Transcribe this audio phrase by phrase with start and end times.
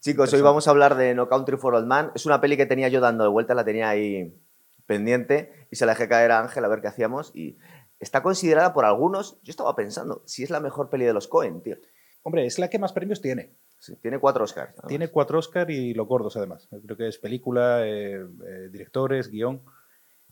[0.00, 2.10] Chicos, hoy vamos a hablar de No Country for Old Man.
[2.14, 4.34] Es una peli que tenía yo dando de vuelta, la tenía ahí
[4.86, 7.32] pendiente y se la dejé caer a Ángel a ver qué hacíamos.
[7.34, 7.58] Y
[7.98, 11.60] está considerada por algunos, yo estaba pensando, si es la mejor peli de los Cohen,
[11.60, 11.76] tío.
[12.22, 13.52] Hombre, es la que más premios tiene.
[13.78, 14.74] Sí, tiene cuatro Oscars.
[14.88, 16.66] Tiene cuatro Oscar y los gordos, además.
[16.82, 19.60] Creo que es película, eh, eh, directores, guion.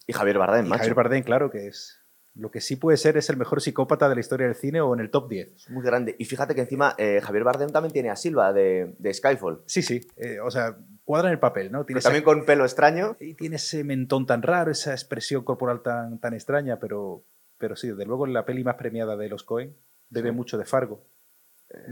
[0.07, 0.79] Y Javier Bardem, Y macho.
[0.79, 2.00] Javier Bardem, claro, que es.
[2.39, 4.94] Lo que sí puede ser es el mejor psicópata de la historia del cine o
[4.94, 5.53] en el top 10.
[5.57, 6.14] Es muy grande.
[6.18, 9.63] Y fíjate que encima eh, Javier Bardem también tiene a Silva de, de Skyfall.
[9.67, 10.00] Sí, sí.
[10.17, 11.85] eh, o sea, cuadra en el papel, ¿no?
[11.85, 13.16] Tiene Pero también con pelo extraño.
[13.18, 17.25] y tiene ese mentón tan raro, esa expresión corporal tan, tan extraña, pero,
[17.58, 19.77] pero sí, desde luego la peli más premiada de los Cohen
[20.11, 20.35] bebe Sí.
[20.36, 21.05] mucho de Fargo,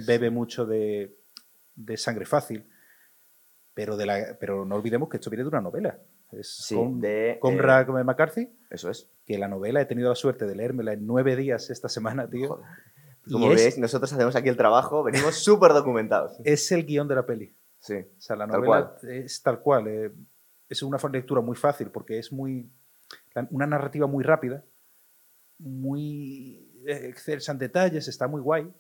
[0.07, 1.17] bebe mucho de,
[1.75, 2.65] de Sangre Fácil,
[3.75, 5.99] pero, de la, pero no olvidemos que esto viene de una novela.
[6.33, 9.09] Es Sí, con, de, Conrad McCarthy, Eso es.
[9.25, 12.49] que la novela he tenido la suerte de leérmela en nueve días esta semana, tío.
[12.49, 12.67] Joder.
[13.27, 16.39] Y Como es- veis, nosotros hacemos aquí el trabajo, venimos súper documentados.
[16.45, 17.55] Es el guion de la peli.
[17.79, 17.95] Sí.
[17.95, 19.87] O sea, la Tal novela es tal cual.
[19.89, 20.13] eh,
[20.69, 22.69] es una lectura muy fácil porque es muy.
[23.51, 24.65] una narrativa muy rápida,
[25.59, 28.73] muy eh, excelsa en detalles, está muy guay,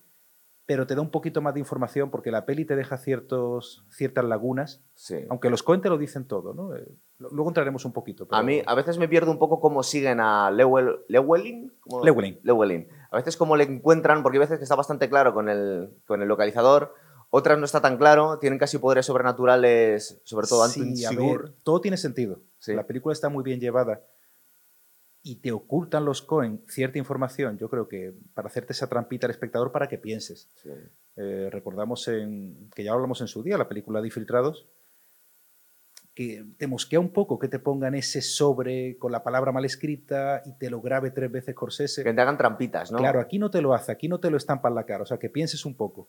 [0.67, 4.25] pero te da un poquito más de información porque la peli te deja ciertos, ciertas
[4.25, 5.15] lagunas, sí.
[5.31, 6.75] aunque los Coen te lo dicen todo, ¿no?
[6.75, 6.85] Eh,
[7.19, 8.27] luego entraremos un poquito.
[8.27, 11.73] pero- A mí, a veces me pierdo un poco cómo siguen a Lewel, Lewelin.
[11.81, 12.03] ¿Cómo?
[12.03, 12.41] Llewellyn.
[12.43, 12.89] Llewellyn.
[13.13, 16.21] A veces cómo le encuentran, porque hay veces que está bastante claro con el, con
[16.21, 16.93] el localizador,
[17.31, 21.43] otras no está tan claro, tienen casi poderes sobrenaturales, sobre todo Sí, Sigur.
[21.45, 22.41] ver, todo tiene sentido.
[22.59, 22.75] Sí.
[22.75, 24.03] La película está muy bien llevada
[25.27, 29.33] y te ocultan los Coen cierta información, yo creo que para hacerte esa trampita al
[29.33, 30.49] espectador para que pienses.
[30.63, 30.71] Sí.
[31.17, 34.69] Eh, recordamos en, que ya hablamos en su día, la película de Infiltrados,
[36.15, 40.43] que te mosquea un poco que te pongan ese sobre con la palabra mal escrita
[40.47, 42.05] y te lo grabe tres veces Corsese.
[42.05, 42.99] Que te hagan trampitas, ¿no?
[42.99, 45.07] Claro, aquí no te lo hace, aquí no te lo estampa en la cara, o
[45.07, 46.09] sea, que pienses un poco.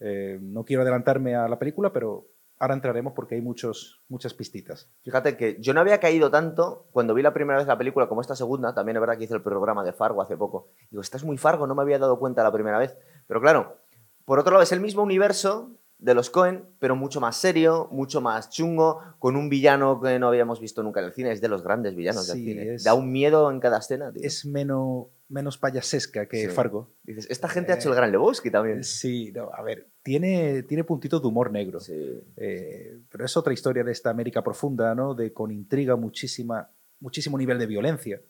[0.00, 2.28] Eh, no quiero adelantarme a la película, pero
[2.58, 4.88] ahora entraremos porque hay muchos, muchas pistitas.
[5.02, 8.20] Fíjate que yo no había caído tanto cuando vi la primera vez la película como
[8.20, 10.68] esta segunda, también es verdad que hice el programa de Fargo hace poco.
[10.90, 12.96] Digo, estás muy Fargo, no me había dado cuenta la primera vez.
[13.26, 13.76] Pero claro,
[14.24, 18.20] por otro lado es el mismo universo de los Cohen, pero mucho más serio, mucho
[18.20, 21.48] más chungo, con un villano que no habíamos visto nunca en el cine, es de
[21.48, 22.74] los grandes villanos Sí, del cine.
[22.74, 24.22] es- Da un miedo en cada escena, tío.
[24.24, 26.48] Es menos, menos payasesca que Sí.
[26.48, 26.90] Fargo.
[27.02, 28.82] Dices, esta gente ha Eh, hecho el Gran Lebowski también.
[28.84, 31.80] Sí, no, a ver, tiene, tiene puntitos de humor negro.
[31.80, 32.20] Sí.
[32.36, 35.14] Eh, pero es otra historia de esta América profunda, ¿no?
[35.14, 38.20] De con intriga, muchísima, muchísimo nivel de violencia.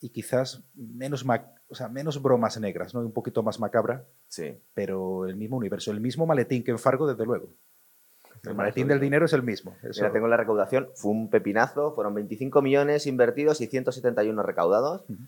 [0.00, 1.24] Y quizás menos,
[1.68, 3.00] o sea, menos bromas negras, ¿no?
[3.00, 4.58] Un poquito más macabra, sí.
[4.74, 5.92] pero el mismo universo.
[5.92, 7.48] El mismo maletín que en Fargo, desde luego.
[8.44, 9.76] El maletín del dinero es el mismo.
[9.84, 15.02] eso- Mira, tengo la recaudación, fue un pepinazo, fueron 25 millones invertidos y 171 recaudados.
[15.08, 15.22] Ujú.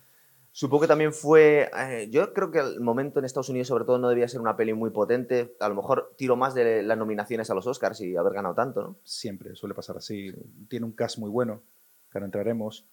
[0.56, 3.98] Supongo que también fue, eh, yo creo que el momento en Estados Unidos sobre todo
[3.98, 7.50] no debía ser una peli muy potente, a lo mejor tiro más de las nominaciones
[7.50, 8.96] a los Oscars y haber ganado tanto, ¿no?
[9.02, 10.32] Siempre suele pasar así.
[10.68, 11.60] Tiene un cast muy bueno,
[12.08, 12.86] que ahora entraremos.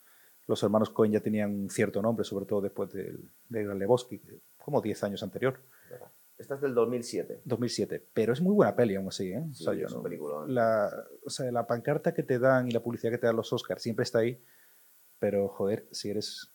[0.47, 4.19] Los hermanos Cohen ya tenían un cierto nombre, sobre todo después del de Gran Lebowski,
[4.57, 5.59] como 10 años anterior,
[6.39, 7.41] Esta es del 2007.
[7.45, 8.07] 2007.
[8.11, 9.43] Pero es muy buena peli aún así, ¿eh?
[9.53, 10.89] Sí, O sea, yo es un no- la,
[11.23, 13.83] o sea, la pancarta que te dan y la publicidad que te dan los Oscars
[13.83, 14.43] siempre está ahí,
[15.19, 16.51] pero joder, si eres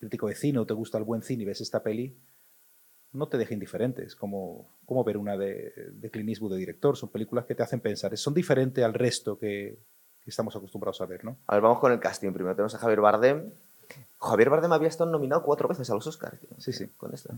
[0.00, 2.16] crítico de cine o te gusta el buen cine y ves esta peli,
[3.12, 4.02] no te deja indiferente.
[4.02, 6.96] Es como, como ver una de, de Clint Eastwood de director.
[6.96, 8.16] Son películas que te hacen pensar.
[8.16, 9.76] Son diferentes al resto que,
[10.24, 11.36] que estamos acostumbrados a ver, ¿no?
[11.46, 12.32] A ver, vamos con el casting.
[12.32, 13.50] Primero tenemos a Javier Bardem.
[14.20, 16.38] Javier Bardem había estado nominado cuatro veces a los Oscars.
[16.40, 16.86] tío, Sí, sí.
[16.96, 17.34] Con esta.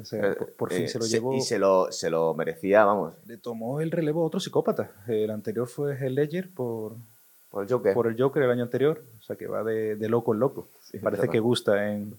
[0.00, 1.34] O sea, Eh, por, por fin eh, se lo llevó.
[1.34, 4.90] Y se lo, se lo merecía, vamos, Le tomó el relevo a otro psicópata.
[5.06, 6.96] El anterior fue el Ledger por,
[7.52, 7.94] por el Joker.
[7.94, 9.04] por el Joker el año anterior.
[9.20, 10.70] O sea, que va de, de loco en loco.
[10.80, 12.18] Sí, Parece que gusta en,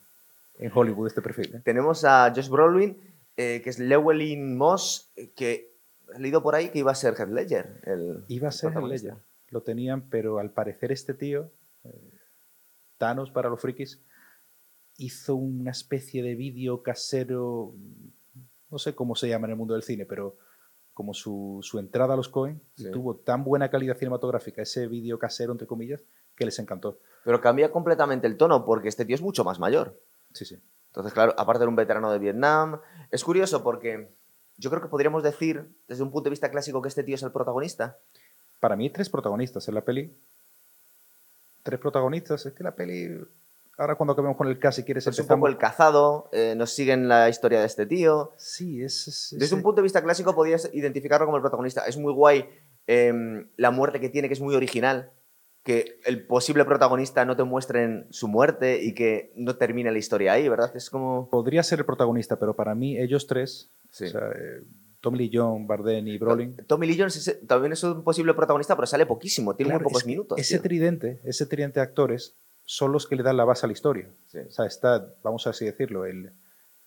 [0.59, 1.55] en Hollywood este perfil.
[1.55, 1.61] ¿eh?
[1.65, 2.95] Tenemos a Josh Brolin,
[3.35, 5.73] eh, que es Llewellyn Moss, eh, que
[6.15, 7.81] he leído por ahí que iba a ser Heath Ledger.
[7.83, 9.07] El, Iba a ser protagonista.
[9.09, 9.23] Ledger.
[9.49, 11.49] Lo tenían, pero al parecer este tío,
[11.83, 12.11] eh,
[12.99, 13.99] Thanos para los frikis,
[14.97, 17.73] hizo una especie de vídeo casero,
[18.69, 20.37] no sé cómo se llama en el mundo del cine, pero
[20.93, 22.91] como su, su entrada a los Cohen, y Sí.
[22.91, 26.01] tuvo tan buena calidad cinematográfica ese vídeo casero, entre comillas,
[26.35, 26.97] que les encantó.
[27.23, 29.99] Pero cambia completamente el tono porque este tío es mucho más mayor.
[30.33, 30.59] Sí, sí.
[30.89, 32.79] Entonces, claro, aparte de un veterano de Vietnam,
[33.09, 34.09] es curioso porque
[34.57, 37.23] yo creo que podríamos decir, desde un punto de vista clásico, que este tío es
[37.23, 37.97] el protagonista.
[38.59, 40.13] Para mí, tres protagonistas en la peli.
[41.63, 42.45] Tres protagonistas.
[42.45, 43.19] Es que la peli.
[43.77, 45.49] Ahora, cuando acabemos con el cast, si quieres, Es un poco empezamos.
[45.49, 48.31] el cazado, eh, nos siguen la historia de este tío.
[48.37, 49.07] Sí, es.
[49.07, 51.85] es- Desde es- un punto de vista clásico podrías identificarlo como el protagonista.
[51.87, 52.45] Es muy guay
[52.85, 55.11] em, la muerte que tiene, que es muy original.
[55.63, 60.33] Que el posible protagonista no te muestren su muerte y que no termine la historia
[60.33, 60.75] ahí, ¿verdad?
[60.75, 61.29] Es como...
[61.29, 63.71] Podría ser el protagonista, pero para mí, ellos tres.
[63.89, 64.05] Sí.
[64.05, 64.63] o sea, eh,
[64.99, 66.57] Tommy Lee Jones, Bardem y Brolin.
[66.67, 69.89] Tommy Lee Jones es- también es un posible protagonista, pero sale poquísimo, tiene Claro, muy
[69.91, 70.37] pocos es minutos.
[70.39, 70.63] Ese tío.
[70.63, 72.35] tridente, ese tridente de actores
[72.65, 74.07] son los que le dan la base a la historia.
[74.27, 74.39] Sí.
[74.39, 76.31] O sea, está, vamos a así decirlo, el,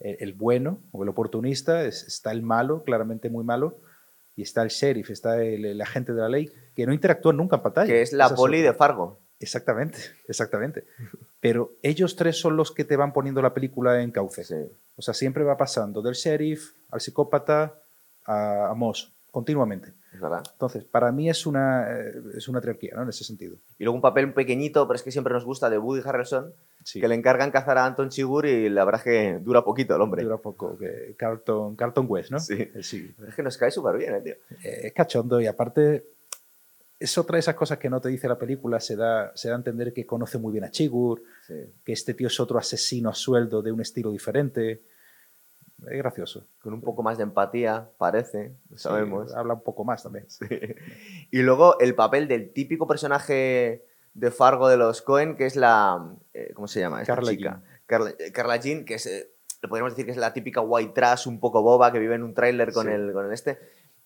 [0.01, 3.79] el, el bueno o el oportunista, es- está el malo, claramente muy malo,
[4.35, 7.57] y está el sheriff, está el, el agente de la ley, que no interactúan nunca
[7.57, 7.87] en pantalla.
[7.89, 9.19] Que es la poli de Fargo.
[9.41, 10.87] Exactamente, exactamente.
[11.41, 14.45] Pero ellos tres son los que te van poniendo la película en cauce.
[14.45, 14.55] Sí.
[14.97, 17.75] O sea, siempre va pasando del sheriff al psicópata
[18.25, 19.93] a, a Moss, continuamente.
[20.17, 20.43] Es verdad.
[20.51, 23.03] Entonces, para mí es una, eh, es una trilogía, ¿no?
[23.03, 23.57] En ese sentido.
[23.79, 26.53] Y luego un papel pequeñito, pero es que siempre nos gusta, de Woody Harrelson,
[26.85, 27.01] Sí.
[27.01, 30.01] que le encargan cazar a Anton Chigurh y la verdad es que dura poquito el
[30.01, 30.23] hombre.
[30.23, 32.39] Dura poco, que Carlton, Carlton West, ¿no?
[32.41, 32.55] Sí.
[32.55, 33.13] Eh, sí.
[33.29, 34.35] Es que nos cae súper bien, eh, tío.
[34.65, 36.05] Eh, es cachondo y aparte
[36.99, 39.55] es otra de esas cosas que no te dice la película, se da, se da
[39.55, 41.55] a entender que conoce muy bien a Chigur, Sí.
[41.85, 44.81] que este tío es otro asesino a sueldo de un estilo diferente.
[45.83, 46.47] Es gracioso.
[46.63, 49.31] Con un poco más de empatía, parece, lo sabemos.
[49.31, 50.25] Sí, habla un poco más también.
[50.29, 50.47] Sí.
[51.31, 53.85] Y luego el papel del típico personaje
[54.15, 56.13] de Fargo de los Cohen, que es la.
[56.33, 57.03] eh, ¿Cómo se llama?
[57.03, 57.63] Esta Carla chica.
[57.85, 59.07] Carla, eh, Carla Jean, que es.
[59.07, 59.31] eh,
[59.63, 62.23] le podríamos decir que es la típica white trash un poco boba que vive en
[62.23, 62.93] un tráiler con, Sí.
[62.93, 63.59] el, con el este.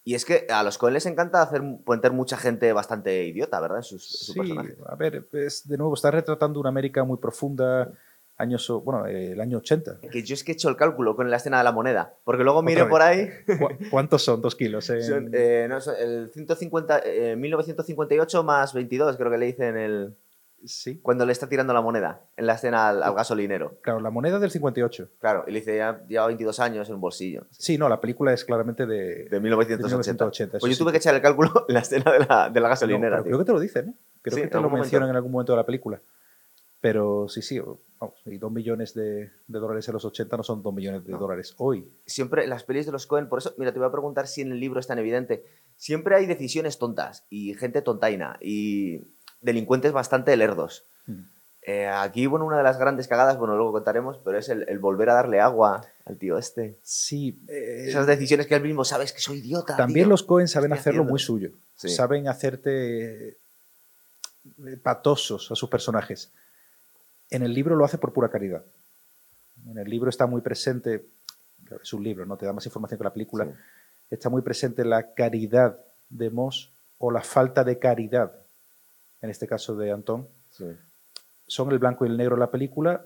[0.03, 3.79] Y es que a los Cohen les encanta hacer poner mucha gente bastante idiota, ¿verdad?
[3.79, 4.75] En sus, Sí, personaje.
[4.87, 7.93] a ver, es, de nuevo, está retratando una América muy profunda,
[8.41, 10.01] años, bueno, el año 80.
[10.11, 12.15] Que yo es que he hecho el cálculo con la escena de la moneda.
[12.25, 13.29] Porque luego Otra por ahí.
[13.59, 14.41] ¿Cu- ¿Cuántos son?
[14.43, 14.89] ¿Dos kilos?
[14.91, 19.77] en- son, eh, no, son el 150, eh, 1958 más 22, creo que le dicen
[19.77, 20.15] el.
[20.63, 23.79] Sí, Cuando le está tirando la moneda en la escena al, al gasolinero.
[23.81, 25.09] claro, la moneda del 58.
[25.19, 27.47] Claro, y le dice, ya lleva 22 años en un bolsillo.
[27.51, 29.87] Sí, no, la película es claramente de, De 1980.
[29.87, 30.83] 1980, eso pues yo sí.
[30.83, 33.11] tuve que echar el cálculo en la escena de la, de la No, gasolinera.
[33.17, 33.31] pero tío.
[33.31, 33.95] creo que te lo dicen, ¿eh?
[34.21, 34.83] Creo Sí, que te lo momento.
[34.83, 35.99] mencionan en algún momento de la película.
[36.81, 40.63] Pero sí, sí, vamos, y dos millones de, de dólares en los 80 no son
[40.63, 41.19] dos millones de No.
[41.19, 41.87] dólares hoy.
[42.07, 44.53] Siempre las pelis de los Cohen, por eso, mira, te voy a preguntar si en
[44.53, 45.45] el libro es tan evidente.
[45.77, 49.03] Siempre hay decisiones tontas y gente tontaina y
[49.43, 50.85] delincuentes bastante lerdos.
[51.07, 51.21] Mm.
[51.67, 54.79] Eh, aquí, bueno, una de las grandes cagadas, bueno, luego contaremos, pero es el, el
[54.79, 56.79] volver a darle agua al tío este.
[56.83, 59.77] Sí, eh, Esas decisiones que él mismo sabes que soy idiota.
[59.77, 60.11] también tío.
[60.11, 61.11] los Cohen saben Estoy hacerlo haciendo.
[61.11, 61.51] muy suyo.
[61.77, 61.91] Sí.
[61.91, 63.37] Saben hacerte eh,
[64.83, 66.33] patosos a sus personajes.
[67.31, 68.63] En el libro lo hace por pura caridad.
[69.69, 71.05] En el libro está muy presente,
[71.83, 73.51] es un libro, no te da más información que la película, Sí.
[74.11, 75.79] está muy presente la caridad
[76.09, 78.33] de Moss o la falta de caridad,
[79.23, 80.27] en este caso de Antón.
[80.51, 80.65] Sí.
[81.47, 83.05] Son el blanco y el negro de la película,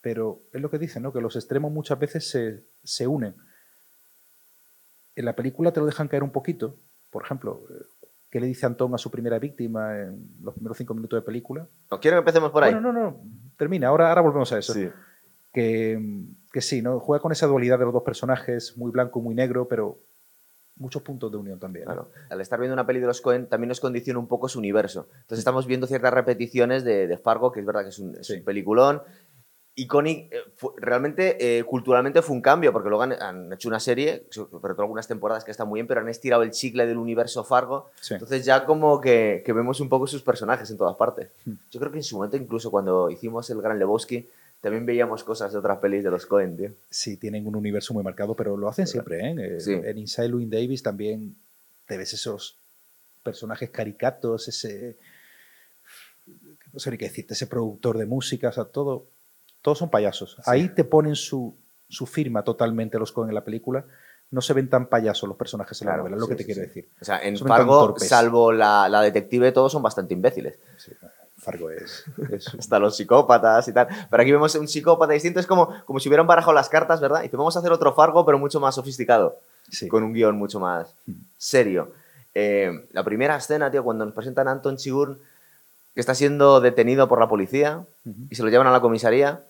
[0.00, 1.12] pero es lo que dicen, ¿no?
[1.12, 3.34] que los extremos muchas veces se, se unen.
[5.16, 6.76] En la película te lo dejan caer un poquito,
[7.10, 7.60] por ejemplo,
[8.30, 11.66] ¿qué le dice Antón a su primera víctima en los primeros cinco minutos de película?
[11.90, 12.72] No, quiero que empecemos por ahí.
[12.72, 13.20] Bueno, no, no,
[13.60, 14.72] termina, ahora, ahora volvemos a eso.
[14.72, 14.90] Sí.
[15.52, 16.00] Que,
[16.52, 16.98] que sí, ¿no?
[17.00, 19.98] juega con esa dualidad de los dos personajes, muy blanco y muy negro, pero
[20.76, 21.84] muchos puntos de unión también.
[21.84, 21.92] ¿no?
[21.92, 22.08] Claro.
[22.30, 25.06] Al estar viendo una peli de los Cohen también nos condiciona un poco su universo.
[25.12, 28.26] Entonces estamos viendo ciertas repeticiones de, de Fargo, que es verdad que es un, es
[28.26, 28.34] Sí.
[28.38, 29.02] un peliculón.
[29.82, 30.42] Iconic, eh,
[30.76, 34.82] realmente, eh, culturalmente fue un cambio, porque luego han, han hecho una serie, sobre todo
[34.82, 37.90] algunas temporadas que están muy bien, pero han estirado el chicle del universo Fargo.
[38.00, 38.14] Sí.
[38.14, 41.30] Entonces ya como que, que vemos un poco sus personajes en todas partes.
[41.44, 41.54] Hmm.
[41.70, 44.26] Yo creo que en su momento, incluso cuando hicimos el Gran Lebowski,
[44.60, 46.70] también veíamos cosas de otras pelis de los Cohen, tío.
[46.90, 49.20] Sí, tienen un universo muy marcado, pero lo hacen siempre.
[49.20, 49.56] ¿eh?
[49.56, 49.72] Eh, Sí.
[49.72, 51.34] En Inside Louis Davis también
[51.86, 52.56] te ves esos
[53.22, 54.96] personajes caricatos, ese.
[56.72, 59.06] No sé ni qué decirte, ese productor de música, o sea, todo.
[59.62, 60.36] Todos son payasos.
[60.46, 61.54] Ahí te ponen su,
[61.88, 63.84] su firma totalmente los Cohen en la película.
[64.30, 66.46] No se ven tan payasos los personajes en la novela, es lo que te sí,
[66.46, 66.88] quiero decir.
[67.00, 70.54] O sea, en Fargo, salvo la, la detective, todos son bastante imbéciles.
[70.76, 70.92] Sí,
[71.36, 72.04] Fargo es.
[72.30, 73.88] es un- hasta los psicópatas y tal.
[74.08, 77.24] Pero aquí vemos un psicópata distinto, es como, como si hubieran barajado las cartas, ¿verdad?
[77.24, 79.36] Y te vamos a hacer otro Fargo, pero mucho más sofisticado,
[79.68, 79.88] sí.
[79.88, 80.94] con un guion mucho más
[81.36, 81.90] serio.
[82.34, 85.18] Eh, la primera escena, tío, cuando nos presentan a Anton Chigurh,
[85.94, 87.84] que está siendo detenido por la policía
[88.30, 89.40] y se lo llevan a la comisaría.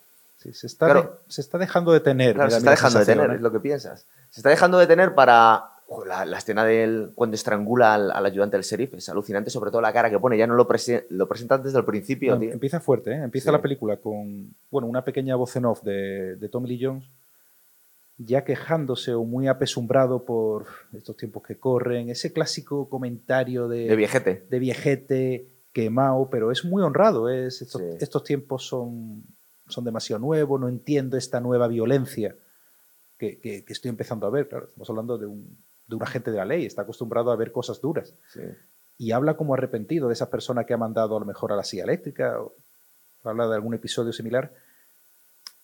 [0.42, 1.02] Sí, se, está Claro.
[1.26, 2.35] de- se está dejando de tener.
[2.35, 3.35] Claro, se está dejando de tener, ¿eh?
[3.35, 4.06] es lo que piensas.
[4.30, 5.64] Se está dejando de tener para...
[6.06, 9.73] La, la escena de él cuando estrangula al, al ayudante del sheriff es alucinante, sobre
[9.73, 10.38] todo la cara que pone.
[10.38, 12.52] Ya no lo, prese- lo presentan desde el principio, No, tío.
[12.52, 13.16] empieza fuerte, ¿eh?
[13.16, 13.52] empieza Sí.
[13.56, 17.04] la película con bueno, una pequeña voz en off de, de Tommy Lee Jones,
[18.18, 23.97] ya quejándose o muy apesumbrado por estos tiempos que corren, ese clásico comentario de, De
[23.97, 24.47] viejete.
[24.49, 27.28] de viejete quemado, pero es muy honrado.
[27.28, 27.88] Es, estos, Sí.
[28.00, 29.25] estos tiempos son,
[29.70, 32.34] son demasiado nuevos, no entiendo esta nueva violencia
[33.18, 34.48] que, que- que estoy empezando a ver.
[34.48, 37.52] Claro, estamos hablando de un, de un agente de la ley, está acostumbrado a ver
[37.52, 38.40] cosas duras Sí.
[38.98, 41.64] y habla como arrepentido de esa persona que ha mandado a lo mejor a la
[41.64, 42.52] silla eléctrica, o
[43.24, 44.50] habla de algún episodio similar,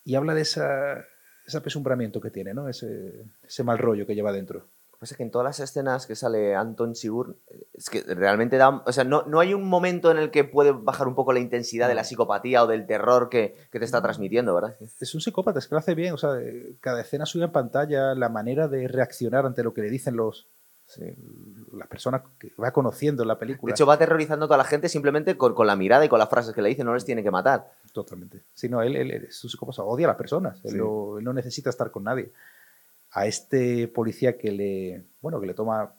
[0.04, 1.04] y habla de esa,
[1.46, 2.68] ese apesumbramiento que tiene, ¿no?
[2.68, 4.66] ese, ese mal rollo que lleva dentro.
[4.99, 7.37] Pasa es que en todas las escenas que sale Anton Sigur,
[7.75, 8.83] es que realmente da.
[8.87, 11.38] O sea, no, no hay un momento en el que puede bajar un poco la
[11.41, 14.75] intensidad de la psicopatía o del terror que, que te está transmitiendo, ¿verdad?
[15.00, 16.15] Es un psicópata, es que lo hace bien.
[16.15, 19.83] O sea, eh, cada escena suya en pantalla, la manera de reaccionar ante lo que
[19.83, 20.49] le dicen los.
[21.73, 23.71] Las personas que va conociendo en la película.
[23.71, 26.19] De hecho, va aterrorizando a toda la gente simplemente con, con la mirada y con
[26.21, 27.73] las frases que le dicen, no les tiene que matar.
[27.93, 28.45] Totalmente.
[28.55, 30.61] Si no, él, él es un psicópata, odia a las personas.
[30.65, 30.76] Él, Sí.
[30.79, 32.31] no, él no necesita estar con nadie.
[33.10, 35.94] A este policía que le, bueno, que le toma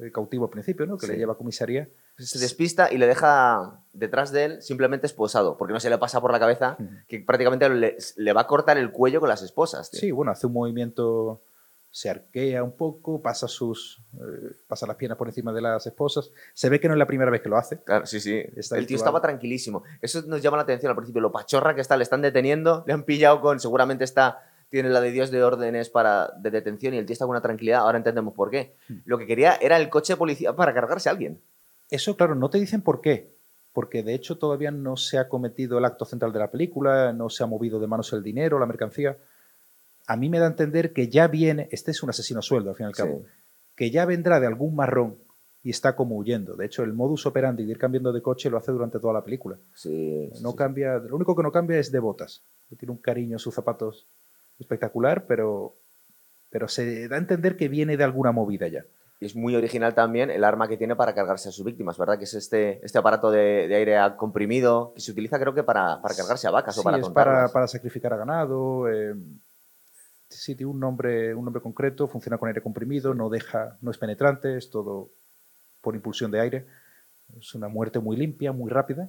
[0.00, 0.96] eh, cautivo al principio, ¿no?
[0.96, 1.88] Que le lleva a comisaría.
[2.16, 6.20] Se despista y le deja detrás de él simplemente esposado, porque no se le pasa
[6.20, 6.76] por la cabeza
[7.08, 9.90] que prácticamente le, le va a cortar el cuello con las esposas.
[9.90, 9.98] tío.
[9.98, 11.42] Sí, bueno, hace un movimiento,
[11.90, 16.30] se arquea un poco, pasa sus, eh, pasa las piernas por encima de las esposas.
[16.52, 17.82] Se ve que no es la primera vez que lo hace.
[17.82, 18.42] Claro, sí, sí.
[18.56, 19.82] Está el tío estaba tranquilísimo.
[20.00, 21.20] Eso nos llama la atención al principio.
[21.20, 23.58] Lo pachorra que está, le están deteniendo, le han pillado con.
[23.58, 24.53] Seguramente está.
[24.74, 27.40] Tiene la de Dios de órdenes para, de detención y el tío está con una
[27.40, 27.82] tranquilidad.
[27.82, 28.74] Ahora entendemos por qué.
[28.88, 28.94] Hmm.
[29.04, 31.38] Lo que quería era el coche de policía para cargarse a alguien.
[31.92, 33.30] Eso, claro, no te dicen por qué,
[33.72, 37.30] porque de hecho todavía no se ha cometido el acto central de la película, no
[37.30, 39.16] se ha movido de manos el dinero, la mercancía.
[40.08, 42.70] A mí me da a entender que ya viene, este es un asesino a sueldo,
[42.70, 43.30] al fin y al cabo, Sí.
[43.76, 45.18] que ya vendrá de algún marrón
[45.62, 46.56] y está como huyendo.
[46.56, 49.22] De hecho, el modus operandi de ir cambiando de coche lo hace durante toda la
[49.22, 49.56] película.
[49.72, 50.56] Sí, sí, No sí.
[50.56, 52.42] cambia, lo único que no cambia es de botas.
[52.76, 54.04] Tiene un cariño a sus zapatos
[54.58, 55.74] espectacular, pero,
[56.50, 58.84] pero se da a entender que viene de alguna movida ya.
[59.20, 62.18] Y es muy original también el arma que tiene para cargarse a sus víctimas, ¿verdad?
[62.18, 66.00] Que es este, este aparato de, de aire comprimido que se utiliza creo que para,
[66.02, 68.88] para cargarse a vacas o para es para, para sacrificar a ganado.
[68.90, 69.14] eh,
[70.28, 73.98] sí, tiene un nombre, un nombre concreto, funciona con aire comprimido, no deja, no es
[73.98, 75.08] penetrante, es todo
[75.80, 76.66] por impulsión de aire.
[77.38, 79.08] Es una muerte muy limpia, muy rápida,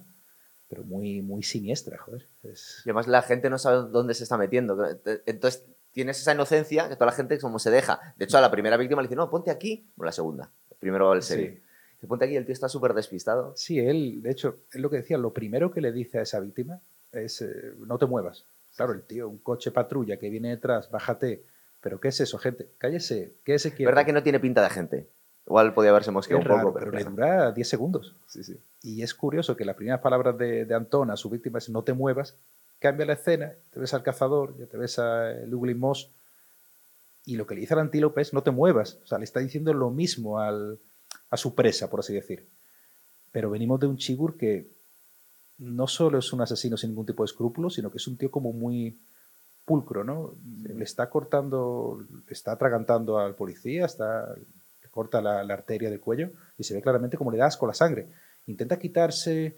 [0.67, 2.27] pero muy, muy siniestra, joder.
[2.43, 4.77] Es- Y además la gente no sabe dónde se está metiendo.
[5.25, 8.13] Entonces tienes esa inocencia que toda la gente como se deja.
[8.17, 9.87] De hecho, a la primera víctima le dice, no, ponte aquí.
[9.95, 10.51] Bueno, la segunda.
[10.79, 11.51] Primero el serio.
[11.53, 12.07] Sí.
[12.07, 13.53] Ponte aquí, el tío está súper despistado.
[13.55, 16.39] Sí, él, de hecho, es lo que decía, lo primero que le dice a esa
[16.39, 16.79] víctima
[17.11, 18.45] es, eh, no te muevas.
[18.75, 21.45] Claro, el tío, un coche patrulla que viene detrás, bájate.
[21.81, 22.69] Pero ¿qué es eso, gente?
[22.77, 23.89] Cállese, quédese quieto.
[23.89, 25.09] ¿Verdad que no tiene pinta de gente?
[25.47, 28.13] Igual podía haberse mosqueado un poco, pero, pero, le dura 10 segundos.
[28.27, 28.57] Sí, sí.
[28.81, 31.83] Y es curioso que las primeras palabras de, de Antón a su víctima es no
[31.83, 32.35] te muevas,
[32.79, 36.09] cambia la escena, te ves al cazador, ya te ves a Luglin Moss,
[37.25, 38.99] y lo que le dice al antílope es no te muevas.
[39.03, 40.77] O sea, le está diciendo lo mismo al,
[41.29, 42.45] a su presa, por así decir.
[43.31, 44.67] Pero venimos de un Chigur que
[45.57, 48.29] no solo es un asesino sin ningún tipo de escrúpulos, sino que es un tío
[48.29, 48.97] como muy
[49.65, 50.35] pulcro, ¿no?
[50.63, 54.35] Le está cortando, le está atragantando al policía, está,
[54.95, 57.73] corta la, la arteria del cuello y se ve claramente como le da asco la
[57.73, 58.07] sangre.
[58.47, 59.57] Intenta quitarse,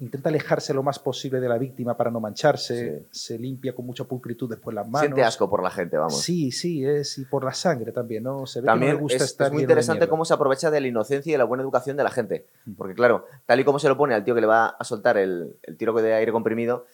[0.00, 4.02] intenta alejarse lo más posible de la víctima para no mancharse, se limpia con mucha
[4.02, 5.02] pulcritud después las manos.
[5.06, 6.20] Siente asco por la gente, vamos.
[6.20, 8.44] Sí, sí, es, y por la sangre también, ¿no?
[8.44, 10.72] Se ve que También no le gusta es, estar es muy interesante cómo se aprovecha
[10.72, 12.48] de la inocencia y de la buena educación de la gente.
[12.76, 15.16] Porque claro, tal y como se lo pone al tío que le va a soltar
[15.16, 16.86] el, el tiro de aire comprimido,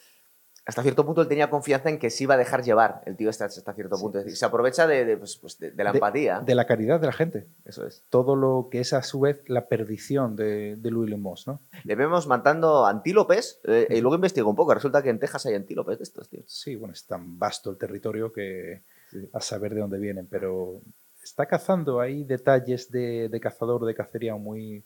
[0.68, 3.30] hasta cierto punto él tenía confianza en que se iba a dejar llevar el tío
[3.30, 4.02] hasta, hasta cierto Sí.
[4.02, 4.18] punto.
[4.18, 6.40] Es decir, se aprovecha de, de, pues, pues, de- de la empatía.
[6.40, 7.46] De la caridad de la gente.
[7.64, 8.02] Eso es.
[8.10, 11.58] Todo lo que es a su vez la perdición de, de Louis Moss, ¿no?
[11.84, 14.74] Le vemos matando antílopes eh, y luego investigo un poco.
[14.74, 16.42] Resulta que en Texas hay antílopes de estos, tío.
[16.46, 19.26] Sí, bueno, es tan vasto el territorio que Sí.
[19.32, 20.82] a saber de dónde vienen, pero
[21.22, 24.82] está cazando ahí detalles de, de cazador de cacería muy,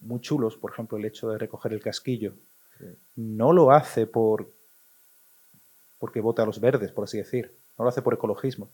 [0.00, 2.32] muy chulos, por ejemplo, el hecho de recoger el casquillo.
[2.80, 2.86] Sí.
[3.14, 4.50] No lo hace por
[6.04, 7.50] porque vota a los verdes, por así decir.
[7.78, 8.68] No lo hace por ecologismo.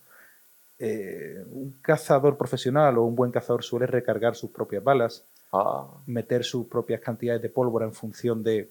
[0.80, 5.22] Eh, un cazador profesional o un buen cazador suele recargar sus propias balas,
[5.52, 8.68] Ah, meter sus propias cantidades de pólvora en función de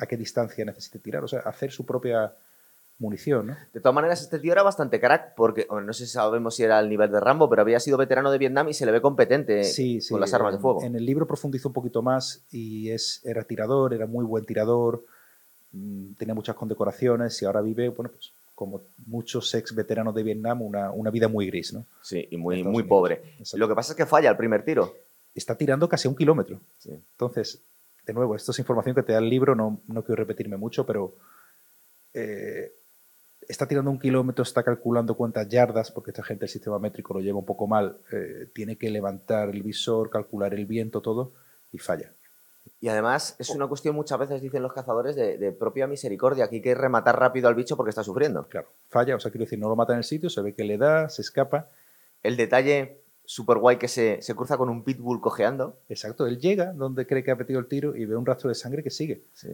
[0.00, 2.32] a qué distancia necesite tirar, o sea, hacer su propia
[2.98, 3.56] munición, ¿no?
[3.72, 6.64] De todas maneras, este tío era bastante crack, porque bueno, no sé si sabemos si
[6.64, 9.00] era al nivel de Rambo, pero había sido veterano de Vietnam y se le ve
[9.00, 10.82] competente Sí, sí, con las armas de fuego.
[10.82, 15.04] En el libro profundizó un poquito más y es, era tirador, era muy buen tirador,
[16.18, 20.90] tenía muchas condecoraciones y ahora vive, bueno, pues como muchos ex veteranos de Vietnam, una,
[20.90, 21.84] una vida muy gris, ¿no?
[22.02, 22.88] Sí, y muy, Estados muy Unidos.
[22.88, 23.14] pobre.
[23.38, 23.58] Exacto.
[23.58, 24.94] Lo que pasa es que falla el primer tiro.
[25.34, 26.58] Está tirando casi un kilómetro.
[26.78, 26.90] Sí.
[26.90, 27.60] Entonces,
[28.06, 30.86] de nuevo, esto es información que te da el libro, no, no quiero repetirme mucho,
[30.86, 31.14] pero
[32.14, 32.72] eh,
[33.46, 37.20] está tirando un kilómetro, está calculando cuántas yardas, porque esta gente el sistema métrico lo
[37.20, 41.32] lleva un poco mal, eh, tiene que levantar el visor, calcular el viento, todo,
[41.72, 42.10] y falla.
[42.80, 46.56] Y además es una cuestión, muchas veces dicen los cazadores, de, de propia misericordia, que
[46.56, 48.46] hay que rematar rápido al bicho porque está sufriendo.
[48.48, 50.64] Claro, falla, o sea, quiero decir, no lo mata en el sitio, se ve que
[50.64, 51.68] le da, se escapa.
[52.22, 55.76] El detalle súper guay que se, se cruza con un pitbull cojeando.
[55.88, 58.54] Exacto, él llega donde cree que ha metido el tiro y ve un rastro de
[58.54, 59.22] sangre que sigue.
[59.34, 59.48] Sí.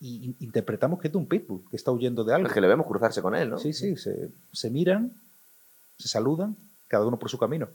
[0.00, 2.46] Y in- interpretamos que es de un pitbull, que está huyendo de algo.
[2.46, 3.58] Es que le vemos cruzarse con él, ¿no?
[3.58, 5.12] Sí, sí, se, se miran,
[5.98, 6.56] se saludan
[6.86, 7.68] cada uno por su camino.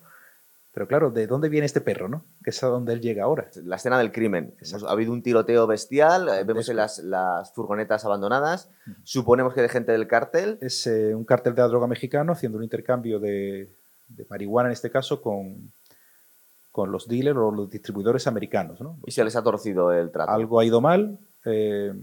[0.74, 2.25] Pero claro, ¿de dónde viene este perro, no?
[2.44, 3.48] Que es a donde él llega ahora.
[3.63, 4.56] La escena del crimen.
[4.58, 4.88] Exacto.
[4.88, 8.72] Ha habido un tiroteo bestial, eh, vemos las, las furgonetas abandonadas,
[9.03, 10.58] suponemos que de gente del cártel.
[10.62, 13.70] Es eh, un cártel de la droga mexicano haciendo un intercambio de,
[14.08, 15.72] de marihuana, en este caso, con,
[16.72, 18.98] con los dealers o los distribuidores americanos, ¿no?
[19.06, 20.32] Y se les ha torcido el trato.
[20.32, 21.20] Algo ha ido mal.
[21.46, 21.94] eh,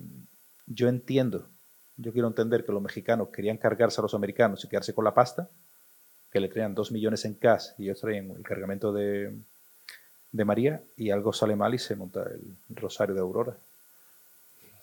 [0.72, 1.48] yo entiendo,
[1.96, 5.12] yo quiero entender que los mexicanos querían cargarse a los americanos y quedarse con la
[5.12, 5.50] pasta,
[6.30, 9.32] que le traían dos millones en cash y ellos traían el cargamento de,
[10.32, 13.54] de María y algo sale mal y se monta el Rosario de Aurora.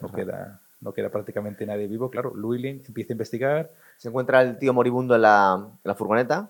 [0.01, 2.09] No queda, no queda prácticamente nadie vivo.
[2.11, 6.49] Claro, Llewellyn empieza a investigar, Se encuentra el tío moribundo en la, en la furgoneta.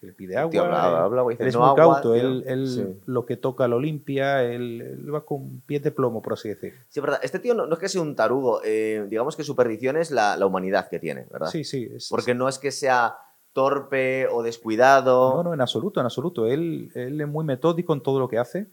[0.00, 0.50] le pide agua.
[0.52, 2.22] tío habla- eh, habla, dice, él es "No muy agua, cauto, tío".
[2.22, 3.00] él, él Sí.
[3.06, 6.74] lo que toca lo limpia, él, él va con pies de plomo, por así decir.
[6.88, 7.18] Sí, verdad.
[7.22, 10.10] Este tío no, no es que sea un tarugo, eh, digamos que su perdición es
[10.12, 11.48] la, la humanidad que tiene, ¿verdad?
[11.50, 11.90] Sí, sí.
[11.94, 13.16] es- Porque no es que sea
[13.58, 15.34] torpe o descuidado.
[15.34, 16.46] No, no, en absoluto, en absoluto.
[16.46, 18.68] Él, él es muy metódico en todo lo que hace.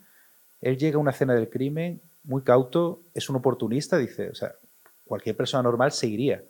[0.61, 4.53] Él llega a una escena del crimen muy cauto, es un oportunista, dice, o sea,
[5.07, 6.43] cualquier persona normal se iría.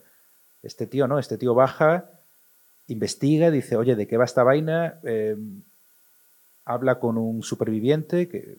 [0.63, 2.09] Este tío no, este tío baja,
[2.89, 4.95] investiga, dice, oye, ¿de qué va esta vaina?
[5.03, 5.37] Eh,
[6.65, 8.57] habla con un superviviente que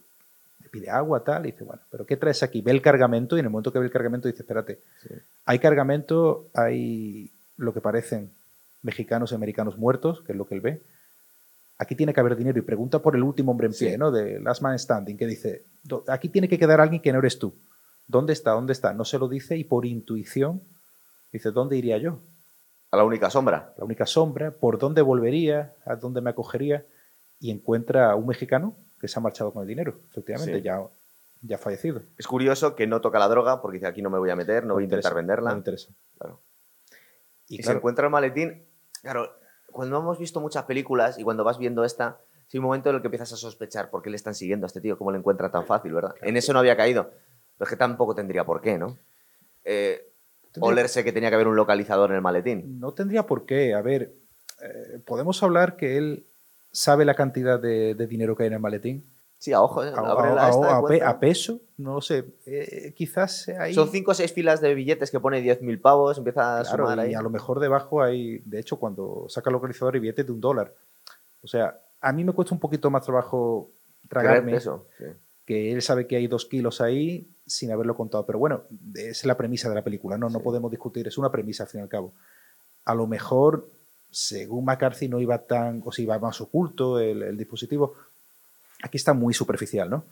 [0.63, 2.63] le pide agua, tal, y dice, bueno, pero ¿qué traes aquí?
[2.63, 5.15] Ve el cargamento y en el momento que ve el cargamento dice, espérate, Sí.
[5.45, 8.31] hay cargamento, hay lo que parecen
[8.87, 10.81] mexicanos y americanos muertos, que es lo que él ve.
[11.79, 13.99] Aquí tiene que haber dinero y pregunta por el último hombre en pie, Sí.
[13.99, 14.11] ¿no?
[14.11, 17.39] De Last Man Standing, que dice, "Do- aquí tiene que quedar alguien que no eres
[17.39, 17.55] tú.
[18.07, 18.53] ¿Dónde está?
[18.53, 18.95] ¿Dónde está?
[18.95, 20.63] No se lo dice y por intuición
[21.33, 22.21] dice, ¿dónde iría yo?
[22.93, 23.75] A la única sombra.
[23.77, 25.75] La única sombra, ¿por dónde volvería?
[25.85, 26.85] ¿A dónde me acogería?
[27.41, 30.63] Y encuentra a un mexicano que se ha marchado con el dinero, efectivamente, Sí.
[30.63, 30.81] ya,
[31.43, 32.01] ya fallecido.
[32.17, 34.65] Es curioso que no toca la droga porque dice aquí no me voy a meter,
[34.65, 35.51] no voy a intentar venderla.
[35.51, 35.89] No me interesa.
[36.19, 36.41] Claro.
[37.49, 38.63] Y, Y, se encuentra el maletín.
[39.07, 39.31] Claro,
[39.71, 42.19] cuando hemos visto muchas películas y cuando vas viendo esta,
[42.53, 44.67] hay un momento en el que empiezas a sospechar por qué le están siguiendo a
[44.67, 46.17] este tío, cómo le encuentra tan fácil, ¿verdad?
[46.23, 47.13] En eso no había caído.
[47.57, 48.99] Pero es que tampoco tendría por qué, ¿no?
[49.63, 50.11] Eh,
[50.59, 52.81] olerse que tenía que haber un localizador en el maletín.
[52.81, 53.75] No tendría por qué.
[53.75, 54.13] A ver,
[54.61, 56.27] eh, podemos hablar que él
[56.73, 59.09] sabe la cantidad de, de dinero que hay en el maletín.
[59.39, 59.83] Sí, a ojo.
[59.83, 61.09] A, Abre a- la a- esta, a pe- encuentra.
[61.11, 62.25] a peso, no lo sé.
[62.47, 63.47] Eh, quizás.
[63.75, 67.01] Son cinco o seis filas de billetes que pone 10.000 pavos, empieza a claro, sumar
[67.01, 67.13] ahí.
[67.13, 70.33] y a lo mejor debajo hay, de hecho, cuando saca el localizador hay billetes de
[70.33, 70.73] un dólar.
[71.43, 73.69] O sea, a mí me cuesta un poquito más trabajo
[74.09, 74.87] tragarme eso.
[74.99, 75.05] sí.
[75.45, 78.27] que él sabe que hay dos kilos ahí sin haberlo contado.
[78.27, 78.63] Pero bueno,
[78.97, 81.81] es la premisa de la película, no, no podemos discutir, es una premisa al fin
[81.81, 82.13] y al cabo.
[82.85, 83.69] A lo mejor,
[84.11, 87.95] según McCarthy, no iba tan, o si iba más oculto el, el dispositivo.
[88.83, 90.05] Aquí está muy superficial, ¿no?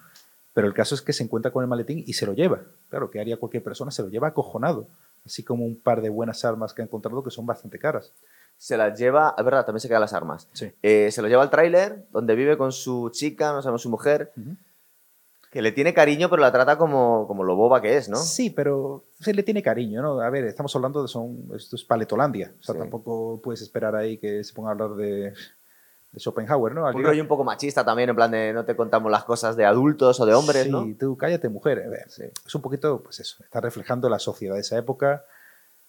[0.54, 2.60] Pero el caso es que se encuentra con el maletín y se lo lleva.
[2.88, 3.90] Claro, que haría cualquier persona?
[3.90, 4.86] Se lo lleva acojonado.
[5.26, 8.12] Así como un par de buenas armas que ha encontrado que son bastante caras.
[8.56, 10.48] Se las lleva, es verdad, también se quedan las armas.
[10.52, 10.70] Sí.
[10.82, 14.32] Eh, se lo lleva al tráiler, donde vive con su chica, no sabemos su mujer,
[15.50, 18.16] que le tiene cariño, pero la trata como, como lo boba que es, ¿no?
[18.16, 20.20] Sí, pero se le tiene cariño, ¿no?
[20.20, 22.52] A ver, estamos hablando de son, esto es Paletolandia.
[22.60, 22.78] O sea, Sí.
[22.80, 25.32] tampoco puedes esperar ahí que se ponga a hablar de,
[26.14, 26.86] de Schopenhauer, ¿no?
[26.86, 29.64] Un rollo un poco machista también, en plan de no te contamos las cosas de
[29.64, 30.86] adultos o de hombres, sí, ¿no?
[30.98, 31.82] tú cállate, mujer.
[31.86, 32.22] A ver, Sí.
[32.46, 35.24] Es un poquito, pues eso, está reflejando la sociedad de esa época,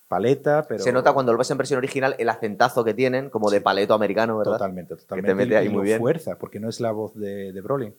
[0.08, 0.84] paleta, pero...
[0.84, 3.94] Se nota cuando lo ves en versión original el acentazo que tienen, como de paleto
[3.94, 4.54] americano, ¿verdad?
[4.54, 5.36] Totalmente, totalmente.
[5.36, 6.00] mete y- ahí y muy bien.
[6.00, 7.96] fuerza, porque no es la voz de, de Brolin.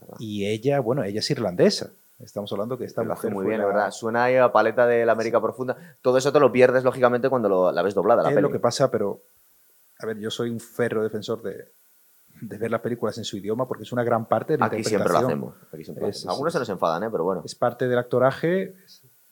[0.00, 0.16] Verdad.
[0.18, 1.90] Y ella, bueno, ella es irlandesa.
[2.18, 3.90] Estamos hablando que mujer muy bien, la- la verdad.
[3.90, 5.76] Suena ahí a paleta de la América Profunda.
[6.02, 8.46] Todo eso te lo pierdes, lógicamente, cuando lo- la ves doblada, la es peli.
[8.46, 9.20] lo que pasa, pero
[10.02, 11.72] a ver, yo soy un ferro defensor de,
[12.40, 14.82] de ver las películas en su idioma porque es una gran parte de la Aquí
[14.84, 15.54] siempre lo hacemos.
[15.72, 16.26] aquí siempre Es-.
[16.26, 17.08] Algunos se nos enfadan, ¿eh?
[17.10, 17.42] Pero bueno.
[17.44, 18.74] Es parte del actoraje.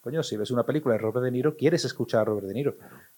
[0.00, 2.74] coño, si ves una película de Robert De Niro, quieres escuchar a Robert De Niro.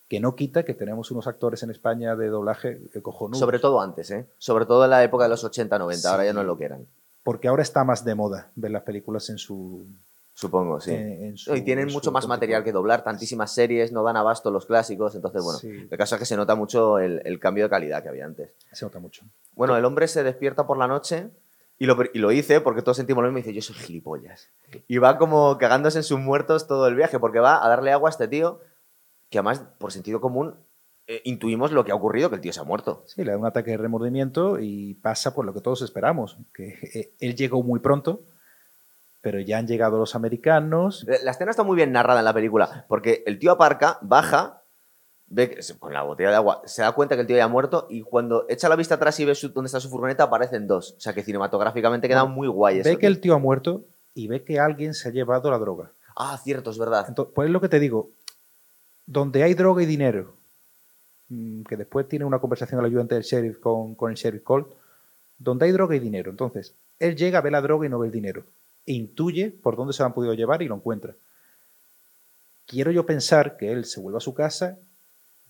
[0.09, 3.39] Que no quita que tenemos unos actores en España de doblaje eh, cojonudos.
[3.39, 4.27] Sobre todo antes, ¿eh?
[4.39, 6.11] Sobre todo en la época de los 80, 90.
[6.11, 6.87] Ahora ya no es lo que eran.
[7.23, 9.87] Porque ahora está más de moda ver las películas en su.
[10.35, 10.93] Supongo, sí.
[10.93, 14.65] en- en y tienen mucho más material que doblar, tantísimas series, no dan abasto los
[14.67, 15.69] clásicos, entonces, bueno, Sí.
[15.91, 18.51] el caso es que se nota mucho el, el cambio de calidad que había antes.
[18.73, 19.25] Se nota mucho.
[19.55, 21.29] Bueno, el hombre se despierta por la noche
[21.79, 24.49] y lo, y lo hice porque todos sentimos lo mismo y dice, yo soy gilipollas.
[24.89, 28.09] Y va como cagándose en sus muertos todo el viaje porque va a darle agua
[28.09, 28.61] a este tío
[29.29, 30.55] que además, por sentido común,
[31.09, 33.03] eh, intuimos lo que ha ocurrido, que el tío se ha muerto.
[33.07, 36.39] Sí, le da un ataque de remordimiento y pasa por lo que todos esperamos.
[36.55, 38.21] Que eh, él llegó muy pronto,
[39.23, 41.07] pero ya han llegado los americanos.
[41.09, 44.61] Eh, La escena está muy bien narrada en la película porque el tío aparca, baja,
[45.29, 47.49] ve que, con la botella de agua, se da cuenta que el tío ya ha
[47.49, 50.67] muerto y cuando echa la vista atrás y ve su- dónde está su furgoneta aparecen
[50.67, 50.95] dos.
[50.99, 52.91] O sea que cinematográficamente queda muy guay eso.
[52.91, 53.83] Ve que el tío ha muerto
[54.15, 55.91] y ve que alguien se ha llevado la droga.
[56.15, 57.07] Ah, cierto, es verdad.
[57.09, 58.11] Entonces, pues es lo que te digo.
[59.07, 60.35] Donde hay droga y dinero,
[61.29, 64.69] mm, que después tiene una conversación al ayudante del sheriff con, con el sheriff Colt,
[65.39, 66.31] donde hay droga y dinero.
[66.31, 68.45] Entonces, él llega, ve la droga y no ve el dinero.
[68.87, 71.15] Intuye por dónde se lo han podido llevar y lo encuentra.
[72.67, 74.79] Quiero yo pensar que él se vuelve a su casa,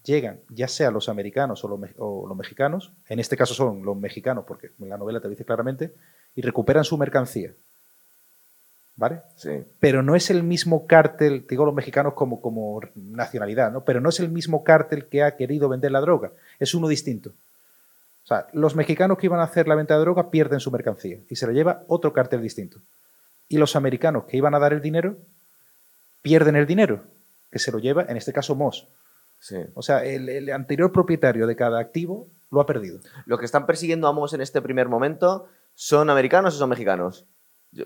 [0.05, 3.85] llegan ya sea los americanos o los, me- o los mexicanos, en este caso son
[3.85, 5.93] los mexicanos, porque en la novela te lo dice claramente,
[6.35, 7.53] y recuperan su mercancía.
[8.95, 9.23] ¿Vale?
[9.37, 9.65] Sí.
[9.81, 13.81] pero no es el mismo cártel, digo los mexicanos como, como nacionalidad, ¿no?
[13.85, 17.31] pero no es el mismo cártel que ha querido vender la droga, es uno distinto.
[17.31, 21.19] O sea, los mexicanos que iban a hacer la venta de droga pierden su mercancía
[21.31, 22.79] y se la lleva otro cártel distinto.
[23.53, 25.17] Y los americanos que iban a dar el dinero
[26.23, 27.03] pierden el dinero,
[27.51, 28.89] que se lo lleva, en este caso, Moss.
[29.41, 29.57] Sí.
[29.75, 33.01] O sea, el, el anterior propietario de cada activo lo ha perdido.
[33.27, 37.27] Los que están persiguiendo a Moss en este primer momento, ¿son americanos o son mexicanos?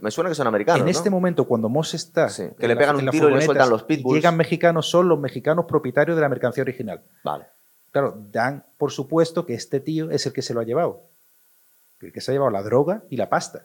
[0.00, 0.80] Me suena que son americanos.
[0.80, 0.90] en ¿no?
[0.90, 2.28] este momento, cuando Moss está.
[2.28, 4.16] Sí, que le pegan un tiro y le sueltan los pitbulls.
[4.16, 7.02] Llegan mexicanos, son los mexicanos propietarios de la mercancía original.
[7.24, 7.46] Vale.
[7.90, 11.02] Claro, dan por supuesto que este tío es el que se lo ha llevado.
[12.00, 13.64] El que se ha llevado la droga y la pasta.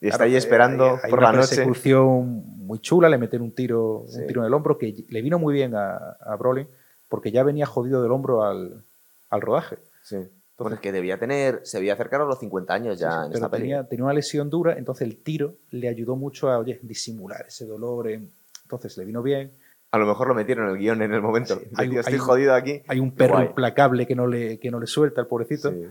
[0.00, 1.56] Y está Claro, ahí eh, esperando hay- por una la noche.
[1.56, 4.20] persecución muy chula, le meten un tiro, Sí.
[4.20, 6.66] un tiro en el hombro que le vino muy bien a, a Brolin
[7.08, 8.82] porque ya venía jodido del hombro al,
[9.30, 9.76] al rodaje.
[10.02, 10.16] Sí.
[10.58, 13.44] Bueno, es que debía tener, se debía acercar a los 50 años ya en Pero
[13.46, 17.44] esta tenía, tenía una lesión dura, entonces el tiro le ayudó mucho a oye, disimular
[17.48, 18.08] ese dolor.
[18.10, 18.30] en-
[18.62, 19.50] Entonces le vino bien.
[19.92, 21.54] A lo mejor lo metieron en el guion en el momento.
[21.54, 22.82] Sí, Dice, hay- "Tío, estoy hay- jodido aquí.
[22.88, 23.46] Hay un perro Guay.
[23.46, 25.70] implacable que no le, que no le suelta al pobrecito.
[25.70, 25.86] Sí.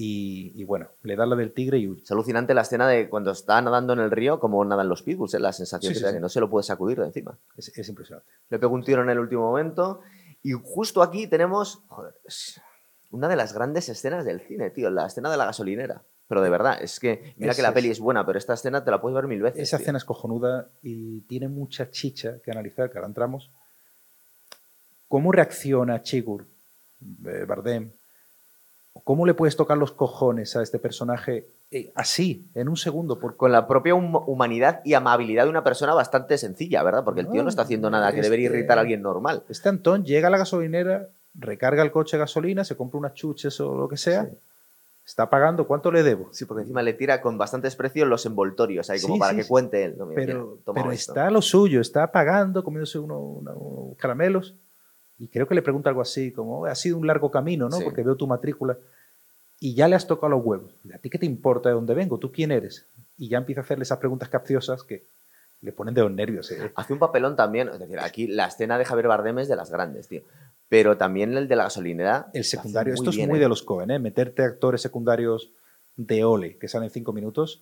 [0.00, 2.02] Y, y bueno, le da la del tigre y huye.
[2.02, 5.34] Es alucinante la escena de cuando está nadando en el río, como nadan los pitbulls,
[5.34, 5.40] ¿eh?
[5.40, 6.16] la sensación Sí, que sí, te da, sí.
[6.16, 7.36] que no se lo puede sacudir de encima.
[7.56, 8.28] Es, es impresionante.
[8.50, 10.00] Le pegó un tiro en el último momento.
[10.42, 12.14] Y justo aquí tenemos joder,
[13.10, 16.00] una de las grandes escenas del cine, tío, la escena de la gasolinera.
[16.28, 18.84] Pero de verdad, es que mira Es- que la peli es buena, pero esta escena
[18.84, 19.62] te la puedes ver mil veces.
[19.62, 19.82] Esa tío.
[19.84, 23.50] escena es cojonuda y tiene mucha chicha que analizar, que ahora entramos.
[25.08, 26.44] ¿Cómo reacciona Chigur,
[27.26, 27.90] eh, Bardem?
[29.04, 33.18] ¿Cómo le puedes tocar los cojones a este personaje eh, así, en un segundo?
[33.18, 37.04] Por, Con la propia hum- humanidad y amabilidad de una persona bastante sencilla, ¿verdad?
[37.04, 39.42] Porque el tío no está haciendo nada que es debería irritar a alguien normal.
[39.48, 41.08] Este Antón llega a la gasolinera,
[41.38, 44.30] recarga el coche de gasolina, se compra unas chuches o lo que sea, Sí.
[45.06, 46.28] está pagando, ¿cuánto le debo?
[46.32, 49.38] Sí, porque encima le tira con bastante desprecio los envoltorios ahí, como Sí, para sí,
[49.38, 49.94] que cuente él.
[49.96, 50.06] ¿no?
[50.06, 54.54] Mira, Pero, mira, pero está lo suyo, está pagando, comiéndose uno- uno- unos caramelos.
[55.18, 57.76] Y creo que le pregunta algo así, como, ha sido un largo camino, ¿no?
[57.76, 57.84] Sí.
[57.84, 58.76] Porque veo tu matrícula.
[59.60, 60.72] Y ya le has tocado los huevos.
[60.94, 62.18] ¿A ti qué te importa de dónde vengo?
[62.18, 62.86] ¿Tú quién eres?
[63.16, 65.02] Y ya empieza a hacerle esas preguntas capciosas que
[65.62, 66.50] le ponen de los nervios.
[66.52, 66.70] ¿eh?
[66.76, 69.70] Hace un papelón también, es decir, aquí la escena de Javier Bardem es de las
[69.70, 70.22] grandes, tío.
[70.68, 72.28] Pero también el de la gasolinera.
[72.32, 73.42] El secundario, esto bien, es muy ¿eh?
[73.42, 73.98] de los Cohen, ¿eh?
[73.98, 75.50] Meterte actores secundarios
[75.96, 77.60] de ole que salen cinco minutos,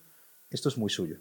[0.51, 1.17] esto es muy suyo.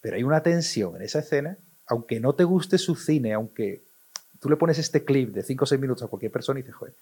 [0.00, 3.82] Pero hay una tensión en esa escena, aunque no te guste su cine, aunque
[4.40, 6.74] tú le pones este clip de cinco o seis minutos a cualquier persona y dices,
[6.76, 6.94] joder,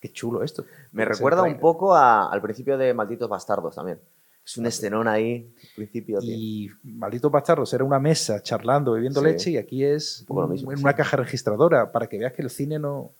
[0.00, 0.64] qué chulo esto.
[0.92, 3.98] Me recuerda un poco a- al principio de Malditos Bastardos también.
[4.44, 6.34] Es un escenón ahí, al principio, tío.
[6.34, 9.26] Y Malditos Bastardos era una mesa charlando, bebiendo Sí.
[9.26, 10.82] leche y aquí es Un poco lo un- mismo, en sí.
[10.84, 13.12] una caja registradora para que veas que el cine no,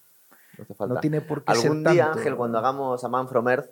[0.79, 2.19] No no tiene por qué ser Algún día, tanto.
[2.19, 3.71] Ángel, cuando hagamos a Man from Earth,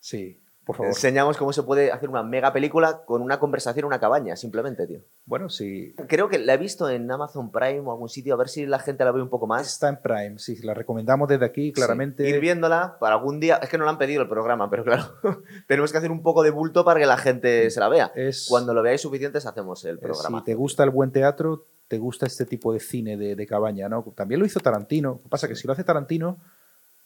[0.00, 0.40] Sí,
[0.70, 0.88] por favor.
[0.92, 4.86] enseñamos cómo se puede hacer una mega película con una conversación en una cabaña, simplemente,
[4.86, 5.00] tío.
[5.24, 8.48] Bueno, sí, Creo que la he visto en Amazon Prime o algún sitio, a ver
[8.48, 9.66] si la gente la ve un poco más.
[9.66, 12.24] está en Prime, sí, la recomendamos desde aquí, claramente.
[12.24, 13.56] Sí, Ir viéndola para algún día.
[13.56, 15.04] Es que no la han pedido el programa, pero claro,
[15.66, 18.12] tenemos que hacer un poco de bulto para que la gente se la vea.
[18.14, 20.38] Es, Cuando lo veáis suficientes, hacemos el programa.
[20.38, 23.88] si te gusta el buen teatro, te gusta este tipo de cine de, de cabaña,
[23.88, 24.04] ¿no?
[24.14, 25.14] También lo hizo Tarantino.
[25.14, 26.38] Lo que pasa es que si lo hace Tarantino,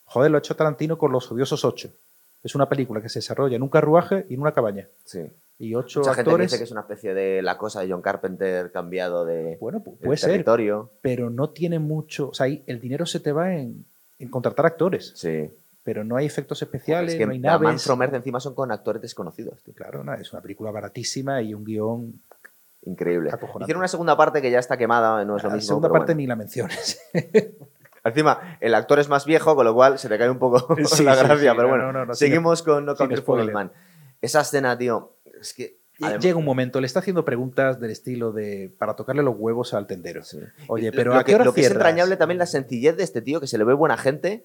[0.05, 1.91] joder, lo ha hecho Tarantino con Los Odiosos 8.
[2.45, 4.87] Es una película que se desarrolla en un carruaje y en una cabaña.
[5.05, 5.21] Sí.
[5.59, 6.47] Y ocho Mucha gente actores.
[6.51, 10.17] dice que es una especie de la cosa de John Carpenter cambiado de Bueno, puede
[10.17, 10.91] ser, territorio.
[11.01, 12.29] pero no tiene mucho.
[12.29, 13.85] O sea, ahí el dinero se te va en,
[14.19, 15.51] en contratar actores, Sí.
[15.83, 17.85] pero no hay efectos especiales, es que no hay la Man naves.
[17.85, 19.61] from Earth encima son con actores desconocidos.
[19.63, 19.73] tío.
[19.75, 22.21] Claro, no, es una película baratísima y un guion.
[22.87, 23.31] Increíble.
[23.31, 23.65] Acojonante.
[23.65, 25.69] Hicieron una segunda parte que ya está quemada, no es lo La mismo.
[25.69, 26.19] segunda pero parte bueno.
[26.19, 27.01] ni la menciones.
[28.05, 31.03] Encima, el actor es más viejo, con lo cual se te cae un poco Sí,
[31.05, 31.51] la gracia.
[31.53, 33.53] sí, pero no, bueno, no, no, seguimos con No sin Country for Old.
[33.53, 33.73] Man.
[34.21, 35.79] Esa escena, tío, es que...
[36.03, 39.73] además- Llega un momento, le está haciendo preguntas del estilo de para tocarle los huevos
[39.75, 40.23] al tendero.
[40.23, 40.39] Sí.
[40.69, 43.05] Oye, pero lo ¿a qué que, hora lo que es entrañable también la sencillez de
[43.05, 44.45] este tío, que se le ve buena gente,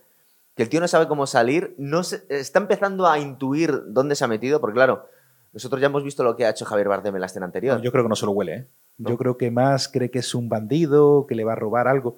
[0.55, 4.23] que el tío no sabe cómo salir, no se- está empezando a intuir dónde se
[4.23, 5.05] ha metido, porque claro,
[5.53, 7.77] nosotros ya hemos visto lo que ha hecho Javier Bardem en la escena anterior.
[7.77, 8.67] No, yo creo que no se lo huele, ¿eh?
[8.97, 9.09] ¿No?
[9.09, 12.17] Yo creo que más cree que es un bandido, que le va a robar algo.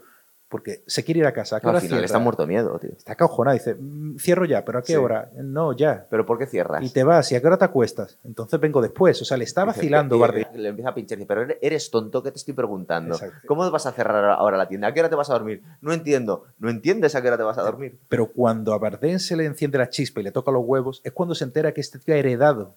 [0.51, 1.55] Porque se quiere ir a casa.
[1.55, 2.05] ¿A qué No, hora al final cierra?
[2.05, 2.91] está muerto miedo, tío.
[2.91, 3.53] Está acojonado.
[3.57, 4.95] Dice, "Mm, cierro ya, pero ¿a qué Sí.
[4.97, 5.31] hora?
[5.35, 6.05] No, ya.
[6.09, 6.83] ¿Pero por qué cierras?
[6.83, 8.19] Y te vas, ¿y a qué hora te acuestas?
[8.25, 9.21] Entonces vengo después.
[9.21, 10.43] O sea, le está vacilando Bardem.
[10.53, 11.17] Le empieza a pinchar.
[11.17, 13.15] Dice, pero eres- tonto, ¿qué te estoy preguntando?
[13.15, 13.47] Exacto.
[13.47, 14.89] ¿Cómo vas a cerrar ahora la tienda?
[14.89, 15.63] ¿A qué hora te vas a dormir?
[15.79, 16.43] No entiendo.
[16.59, 17.97] ¿No entiendes a qué hora te vas a dormir?
[18.09, 21.13] Pero cuando a Bardem se le enciende la chispa y le toca los huevos, es
[21.13, 22.75] cuando se entera que este tío ha heredado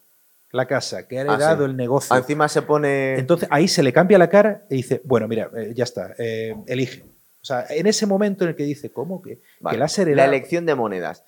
[0.53, 1.71] la casa, que ha Ah, heredado sí.
[1.73, 2.15] el negocio.
[2.15, 3.19] Ah, Encima se pone...
[3.19, 6.55] Entonces ahí se le cambia la cara y dice, bueno, mira, eh, ya está, eh,
[6.69, 7.05] elige.
[7.45, 9.87] O sea, en ese momento en el que dice, ¿cómo que, Vale.
[9.87, 11.27] que la elección de monedas.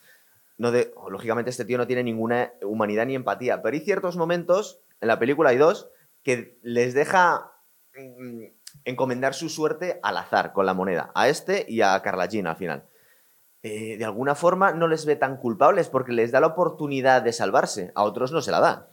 [0.57, 4.17] No de, oh, lógicamente este tío no tiene ninguna humanidad ni empatía, pero hay ciertos
[4.17, 5.91] momentos, en la película hay dos,
[6.23, 7.53] que les deja
[7.95, 8.45] mm,
[8.87, 12.57] encomendar su suerte al azar con la moneda, a este y a Carla Jean al
[12.57, 12.89] final.
[13.63, 17.35] Eh, de alguna forma no les ve tan culpables porque les da la oportunidad de
[17.35, 18.91] salvarse, a otros no se la da.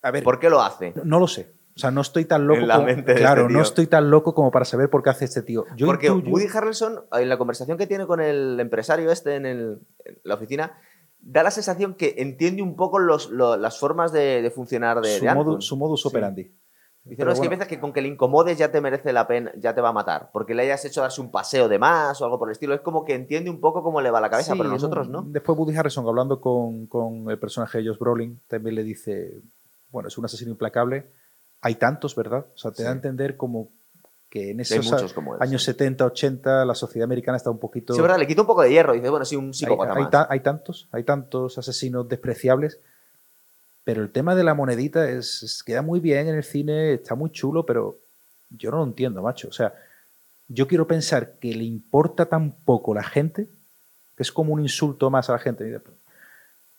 [0.00, 0.94] A ver, ¿Por qué lo hace?
[0.96, 1.54] no, no lo sé.
[1.76, 4.10] O sea, no estoy tan loco En la como, mente claro, este no estoy tan
[4.10, 5.64] loco como para saber por qué hace este tío.
[5.76, 9.44] Yo Porque intuyo- Woody Harrelson, en la conversación que tiene con el empresario este en,
[9.44, 10.78] el- en la oficina,
[11.20, 15.24] da la sensación que entiende un poco los- las formas de, de funcionar de, su,
[15.26, 15.62] de modo- Anton.
[15.62, 16.08] su modus Sí.
[16.08, 16.44] operandi.
[17.04, 19.12] Dice, Pero no, es que hay veces que con que le incomodes ya te merece
[19.12, 20.30] la pena, ya te va a matar.
[20.32, 22.74] Porque le hayas hecho darse un paseo de más o algo por el estilo.
[22.74, 25.22] Es como que entiende un poco cómo le va la cabeza, Sí, pero nosotros no.
[25.28, 29.34] Después Woody Harrison, hablando con, con el personaje de Josh Brolin, también le dice,
[29.90, 31.06] bueno, es un asesino implacable.
[31.66, 32.46] Hay tantos, ¿verdad?
[32.54, 32.96] O sea, te da a Sí.
[32.98, 33.68] entender como
[34.30, 35.66] que en Sí, hay esos muchos como él, años sí.
[35.72, 37.92] 70, 80, la sociedad americana está un poquito...
[37.94, 38.92] Sí, verdad, le quita un poco de hierro.
[38.92, 40.10] Dice, bueno, sí, un hay, psicópata hay más.
[40.12, 42.78] ta- hay tantos, hay tantos asesinos despreciables,
[43.84, 47.14] pero el tema de la monedita es, es- queda muy bien en el cine, está
[47.16, 47.98] muy chulo, pero
[48.50, 49.48] yo no lo entiendo, macho.
[49.48, 49.74] O sea,
[50.48, 53.48] yo quiero pensar que le importa tan poco la gente,
[54.16, 55.80] que es como un insulto más a la gente.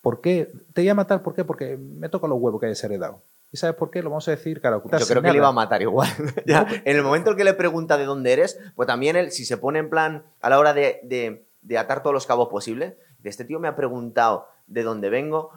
[0.02, 0.50] ¿Por qué?
[0.74, 1.44] Te voy a matar, ¿por qué?
[1.44, 3.22] Porque me toca los huevos que hayas heredado.
[3.52, 4.02] ¿Y sabes por qué?
[4.04, 4.98] Lo vamos a decir cara oculta.
[4.98, 6.10] Yo creo que le iba a matar igual.
[6.46, 9.46] Ya, En el momento en que le pregunta de dónde eres, pues también él, si
[9.46, 12.94] se pone en plan a la hora de, de- de atar todos los cabos posibles,
[13.20, 15.52] de este tío me ha preguntado de dónde vengo,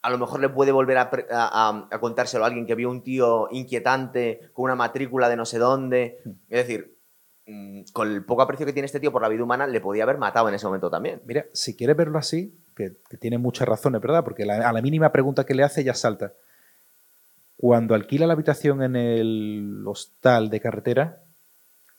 [0.00, 4.50] a lo mejor le puede volver a, contárselo a alguien que vio un tío inquietante
[4.52, 6.18] con una matrícula de no sé dónde.
[6.48, 6.98] Es decir,
[7.46, 10.02] mm, con el poco aprecio que tiene este tío por la vida humana, le podía
[10.04, 11.22] haber matado en ese momento también.
[11.24, 14.24] Mira, si quieres verlo así, que, que tiene muchas razones, ¿verdad?
[14.24, 16.32] Porque la- a la mínima pregunta que le hace ya salta.
[17.62, 21.20] Cuando alquila la habitación en el hostal de carretera,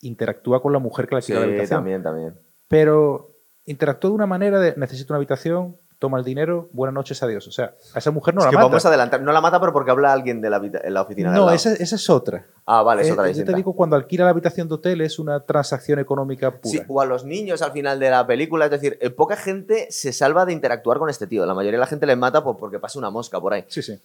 [0.02, 1.78] interactúa con la mujer que le Sí, alquila la habitación.
[1.78, 2.34] también, también.
[2.68, 3.30] Pero
[3.64, 7.46] interactúa de una manera de necesito una habitación, toma el dinero, buenas noches, adiós.
[7.48, 8.66] O sea, a esa mujer no es la que mata.
[8.68, 9.22] vamos a adelantar.
[9.22, 11.96] No la mata, pero porque habla alguien de la, en la oficina no, esa, esa
[11.96, 12.44] es otra.
[12.66, 13.52] Ah, vale, es Eh, otra yo distinta.
[13.52, 16.68] te digo, cuando alquila la habitación de hotel es una transacción económica pura.
[16.70, 18.66] Sí, o a los niños al final de la película.
[18.66, 21.46] Es decir, eh, poca gente se salva de interactuar con este tío.
[21.46, 23.64] La mayoría de la gente le mata porque pasa una mosca por ahí.
[23.68, 23.98] sí, sí.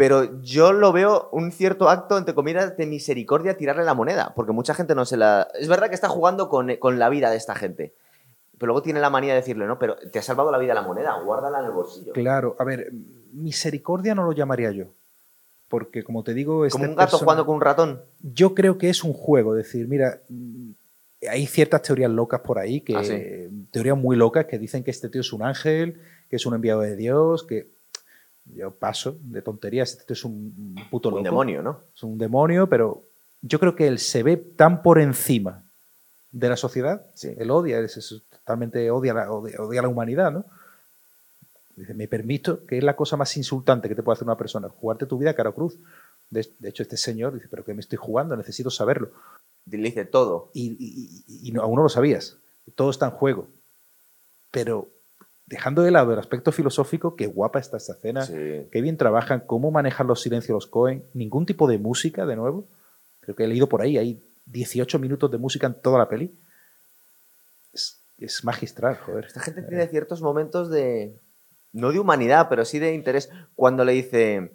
[0.00, 4.32] Pero yo lo veo un cierto acto, entre comillas, de misericordia tirarle la moneda.
[4.34, 5.46] Porque mucha gente no se la.
[5.58, 7.92] Es verdad que está jugando con, con la vida de esta gente.
[8.56, 10.80] Pero luego tiene la manía de decirle, no, pero te ha salvado la vida la
[10.82, 12.12] moneda, guárdala en el bolsillo.
[12.14, 12.90] Claro, a ver,
[13.32, 14.86] misericordia no lo llamaría yo.
[15.68, 18.00] Porque, como te digo, este Como un gato persona- jugando con un ratón.
[18.22, 20.70] Yo creo que es un juego, es decir, mira, mm,
[21.30, 23.66] hay ciertas teorías locas por ahí, que Ah, sí.
[23.70, 26.80] teorías muy locas que dicen que este tío es un ángel, que es un enviado
[26.80, 27.68] de Dios, que
[28.56, 31.18] yo paso de tonterías, tío es un puto loco.
[31.18, 31.80] Un demonio, ¿no?
[31.94, 33.02] Es un demonio, pero
[33.42, 35.62] yo creo que él se ve tan por encima
[36.32, 37.34] de la sociedad, Sí.
[37.38, 40.44] él odia, es- es- totalmente odia la, odia, odia la humanidad, ¿no?
[41.76, 44.68] Dice, me permito, que es la cosa más insultante que te puede hacer una persona,
[44.68, 45.76] jugarte tu vida cara cruz.
[46.28, 49.10] De, de hecho, este señor dice, pero que me estoy jugando, necesito saberlo.
[49.66, 50.50] Le dice todo.
[50.52, 52.36] Y, y- y- y no- aún no lo sabías,
[52.74, 53.48] todo está en juego.
[54.50, 54.88] Pero
[55.50, 58.32] dejando de lado el aspecto filosófico, qué guapa está esta escena, Sí.
[58.70, 62.64] qué bien trabajan, cómo manejan los silencios los Cohen, ningún tipo de música, de nuevo.
[63.20, 66.32] Creo que he leído por ahí, hay 18 minutos de música en toda la peli.
[67.74, 69.26] Es, es magistral, joder.
[69.26, 71.14] Esta gente tiene ciertos momentos de.
[71.72, 73.28] No de humanidad, pero sí de interés.
[73.54, 74.50] Cuando le dice.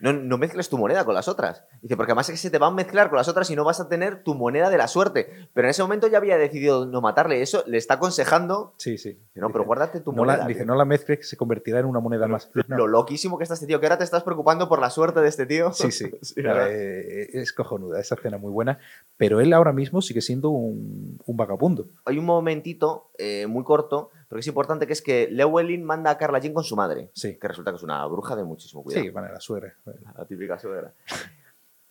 [0.00, 1.64] No, no mezcles tu moneda con las otras.
[1.82, 3.64] Dice, porque además es que se te va a mezclar con las otras y no
[3.64, 5.28] vas a tener tu moneda de la suerte.
[5.52, 7.42] Pero en ese momento ya había decidido no matarle.
[7.42, 8.74] Eso le está aconsejando.
[8.78, 9.10] Sí, sí.
[9.10, 10.46] Dice, no, Dice, pero guárdate tu no la, moneda.
[10.48, 10.66] dice, tío".
[10.66, 12.50] no la mezcles, que se convertirá en una moneda más.
[12.68, 15.28] Lo loquísimo que está este tío, que ahora te estás preocupando por la suerte de
[15.28, 15.72] este tío.
[15.72, 16.10] Sí, sí.
[16.22, 16.34] Sí.
[16.44, 18.78] Eh, es cojonuda, esa escena muy buena.
[19.16, 21.88] Pero él ahora mismo sigue siendo un, un vagabundo.
[22.04, 26.10] Hay un momentito eh, muy corto, pero que es importante, que es que Llewellyn manda
[26.10, 27.10] a Carla Jean con su madre.
[27.14, 27.38] Sí.
[27.38, 29.02] Que resulta que es una bruja de muchísimo cuidado.
[29.04, 29.74] Sí, bueno, la suegra.
[30.16, 30.92] La típica suegra.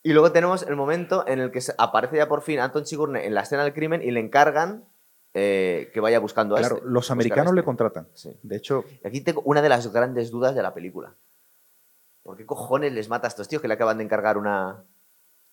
[0.04, 3.34] Y luego tenemos el momento en el que aparece ya por fin Anton Chigurh en
[3.34, 4.86] la escena del crimen y le encargan
[5.34, 7.66] eh, que vaya buscando a Claro, este, los americanos le este.
[7.66, 8.08] contratan.
[8.14, 8.32] Sí.
[8.44, 11.16] De hecho, Y aquí tengo una de las grandes dudas de la película.
[12.24, 14.84] ¿Por qué cojones les mata a estos tíos que le acaban de encargar una,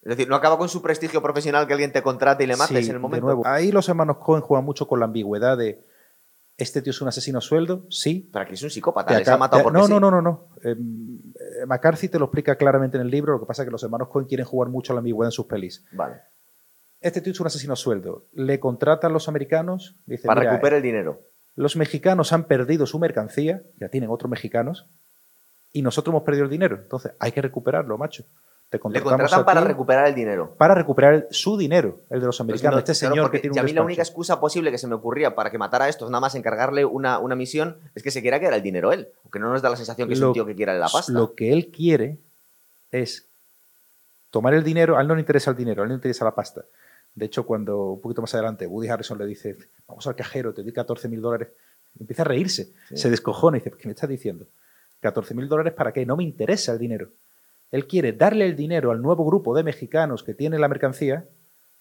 [0.03, 2.69] Es decir, no acaba con su prestigio profesional que alguien te contrate y le mates
[2.85, 3.27] Sí, en el de momento.
[3.27, 5.83] nuevo, ahí los hermanos Cohen juegan mucho con la ambigüedad de
[6.57, 8.29] este tío es un asesino a sueldo, sí.
[8.33, 9.91] Pero aquí es un psicópata, les ha matado te- porque no, sí.
[9.93, 10.49] no, no, no, no.
[10.63, 13.73] Eh, eh, McCarthy te lo explica claramente en el libro, lo que pasa es que
[13.73, 15.85] los hermanos Cohen quieren jugar mucho a la ambigüedad en sus pelis.
[15.93, 16.17] Vale.
[17.01, 18.25] Este tío es un asesino a sueldo.
[18.35, 21.21] Le contratan los americanos, dice, Para "Mira, recuperar el dinero.
[21.57, 24.87] los mexicanos han perdido su mercancía, ya tienen otros mexicanos,
[25.73, 26.77] y nosotros hemos perdido el dinero.
[26.77, 28.25] Entonces, hay que recuperarlo, macho.
[28.79, 30.55] Te Le contratan a para recuperar el dinero.
[30.57, 32.75] para recuperar su dinero, el de los Pues americanos.
[32.75, 34.79] no, este claro, señor que tiene y un a mí la única excusa posible que
[34.79, 38.03] se me ocurría para que matara a estos, nada más encargarle una, una misión, es
[38.03, 39.09] que se quiera quedar el dinero él.
[39.25, 41.13] Aunque no nos da la sensación que es un tío que quiera la pasta.
[41.13, 42.19] Lo que él quiere
[42.93, 43.27] es
[44.31, 46.35] tomar el dinero, a él no le interesa el dinero, a él le interesa la
[46.35, 46.63] pasta.
[47.15, 49.57] De hecho, cuando un poquito más adelante Woody Harrison le dice,
[49.87, 51.49] vamos al cajero, te doy 14 mil dólares,
[52.01, 52.97] empieza a reírse, Sí.
[52.97, 54.47] se descojona y dice, ¿qué me estás diciendo?
[55.01, 56.05] ¿14 mil dólares para qué?
[56.05, 57.09] No me interesa el dinero.
[57.73, 61.25] Él quiere darle el dinero al nuevo grupo de mexicanos que tiene la mercancía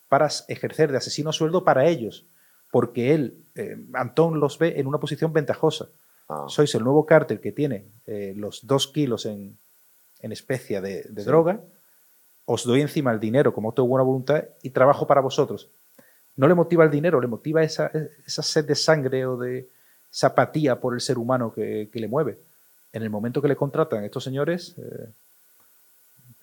[0.10, 2.26] para ejercer de asesino a sueldo para ellos,
[2.72, 5.88] porque él, eh, Antón, los ve en una posición ventajosa
[6.30, 6.46] Ah.
[6.48, 9.58] sois el nuevo cártel que tiene eh, los dos kilos en,
[10.22, 11.28] en especia de, de Sí.
[11.28, 11.60] droga,
[12.46, 15.68] os doy encima el dinero como de buena voluntad y trabajo para vosotros.
[16.38, 17.92] No le motiva el dinero, le motiva esa,
[18.26, 19.68] esa sed de sangre o de
[20.12, 22.40] esa apatía por el ser humano que, que le mueve.
[22.94, 25.10] En el momento que le contratan estos señores, eh,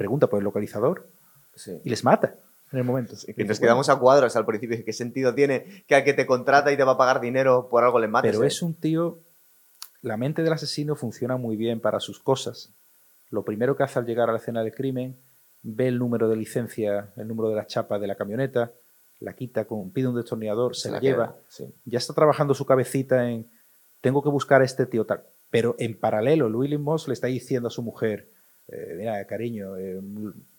[0.01, 1.07] pregunta por el localizador
[1.55, 1.79] Sí.
[1.85, 2.37] y les mata
[2.73, 3.15] en el momento.
[3.37, 4.83] Que nos quedamos a cuadros al principio.
[4.83, 7.85] ¿Qué sentido tiene que al que te contrata y te va a pagar dinero por
[7.85, 8.31] algo le mates?
[8.31, 8.47] Pero eh?
[8.47, 9.19] es un tío.
[10.01, 12.71] La mente del asesino funciona muy bien para sus cosas.
[13.31, 15.17] Lo primero que hace al llegar a la escena del crimen,
[15.63, 18.73] ve el número de licencia, el número de la chapa de la camioneta,
[19.19, 21.37] la quita, con, pide un destornillador, se, la, lleva.
[21.49, 21.67] sí.
[21.85, 23.47] Ya está trabajando su cabecita en.
[24.01, 25.25] Tengo que buscar a este tío tal.
[25.51, 28.31] Pero en paralelo, Louis Moss le está diciendo a su mujer:
[28.71, 30.01] eh, Mira, cariño, eh,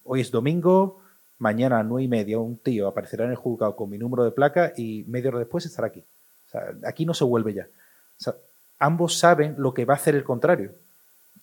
[0.03, 1.01] hoy es domingo,
[1.39, 4.31] mañana a nueve y media un tío aparecerá en el juzgado con mi número de
[4.31, 6.03] placa y media hora después estará aquí.
[6.47, 7.63] O sea, aquí no se vuelve ya.
[7.65, 8.35] O sea,
[8.79, 10.71] ambos saben lo que va a hacer el contrario.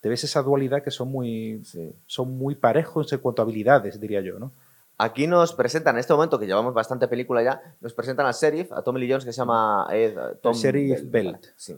[0.00, 1.92] Te ves esa dualidad que son muy, Sí.
[2.06, 4.52] son muy parejos en cuanto a habilidades, diría yo, ¿no?
[5.00, 8.72] Aquí nos presentan, en este momento que llevamos bastante película ya, nos presentan al sheriff,
[8.72, 11.46] a Tommy Lee Jones, que se llama Ed, Tom sheriff Belt.
[11.56, 11.76] Sí.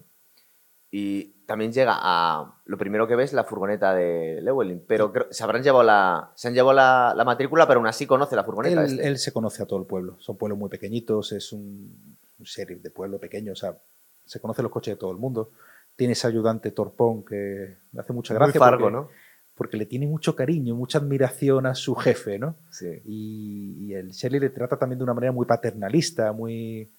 [0.90, 2.54] Y también llega a.
[2.64, 6.32] Lo primero que ves la furgoneta de Llewellyn, pero creo- se habrán llevado la.
[6.34, 8.84] Se han llevado la, la matrícula, pero aún así conoce la furgoneta.
[8.84, 9.06] Él, este.
[9.06, 10.16] él se conoce a todo el pueblo.
[10.18, 13.76] Son pueblos muy pequeñitos, es un, un sheriff de pueblo pequeño, o sea,
[14.24, 15.50] se conoce los coches de todo el mundo.
[15.94, 19.08] Tiene ese ayudante torpón que me hace mucha Muy gracia fargo, porque, ¿no?
[19.54, 22.56] porque le tiene mucho cariño, mucha admiración a su jefe, ¿no?
[22.70, 23.00] Sí.
[23.04, 26.90] Y, y el Shelley le trata también de una manera muy paternalista, muy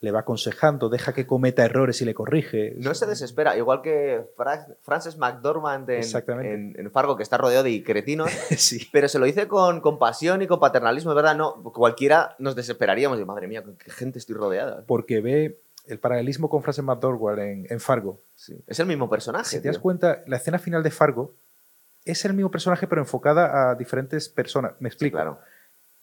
[0.00, 2.74] le va aconsejando, deja que cometa errores y le corrige.
[2.76, 6.52] No se desespera, igual que Fra- Frances McDormand en, Exactamente.
[6.52, 8.88] en- en Fargo, que está rodeado de cretinos, sí.
[8.92, 13.18] pero se lo dice con compasión y con paternalismo, es verdad, no, cualquiera nos desesperaríamos,
[13.18, 14.84] de madre mía, qué gente estoy rodeada.
[14.86, 18.20] Porque ve el paralelismo con Frances McDormand en, en Fargo.
[18.34, 18.54] Sí.
[18.66, 19.48] Es el mismo personaje.
[19.48, 21.32] Si te das cuenta, la escena final de Fargo
[22.04, 24.72] es el mismo personaje, pero enfocada a diferentes personas.
[24.78, 25.16] Me Sí, explico.
[25.16, 25.38] claro.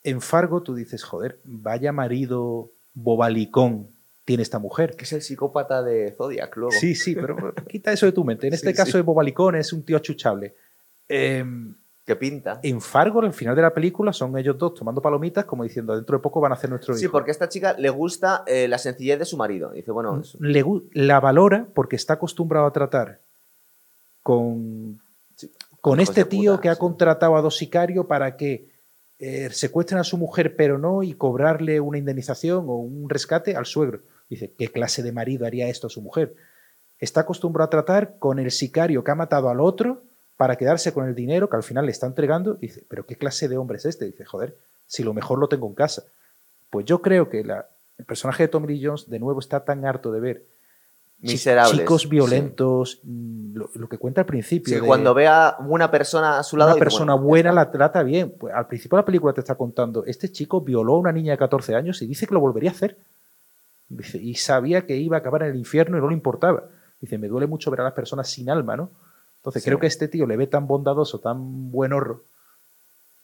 [0.04, 3.88] En Fargo tú dices, joder, vaya marido bobalicón
[4.26, 4.96] tiene esta mujer.
[4.96, 6.72] Que es el psicópata de Zodiac, luego.
[6.72, 8.48] Sí, sí, pero quita eso de tu mente.
[8.48, 8.98] En Sí, este caso sí.
[8.98, 10.54] de bobalicón es un tío achuchable.
[11.10, 11.74] Em,
[12.06, 12.60] Que pinta.
[12.64, 16.18] en Fargo, al final de la película, son ellos dos tomando palomitas, como diciendo, dentro
[16.18, 17.12] de poco van a hacer nuestro Sí, hijo.
[17.12, 19.72] porque a esta chica le gusta eh, la sencillez de su marido.
[19.72, 23.20] Dice, bueno, es- Le la valora porque está acostumbrado a tratar
[24.22, 25.00] con,
[25.36, 25.50] Sí,
[25.82, 26.80] con este tío puta, que ha sí.
[26.80, 28.70] contratado a dos sicarios para que
[29.26, 33.66] eh, secuestren a su mujer, pero no, y cobrarle una indemnización o un rescate al
[33.66, 34.02] suegro.
[34.30, 36.36] Dice, ¿qué clase de marido haría esto a su mujer?
[37.00, 40.02] Está acostumbrado a tratar con el sicario que ha matado al otro
[40.36, 42.56] para quedarse con el dinero que al final le está entregando.
[42.56, 44.04] Dice, ¿pero qué clase de hombre es este?
[44.04, 44.58] Dice, joder,
[44.88, 46.04] si lo mejor lo tengo en casa.
[46.70, 50.12] Pues yo creo que el personaje de Tommy Lee Jones, de nuevo, está tan harto
[50.12, 50.46] de ver
[51.32, 51.80] miserables.
[51.80, 54.74] chicos violentos, mm, lo, lo que cuenta al principio.
[54.76, 56.72] Sí, de cuando ve a una persona a su lado.
[56.72, 58.32] una persona bueno, buena la trata bien.
[58.38, 61.32] Pues al principio de la película te está contando, este chico violó a una niña
[61.32, 62.98] de 14 años y dice que lo volvería a hacer.
[63.90, 66.64] Dice, y sabía que iba a acabar en el infierno y no le importaba.
[67.00, 68.90] Dice, me duele mucho ver a las personas sin alma, ¿no?
[69.38, 69.70] Entonces Sí.
[69.70, 72.24] creo que este tío le ve tan bondadoso, tan buen horro,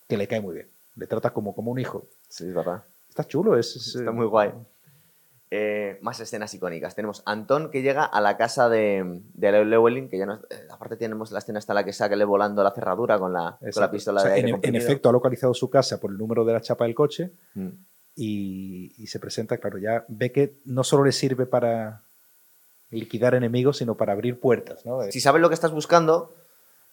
[0.08, 0.68] que le cae muy bien.
[0.96, 2.04] Le trata como, como un hijo.
[2.28, 2.84] Sí, es verdad.
[3.10, 4.52] Está chulo, es, es- Está muy guay.
[5.52, 6.94] Eh, más escenas icónicas.
[6.94, 10.36] Tenemos a Antón que llega a la casa de, de Llewellyn, que ya no.
[10.36, 13.62] eh, aparte tenemos la escena hasta la que saca volando la cerradura con la, con
[13.62, 13.92] la Exacto.
[13.94, 14.86] pistola O sea, de aire en, en comprimido.
[14.86, 17.68] efecto, ha localizado su casa por el número de la chapa del coche Mm.
[18.16, 22.02] y, y se presenta, claro, ya ve que no solo le sirve para
[22.92, 24.86] liquidar enemigos, sino para abrir puertas.
[24.86, 25.02] ¿no?
[25.12, 26.32] Si sabes lo que estás buscando,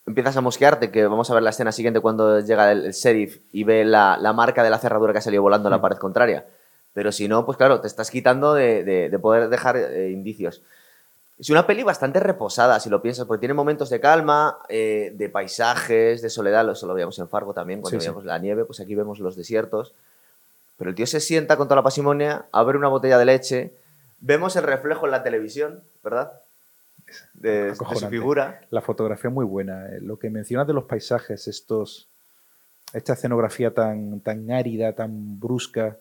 [0.07, 3.39] empiezas a mosquearte, que vamos a ver la escena siguiente cuando llega el, el sheriff
[3.53, 5.83] y ve la, la marca de la cerradura que ha salido volando en la Mm.
[5.83, 6.47] pared contraria.
[6.97, 10.63] Pero si no, pues claro, te estás quitando de, de- de poder dejar eh, indicios.
[11.39, 15.29] Es una peli bastante reposada, si lo piensas, porque tiene momentos de calma, eh, de
[15.29, 16.67] paisajes, de soledad.
[16.71, 18.09] Eso lo veíamos en Fargo también, cuando Sí, sí.
[18.09, 19.93] veíamos la nieve, pues aquí vemos los desiertos.
[20.79, 23.73] Pero el tío se sienta con toda la pasimonia, abre una botella de leche,
[24.21, 26.33] vemos el reflejo en la televisión, ¿verdad?
[27.35, 28.63] De, de su figura.
[28.71, 29.87] La fotografía muy buena.
[29.91, 32.07] eh, Lo que mencionas de los paisajes, estos,
[32.95, 35.99] esta escenografía tan, tan árida, tan brusca,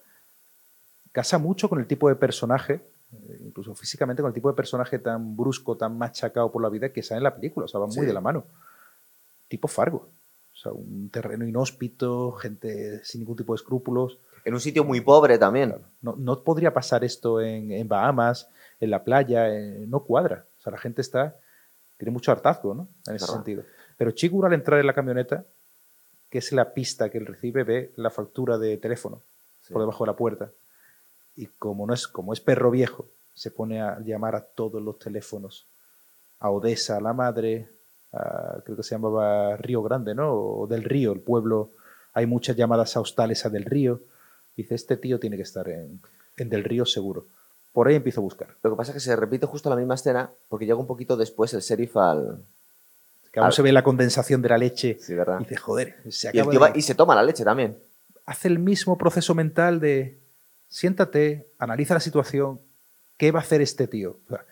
[1.15, 2.73] casa mucho con el tipo de personaje,
[3.13, 6.89] eh, incluso físicamente con el tipo de personaje tan brusco, tan machacado por la vida
[6.89, 7.63] que sale en la película.
[7.65, 8.01] O sea, va muy Sí.
[8.05, 8.43] de la mano.
[9.47, 10.09] Tipo Fargo.
[10.53, 14.17] O sea, un terreno inhóspito, gente sin ningún tipo de escrúpulos.
[14.43, 15.73] En un sitio muy pobre también.
[16.01, 18.49] No, no podría pasar esto en, en Bahamas,
[18.81, 20.43] en la playa, eh, no cuadra.
[20.59, 21.35] O sea, la gente está,
[21.97, 22.87] tiene mucho hartazgo, ¿no?
[23.07, 23.63] En ese sentido.
[23.97, 25.45] Pero Chigurh al entrar en la camioneta,
[26.29, 29.21] que es la pista que él recibe, ve la factura de teléfono
[29.61, 29.71] Sí.
[29.73, 30.51] por debajo de la puerta.
[31.37, 34.97] Y como, no es, como es perro viejo, se pone a llamar a todos los
[34.99, 35.65] teléfonos.
[36.39, 37.67] A Odessa, a la madre,
[38.13, 40.33] a- creo que se llamaba Río Grande, ¿no?
[40.33, 41.69] O del Río, el pueblo.
[42.13, 43.99] Hay muchas llamadas a hostales a Del Río.
[44.55, 45.99] Dice, este tío tiene que estar en,
[46.37, 47.25] en Del Río seguro.
[47.73, 48.47] Por ahí empiezo a buscar.
[48.63, 51.17] Lo que pasa es que se repite justo la misma escena porque llega un poquito
[51.17, 52.37] después el sheriff al...
[53.33, 54.97] Que aún se ve la condensación de la leche.
[55.01, 55.41] Sí, ¿verdad?
[55.41, 57.77] Y dice, joder, se acaba tío de- va y se toma la leche también.
[58.25, 60.17] hace el mismo proceso mental de
[60.69, 62.59] siéntate, analiza la situación,
[63.17, 64.17] ¿qué va a hacer este tío?
[64.25, 64.45] O sea,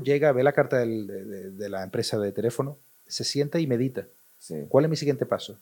[0.00, 2.76] llega, ve la carta del- de, de- de la empresa de teléfono,
[3.06, 4.06] se sienta y medita.
[4.38, 4.64] Sí.
[4.68, 5.58] ¿Cuál es mi siguiente paso?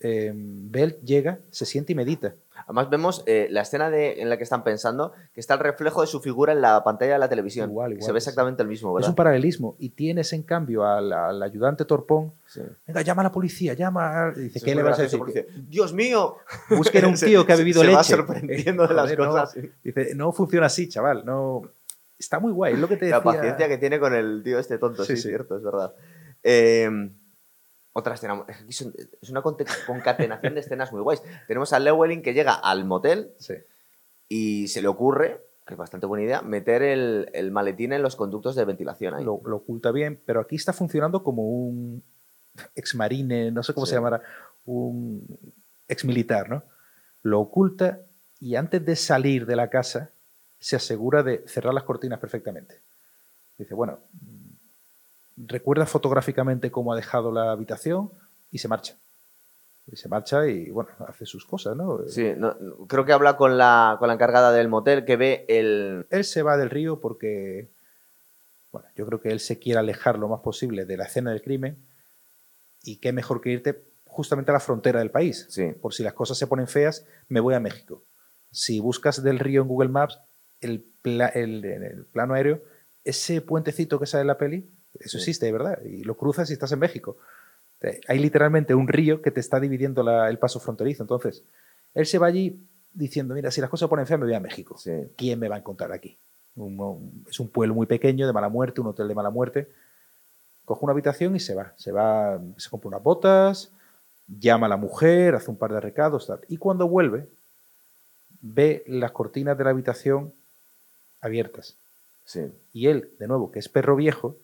[0.00, 2.34] Eh, Bell llega, se sienta y medita.
[2.66, 6.02] Además vemos eh, la escena de, en la que están pensando que está el reflejo
[6.02, 7.70] de su figura en la pantalla de la televisión.
[7.70, 9.08] Igual, igual, se ve exactamente el mismo, Es ¿verdad?
[9.10, 9.76] un paralelismo.
[9.78, 12.60] Y tienes, en cambio, al, al ayudante Torpón, Sí.
[12.86, 14.26] venga, llama a la policía, llama.
[14.28, 14.32] a-".
[14.36, 15.20] Y dice, Eso ¿qué es le vas a decir?
[15.26, 16.36] dice, ¡Dios mío!
[16.70, 17.96] Busquen un Se- tío que ha se- bebido se leche.
[17.96, 19.30] va sorprendiendo de las Joder, no.
[19.30, 19.56] cosas.
[19.82, 21.24] Dice, no funciona así, chaval.
[21.24, 21.62] No...
[22.18, 23.16] Está muy guay, es lo que te decía.
[23.18, 25.28] La paciencia que tiene con el tío este tonto, sí, Sí, es sí.
[25.28, 25.94] cierto, es verdad.
[26.42, 27.10] Eh,
[27.92, 31.22] otra escena, es una concatenación de escenas muy guays.
[31.46, 33.54] Tenemos a Llewellyn que llega al motel Sí.
[34.28, 38.16] y se le ocurre, que es bastante buena idea, meter el, el maletín en los
[38.16, 39.24] conductos de ventilación ahí.
[39.24, 42.02] lo, lo oculta bien, pero aquí está funcionando como un
[42.74, 43.90] exmarine, no sé cómo Sí.
[43.90, 44.22] se llamará,
[44.66, 45.26] un
[45.88, 46.62] exmilitar, ¿no?
[47.22, 48.00] Lo oculta
[48.40, 50.10] y antes de salir de la casa
[50.58, 52.76] se asegura de cerrar las cortinas perfectamente.
[53.58, 53.98] Dice, bueno,
[55.46, 58.10] recuerda fotográficamente cómo ha dejado la habitación
[58.52, 58.94] y se marcha.
[59.90, 62.00] Y se marcha y, bueno, hace sus cosas, ¿no?
[62.08, 62.54] Sí, no-
[62.86, 66.06] creo que habla con la, con la encargada del motel que ve el...
[66.10, 67.68] Él se va del río porque,
[68.72, 71.42] bueno, yo creo que él se quiere alejar lo más posible de la escena del
[71.42, 71.76] crimen
[72.84, 75.46] y qué mejor que irte justamente a la frontera del país.
[75.48, 75.72] Sí.
[75.80, 78.02] Por si las cosas se ponen feas, me voy a México.
[78.52, 80.18] Si buscas del río en Google Maps,
[80.60, 82.60] el, pla- el- el plano aéreo,
[83.04, 84.68] ese puentecito que sale en la peli,
[84.98, 85.22] eso Sí.
[85.24, 87.16] existe, de verdad, y lo cruzas y estás en México.
[88.08, 91.02] Hay literalmente un río que te está dividiendo la- el paso fronterizo.
[91.02, 91.42] Entonces,
[91.94, 92.60] él se va allí
[92.92, 94.76] diciendo, mira, si las cosas ponen feas, me voy a México.
[94.78, 94.92] Sí.
[95.16, 96.16] ¿quién me va a encontrar aquí?
[97.30, 99.68] Es un pueblo muy pequeño, de mala muerte, un hotel de mala muerte.
[100.66, 101.72] Coge una habitación y se va.
[101.76, 103.70] Se va, se compra unas botas,
[104.28, 106.40] llama a la mujer, hace un par de recados, tal.
[106.48, 107.26] Y cuando vuelve,
[108.42, 110.32] ve las cortinas de la habitación
[111.20, 111.74] abiertas.
[112.24, 112.42] Sí.
[112.72, 114.36] Y él, de nuevo, que es perro viejo,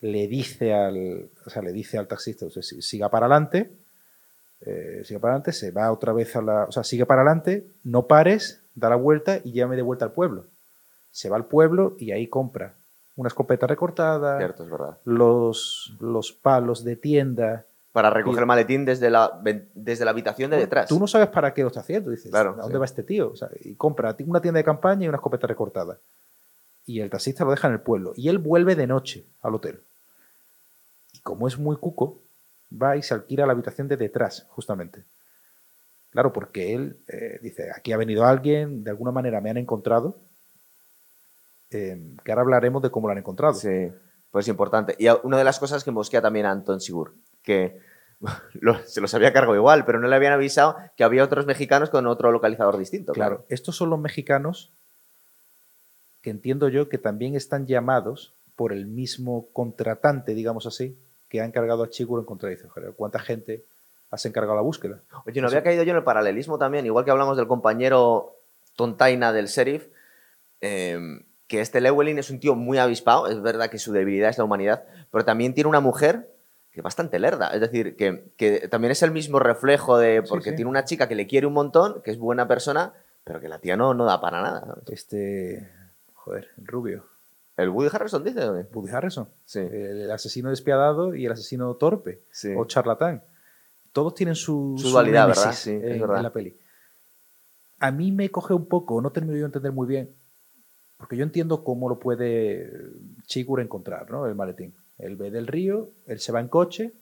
[0.00, 3.70] le dice al, o sea, le dice al taxista, o sea, si- siga para adelante,
[4.66, 7.66] eh, siga para adelante, se va otra vez a la, o sea, sigue para adelante,
[7.84, 10.44] no pares, da la vuelta y llame de vuelta al pueblo.
[11.12, 12.74] Se va al pueblo y ahí compra
[13.16, 14.96] una escopeta recortada, Cierto, es verdad.
[15.04, 17.64] los, los palos de tienda.
[17.92, 19.40] Para recoger Y- el maletín desde la,
[19.74, 20.88] desde la habitación de detrás.
[20.88, 22.78] Tú no sabes para qué lo está haciendo, dices, Claro, ¿a dónde sí.
[22.80, 23.30] va este tío?
[23.30, 25.96] O sea, y compra una tienda de campaña y una escopeta recortada.
[26.86, 28.12] Y el taxista lo deja en el pueblo.
[28.16, 29.80] Y él vuelve de noche al hotel.
[31.12, 32.18] Y como es muy cuco,
[32.70, 35.02] va y se alquila la habitación de detrás, justamente.
[36.10, 40.16] Claro, porque él eh, dice, aquí ha venido alguien, de alguna manera me han encontrado,
[41.70, 43.54] eh, que ahora hablaremos de cómo lo han encontrado.
[43.54, 43.88] Sí,
[44.30, 44.94] pues es importante.
[44.98, 47.80] Y una de las cosas que mosquea también a Anton Sigur, que
[48.54, 51.90] lo- se los había cargado igual, pero no le habían avisado que había otros mexicanos
[51.90, 53.12] con otro localizador distinto.
[53.12, 53.46] Claro, Claro.
[53.48, 54.70] estos son los mexicanos
[56.24, 60.96] que entiendo yo que también están llamados por el mismo contratante, digamos así,
[61.28, 62.50] que ha encargado a Chiguro encontrar.
[62.50, 63.62] Dice, "Joder, ¿cuánta gente
[64.10, 65.02] has encargado la búsqueda?
[65.26, 68.38] Oye, no había caído yo en el paralelismo también, igual que hablamos del compañero
[68.74, 69.86] tontaina del sheriff,
[70.62, 70.98] eh,
[71.46, 74.44] que este Llewellyn es un tío muy avispado, es verdad que su debilidad es la
[74.44, 76.30] humanidad, pero también tiene una mujer
[76.72, 77.50] que es bastante lerda.
[77.50, 80.22] Es decir, que, que también es el mismo reflejo de.
[80.22, 80.56] Porque sí.
[80.56, 82.94] tiene una chica que le quiere un montón, que es buena persona,
[83.24, 84.78] pero que la tía no, no da para nada.
[84.88, 85.83] Este.
[86.24, 87.04] Joder, el rubio.
[87.56, 88.40] ¿El Woody Harrelson dice?
[88.72, 89.28] Woody Harrison.
[89.44, 89.60] Sí.
[89.60, 92.20] El asesino despiadado y el asesino torpe.
[92.32, 92.54] Sí.
[92.56, 93.22] O charlatán.
[93.92, 95.50] Todos tienen su, Su dualidad, ¿verdad?
[95.50, 96.16] es en, verdad.
[96.16, 96.56] en la peli.
[97.78, 100.10] A mí me coge un poco, no termino yo de entender muy bien,
[100.96, 102.72] porque yo entiendo cómo lo puede
[103.26, 104.26] Chigur encontrar, ¿no?
[104.26, 104.74] El maletín.
[104.98, 106.92] Él ve del río, él se va en coche,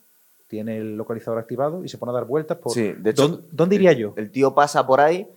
[0.48, 2.72] tiene el localizador activado y se pone a dar vueltas por...
[2.72, 4.14] Sí, de hecho, ¿Dónde, dónde iría yo?
[4.16, 5.28] El tío pasa por ahí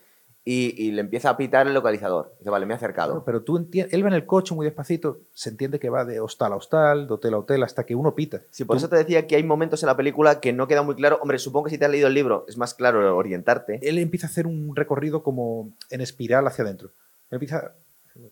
[0.48, 2.34] y, y le empieza a pitar el localizador.
[2.38, 3.14] Dice, vale, me he acercado.
[3.14, 6.06] Claro, pero tú entiendes, él va en el coche muy despacito, se entiende que va
[6.06, 8.41] de hostal a hostal, de hotel a hotel, hasta que uno pita.
[8.52, 10.84] Sí, por Tú- eso te decía que hay momentos en la película que no queda
[10.84, 11.18] muy claro.
[11.22, 13.80] Hombre, supongo que si te has leído el libro es más claro orientarte.
[13.82, 16.89] él empieza a hacer un recorrido como en espiral hacia adentro.
[17.32, 17.72] Él empieza,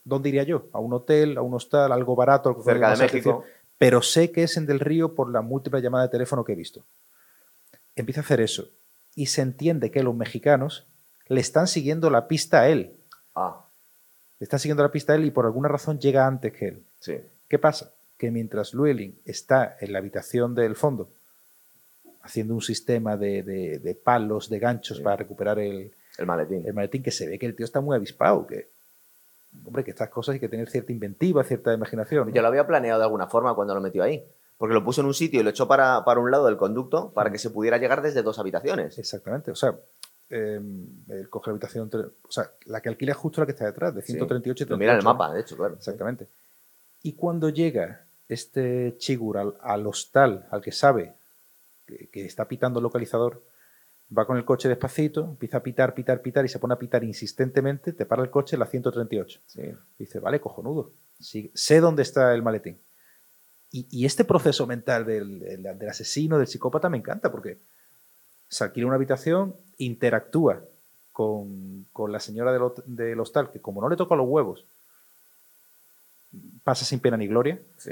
[0.03, 0.68] ¿dónde iría yo?
[0.72, 3.43] A un hotel, a un hostal, algo barato, Cerca de México.
[3.80, 6.55] pero sé que es en Del Río por la múltiple llamada de teléfono que he
[6.55, 6.84] visto.
[7.95, 8.68] Empieza a hacer eso
[9.16, 10.86] y se entiende que los mexicanos
[11.28, 12.91] le están siguiendo la pista a él.
[13.36, 13.59] Ah,
[14.39, 16.84] Le están siguiendo la pista a él y por alguna razón llega antes que él.
[16.99, 17.17] sí.
[17.49, 17.91] ¿Qué pasa?
[18.17, 21.07] Que mientras Llewellyn está en la habitación del fondo,
[22.24, 25.03] haciendo un sistema de, de- de palos, de ganchos Sí.
[25.03, 26.63] para recuperar el, El maletín.
[26.65, 28.67] el maletín, que se ve que el tío está muy avispado, que,
[29.65, 32.30] hombre, que estas cosas hay que tener cierta inventiva, cierta imaginación.
[32.30, 32.34] ¿no?
[32.34, 34.24] Ya lo había planeado de alguna forma cuando lo metió ahí.
[34.57, 37.11] Porque lo puso en un sitio y lo echó para, para un lado del conducto
[37.11, 38.97] para que se pudiera llegar desde dos habitaciones.
[38.97, 39.76] Exactamente, o sea,
[40.34, 40.59] eh,
[41.09, 41.89] él coge la habitación,
[42.27, 44.13] o sea, la que alquila es justo la que está detrás, de Sí.
[44.13, 45.13] 138 y Lo mira el 38, ¿no?
[45.13, 45.75] mapa, de hecho, claro.
[45.75, 46.27] Exactamente.
[47.03, 51.13] Y cuando llega este Chigur al, al hostal, al que sabe
[51.86, 53.41] que, que está pitando el localizador,
[54.17, 57.03] va con el coche despacito, empieza a pitar, pitar, pitar y se pone a pitar
[57.03, 59.39] insistentemente, te para el coche en la 138.
[59.47, 59.61] Sí.
[59.99, 60.91] Dice, vale, cojonudo.
[61.19, 62.77] Sí, sé dónde está el maletín.
[63.71, 67.57] Y, y este proceso mental del, del- del asesino, del psicópata, me encanta porque
[68.54, 70.62] se alquila una habitación, interactúa
[71.12, 74.64] con, con la señora del, del hostal, que como no le toca los huevos,
[76.64, 77.60] pasa sin pena ni gloria.
[77.78, 77.91] sí.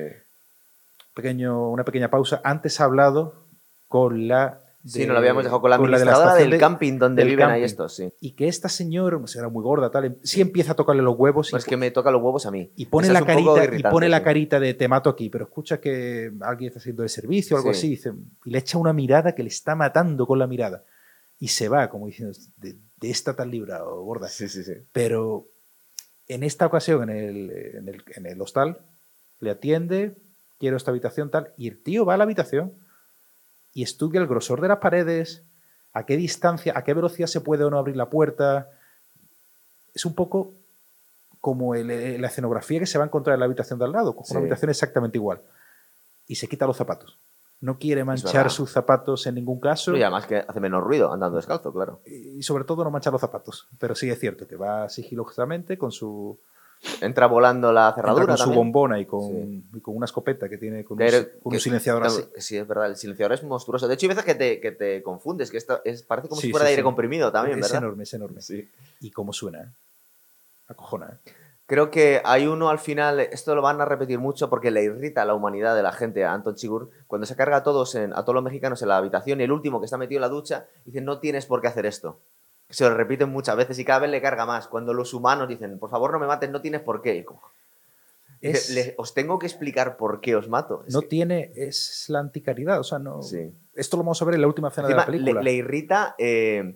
[1.14, 2.40] Pequeño, una pequeña pausa.
[2.42, 3.34] Antes ha hablado
[3.90, 4.62] con la...
[4.86, 7.22] Sí, de- nos lo habíamos dejado con la de administradora estación del de- camping donde
[7.24, 8.12] del viven ahí estos, sí.
[8.20, 11.50] Y que esta señora, señora muy gorda, tal, em- sí empieza a tocarle los huevos
[11.50, 12.72] y Pues es que me toca los huevos a mí.
[12.76, 14.24] y pone Esa la carita y pone la sí.
[14.24, 17.74] carita de te mato aquí pero escucha que alguien está haciendo el servicio o algo
[17.74, 17.78] Sí.
[17.80, 18.14] así dice,
[18.46, 20.84] y le echa una mirada que le está matando con la mirada
[21.40, 24.74] y se va como diciendo de, de esta tan librado gorda Sí, sí, sí.
[24.92, 25.46] pero
[26.28, 28.78] en esta ocasión en el, en el, en el hostal
[29.40, 30.16] le atiende
[30.60, 32.72] quiero esta habitación tal y el tío va a la habitación
[33.74, 35.44] y estudia el grosor de las paredes
[35.94, 38.70] a qué distancia a qué velocidad se puede o no abrir la puerta
[39.94, 40.52] es un poco
[41.42, 43.92] como el- eh, la escenografía que se va a encontrar en la habitación de al
[43.92, 44.32] lado, con Sí.
[44.34, 45.42] una habitación exactamente igual.
[46.28, 47.18] Y se quita los zapatos.
[47.62, 49.96] No quiere manchar sus zapatos en ningún caso.
[49.96, 52.00] Y además que hace menos ruido andando descalzo, claro.
[52.06, 53.68] Y sobre todo no manchar los zapatos.
[53.80, 56.40] Pero sí es cierto que va sigilosamente con su,
[57.00, 59.64] Entra volando la entra cerradura con su bombona y con, Sí.
[59.74, 60.98] y con una escopeta que tiene con,
[61.44, 62.24] un, silenciador así.
[62.38, 63.88] Sí, es verdad, el silenciador es monstruoso.
[63.88, 65.66] De hecho, hay veces que te, que te confundes, que es,
[66.04, 67.84] parece como Sí, si fuera de aire comprimido también, es ¿verdad?
[67.84, 68.42] enorme, es enorme.
[68.42, 68.68] Sí.
[69.00, 69.62] Y cómo suena.
[69.62, 69.66] ¿eh?
[70.70, 71.08] Acojona.
[71.26, 71.32] ¿eh?
[71.68, 75.22] Creo que hay uno al final, esto lo van a repetir mucho porque le irrita
[75.22, 78.12] a la humanidad de la gente, a Anton Chigur, cuando se carga a todos, en-
[78.14, 80.30] a todos los mexicanos en la habitación y el último que está metido en la
[80.30, 82.18] ducha dice, no tienes por qué hacer esto.
[82.72, 84.68] Se lo repiten muchas veces y cada vez le carga más.
[84.68, 87.24] Cuando los humanos dicen, por favor no me mates, no tienes por qué.
[87.24, 87.42] Como,
[88.42, 90.84] Es- "Le- os tengo que explicar por qué os mato.
[90.88, 92.80] Es no que- tiene, es la anticaridad.
[92.80, 93.22] O sea, no.
[93.22, 93.52] Sí.
[93.76, 95.42] Esto lo vamos a ver en la última escena Encima, de la le, película.
[95.44, 96.76] le irrita eh,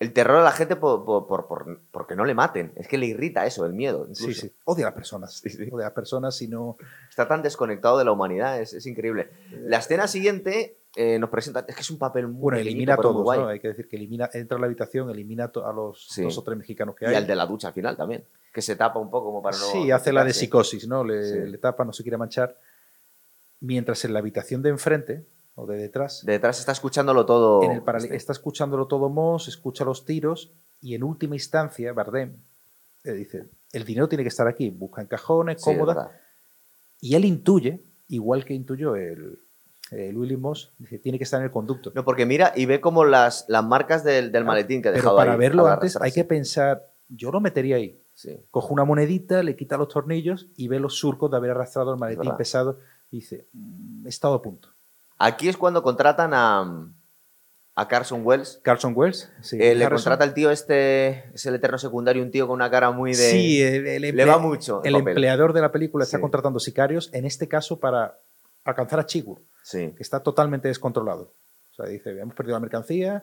[0.00, 2.72] el terror a la gente por, por, por- por- porque no le maten.
[2.74, 4.06] Es que le irrita eso, el miedo.
[4.14, 4.40] Sí, incluso.
[4.40, 4.52] sí.
[4.64, 5.34] Odia a las personas.
[5.34, 5.68] Sí, sí.
[5.70, 6.76] Odia a las personas y no.
[7.08, 9.30] Está tan desconectado de la humanidad, es, es increíble.
[9.52, 12.96] La escena siguiente eh, nos presenta, es que es un papel muy Bueno, elimina a
[12.96, 13.24] todos.
[13.36, 13.46] ¿no?
[13.48, 16.22] Hay que decir que elimina, entra a la habitación, elimina a los Sí.
[16.22, 17.14] dos o tres mexicanos que Y hay.
[17.14, 19.64] al de la ducha al final también, que se tapa un poco como para no...
[19.66, 21.04] sí, hace la de psicosis, ¿no?
[21.04, 21.50] Le, Sí.
[21.50, 22.56] le tapa, no se quiere manchar.
[23.60, 25.24] Mientras en la habitación de enfrente,
[25.54, 27.62] o de detrás, De detrás está escuchándolo todo.
[27.62, 28.16] en el paralel- este.
[28.16, 32.34] está escuchándolo todo Moss, escucha los tiros y en última instancia, Bardem
[33.04, 36.10] le dice, el dinero tiene que estar aquí, busca en cajones, cómoda,
[37.00, 39.38] y él intuye, igual que intuyó el,
[39.90, 41.90] el Willy Moss, dice, tiene que estar en el conducto.
[41.94, 44.92] No, porque mira y ve como las, las marcas del, del Ah, maletín que ha
[44.92, 47.98] Pero dejado para ahí verlo antes hay que pensar, yo lo metería ahí.
[48.14, 48.38] Sí.
[48.50, 51.98] Coge una monedita, le quita los tornillos y ve los surcos de haber arrastrado el
[51.98, 52.36] maletín verdad.
[52.36, 52.78] pesado
[53.10, 54.68] y dice, "Mm, he estado a punto.
[55.18, 56.86] Aquí es cuando contratan a,
[57.74, 58.60] a Carson Wells.
[58.62, 62.46] Carson Wells, sí, Eh, le contrata el tío este, es el eterno secundario, un tío
[62.46, 63.30] con una cara muy de...
[63.30, 67.24] Sí, el, el le va mucho el empleador de la película está contratando sicarios, en
[67.24, 68.18] este caso para
[68.64, 69.40] alcanzar a Chigur.
[69.62, 69.92] Sí.
[69.96, 71.32] que está totalmente descontrolado.
[71.72, 73.22] O sea, dice, hemos perdido la mercancía,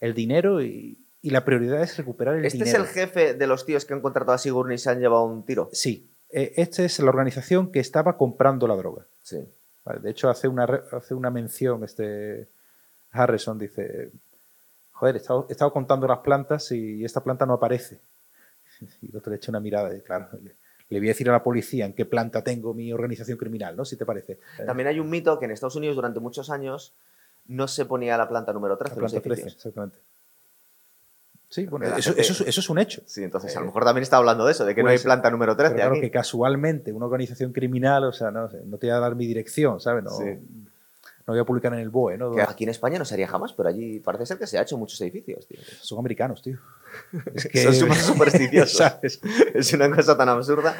[0.00, 2.84] el dinero y, y la prioridad es recuperar el ¿Este es dinero.
[2.84, 5.44] el jefe de los tíos que han contratado a Sigourney y se han llevado un
[5.44, 5.68] tiro?
[5.72, 9.04] Sí, eh, esta es la organización que estaba comprando la droga.
[9.22, 9.46] Sí.
[9.84, 12.48] Vale, de hecho, hace una, hace una mención este
[13.12, 14.10] Harrison, dice,
[14.92, 17.98] joder, he estado, he estado contando las plantas y esta planta no aparece.
[19.02, 20.28] Y el otro le echa una mirada y claro,
[20.90, 23.84] le, voy a decir a la policía en qué planta tengo mi organización criminal, ¿no?
[23.84, 24.38] Si te parece.
[24.66, 26.92] También hay un mito que en Estados Unidos durante muchos años
[27.46, 29.54] no se ponía la planta número 13 La planta 13, edificios.
[29.56, 29.98] exactamente.
[31.48, 33.02] Sí, bueno, eso, gente- eso es- eso es un hecho.
[33.06, 34.98] Sí, entonces a Eh, lo mejor también está hablando de eso, de que no hay
[34.98, 36.00] planta número 13 Pero claro aquí.
[36.02, 39.80] que casualmente una organización criminal, o sea, no, no te voy a dar mi dirección,
[39.80, 40.04] ¿sabes?
[40.04, 40.38] No, Sí.
[41.30, 42.32] No voy a publicar en el BOE, ¿no?
[42.34, 44.62] Que aquí en España no se haría jamás, pero allí parece ser que se ha
[44.62, 45.58] hecho muchos edificios, tío.
[45.80, 46.58] Son americanos, tío.
[47.34, 48.76] Es Son súper supersticiosos.
[48.76, 49.20] ¿sabes?
[49.54, 50.76] es una cosa tan absurda.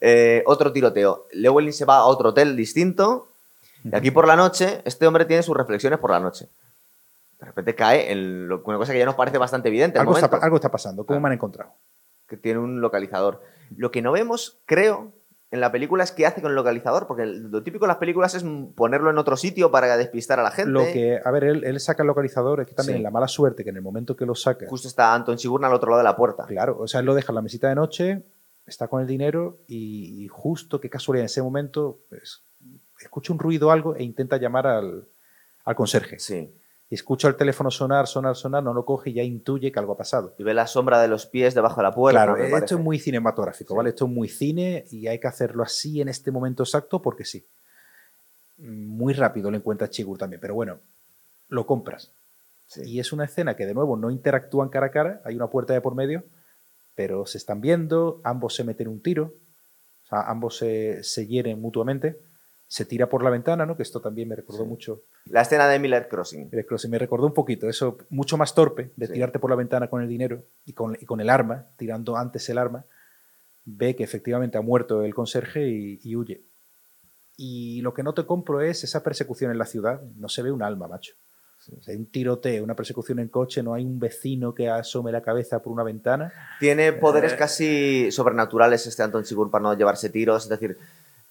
[0.00, 1.26] Eh, otro tiroteo.
[1.32, 3.28] Llewellyn se va a otro hotel distinto.
[3.84, 6.48] Y aquí por la noche, este hombre tiene sus reflexiones por la noche.
[7.40, 9.98] De repente cae en lo- una cosa que ya nos parece bastante evidente.
[9.98, 11.04] al está, algo está pasando.
[11.06, 11.20] ¿Cómo Ah.
[11.22, 11.70] me han encontrado?
[12.28, 13.42] Que tiene un localizador.
[13.76, 15.12] Lo que no vemos, creo,
[15.50, 17.06] en la película es qué hace con el localizador.
[17.06, 18.44] Porque lo típico en las películas es
[18.74, 20.70] ponerlo en otro sitio para despistar a la gente.
[20.72, 23.02] Lo que, a ver, él, él saca el localizador, es que también Sí.
[23.02, 25.74] la mala suerte que en el momento que lo saca, Justo está Anton Sigurna al
[25.74, 26.46] otro lado de la puerta.
[26.46, 28.22] claro, o sea, él lo deja en la mesita de noche,
[28.66, 32.40] está con el dinero y, y justo, qué casualidad, en ese momento, pues,
[33.00, 35.04] escucha un ruido o algo e intenta llamar al,
[35.64, 36.18] al conserje.
[36.18, 36.50] Sí.
[36.88, 39.94] Y escucha el teléfono sonar, sonar, sonar, no lo coge y ya intuye que algo
[39.94, 40.34] ha pasado.
[40.38, 42.24] Y ve la sombra de los pies debajo de la puerta.
[42.24, 42.74] Claro, esto parece.
[42.76, 43.76] es muy cinematográfico, Sí.
[43.76, 43.88] ¿vale?
[43.90, 47.44] Esto es muy cine y hay que hacerlo así en este momento exacto porque sí.
[48.58, 50.78] Muy rápido lo encuentra Chigur también, pero bueno,
[51.48, 52.10] lo compras.
[52.68, 52.82] Sí.
[52.84, 55.72] Y es una escena que de nuevo no interactúan cara a cara, hay una puerta
[55.74, 56.22] de por medio,
[56.94, 59.34] pero se están viendo, ambos se meten un tiro,
[60.04, 62.16] o sea, ambos se, se hieren mutuamente,
[62.68, 63.76] se tira por la ventana, ¿no?
[63.76, 64.68] Que esto también me recordó Sí.
[64.68, 66.48] mucho, La escena de Miller Crossing.
[66.50, 69.12] Mira, Crossing, me recordó un poquito, eso mucho más torpe, de Sí.
[69.12, 72.48] tirarte por la ventana con el dinero y con, y con el arma, tirando antes
[72.48, 72.84] el arma,
[73.64, 76.40] ve que efectivamente ha muerto el conserje y, y huye.
[77.36, 80.50] Y lo que no te compro es esa persecución en la ciudad, no se ve
[80.50, 81.14] un alma, macho.
[81.76, 85.10] O sea, hay un tiroteo, una persecución en coche, no hay un vecino que asome
[85.12, 86.32] la cabeza por una ventana.
[86.60, 87.36] Tiene poderes Eh.
[87.36, 90.44] casi sobrenaturales este Anton Sigur para no llevarse tiros.
[90.44, 90.78] Es decir,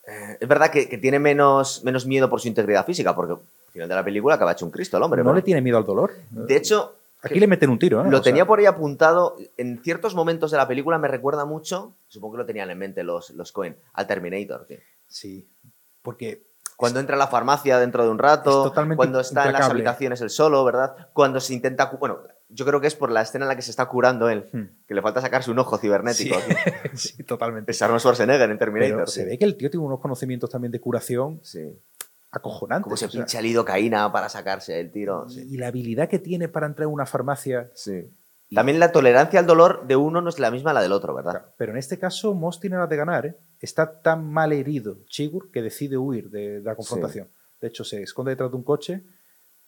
[0.07, 3.39] eh, es verdad que, que tiene menos, menos miedo por su integridad física, porque al
[3.71, 5.23] final de la película acaba hecho un Cristo el hombre.
[5.23, 6.13] no le tiene miedo al dolor.
[6.31, 8.11] De hecho, Aquí le meten un tiro, ¿no?
[8.11, 9.35] lo O sea, tenía por ahí apuntado.
[9.57, 13.03] En ciertos momentos de la película me recuerda mucho, supongo que lo tenían en mente
[13.03, 14.65] los, los Cohen, al Terminator.
[14.67, 14.77] tío.
[15.07, 15.47] Sí,
[16.03, 16.43] porque
[16.75, 19.69] Cuando entra a la farmacia dentro de un rato, Es totalmente cuando está en las
[19.69, 20.95] habitaciones él solo, ¿verdad?
[21.13, 21.85] Cuando se intenta...
[21.99, 24.47] Bueno, yo creo que es por la escena en la que se está curando él,
[24.51, 24.63] Hmm.
[24.87, 26.35] que le falta sacarse un ojo cibernético.
[26.93, 27.71] Sí, totalmente.
[27.71, 28.95] Es Arnold Schwarzenegger en Terminator.
[28.97, 31.61] Pero se ve que el tío tiene unos conocimientos también de curación Sí.
[32.31, 32.83] acojonantes.
[32.83, 35.27] Como se pincha lidocaína para sacarse el tiro.
[35.29, 35.47] Sí.
[35.49, 37.71] Y la habilidad que tiene para entrar en una farmacia.
[37.73, 38.09] Sí.
[38.53, 41.15] También la tolerancia al dolor de uno no es la misma a la del otro,
[41.15, 41.45] ¿verdad?
[41.57, 43.25] Pero en este caso, Moss tiene las de ganar.
[43.25, 43.35] ¿eh?
[43.59, 47.27] Está tan mal herido Chigur que decide huir de, de la confrontación.
[47.59, 49.01] De hecho, se esconde detrás de un coche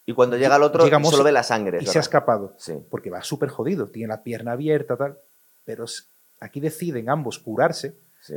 [0.08, 1.78] Y cuando llega el otro, Llegamos solo ve la sangre.
[1.82, 2.53] y se ha escapado.
[2.58, 2.74] Sí.
[2.89, 3.88] Porque va súper jodido.
[3.88, 5.18] Tiene la pierna abierta, tal.
[5.66, 5.86] Pero
[6.39, 7.93] aquí deciden ambos curarse.
[8.22, 8.34] sí.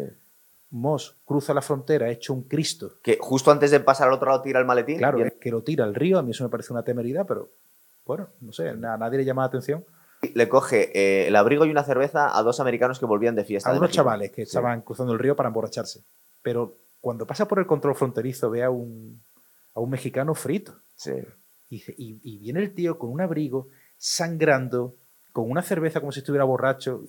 [0.72, 2.92] Moss cruza la frontera, hecho un Cristo.
[3.02, 4.98] Que justo antes de pasar al otro lado tira el maletín.
[4.98, 6.16] Claro, y es que lo tira al río.
[6.18, 7.48] A mí eso me parece una temeridad, pero
[8.06, 9.84] bueno, no sé, a nadie le llama la atención.
[10.34, 13.70] le coge eh, el abrigo y una cerveza a dos americanos que volvían de fiesta.
[13.70, 14.04] a de unos México.
[14.04, 14.50] chavales que Sí.
[14.50, 16.02] estaban cruzando el río para emborracharse.
[16.42, 19.20] Pero cuando pasa por el control fronterizo ve a un,
[19.74, 20.72] a un mexicano frito.
[20.94, 21.14] Sí.
[21.70, 24.94] Y, dice- y- y viene el tío con un abrigo, sangrando,
[25.32, 27.04] con una cerveza como si estuviera borracho.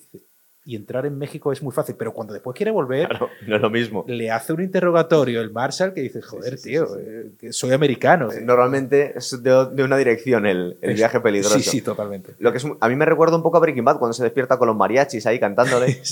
[0.63, 1.95] Y, entrar en México es muy fácil.
[1.97, 4.05] Pero cuando después quiere volver, Claro, no es lo mismo.
[4.07, 7.01] le hace un interrogatorio el Marshall que dice, joder, sí, sí, tío, sí,
[7.47, 8.29] eh, soy americano.
[8.43, 11.55] Normalmente es de, de una dirección el, el viaje peligroso.
[11.57, 12.35] Sí, sí, totalmente.
[12.37, 14.21] Lo que es, mu- a mí me recuerda un poco a Breaking Bad cuando se
[14.23, 15.99] despierta con los mariachis ahí cantándole.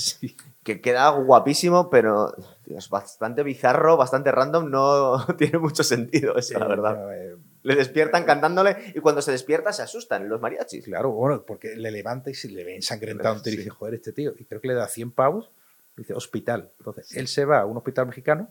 [0.64, 2.34] Que queda guapísimo, pero
[2.66, 7.14] es bastante bizarro, bastante random, no tiene mucho sentido eso, la Eh, verdad.
[7.14, 10.84] eh, Le despiertan cantándole y cuando se despierta se asustan los mariachis.
[10.84, 13.58] Claro, bueno, porque le levanta y se le ve ensangrentado un tío y Sí.
[13.58, 14.32] dice, joder, este tío.
[14.38, 15.50] Y creo que le da 100 pavos.
[15.96, 16.70] y Dice, hospital.
[16.78, 18.48] Entonces, él se va a un hospital mexicano.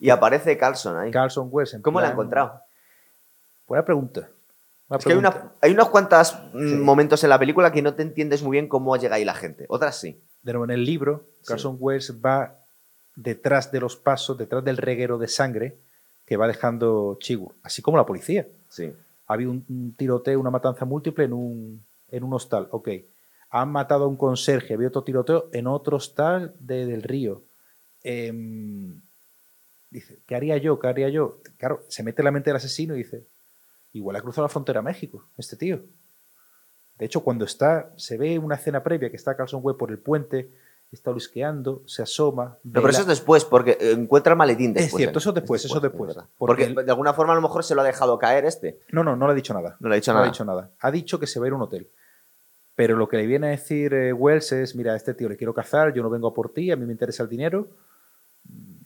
[0.00, 1.10] Y aparece Carlson ahí.
[1.12, 1.74] Carlson West.
[1.74, 2.60] en ¿Cómo lo ha plan- encontrado?
[3.68, 4.28] Buena pregunta.
[4.88, 5.40] Buena Es que hay, pregunta.
[5.44, 6.74] una, hay unos cuantos mm, Sí.
[6.76, 9.66] momentos en la película que no te entiendes muy bien cómo llega ahí la gente.
[9.68, 10.20] Otras sí.
[10.42, 12.56] De nuevo, en el libro, Carlson West va
[13.16, 15.76] detrás de los pasos, detrás del reguero de sangre
[16.28, 18.46] que va dejando Chigur, así como la policía.
[18.68, 18.92] Sí.
[19.26, 22.68] Había un, un tiroteo, una matanza múltiple en un, en un hostal.
[22.70, 22.88] Ok.
[23.50, 27.40] Han matado a un conserje, había otro tiroteo en otro hostal de- del río.
[28.04, 29.00] Em,
[29.90, 30.78] dice, ¿qué haría yo?
[30.78, 31.38] ¿Qué haría yo?
[31.56, 33.24] Claro, se mete en la mente del asesino y dice,
[33.94, 35.80] igual ha cruzado la frontera a México, este tío.
[36.98, 39.98] De hecho, cuando está, se ve una escena previa que está Carlson Webb por el
[39.98, 40.50] puente,
[40.92, 42.56] está olisqueando, se asoma.
[42.64, 44.92] No, pero eso es después, porque encuentra el maletín después.
[44.94, 45.20] Es cierto, ¿eh?
[45.20, 46.16] eso después, eso después.
[46.16, 48.80] es Porque, de alguna forma a lo mejor se lo ha dejado caer este.
[48.90, 49.76] No, no, no le ha dicho nada.
[49.80, 50.28] No le ha dicho No nada.
[50.28, 50.70] ha dicho nada.
[50.80, 51.88] Ha dicho que se va a ir a un hotel.
[52.74, 55.36] Pero lo que le viene a decir eh, Wells es, mira, a este tío le
[55.36, 57.66] quiero cazar, yo no vengo a por ti, a mí me interesa el dinero.
[58.48, 58.78] Mm,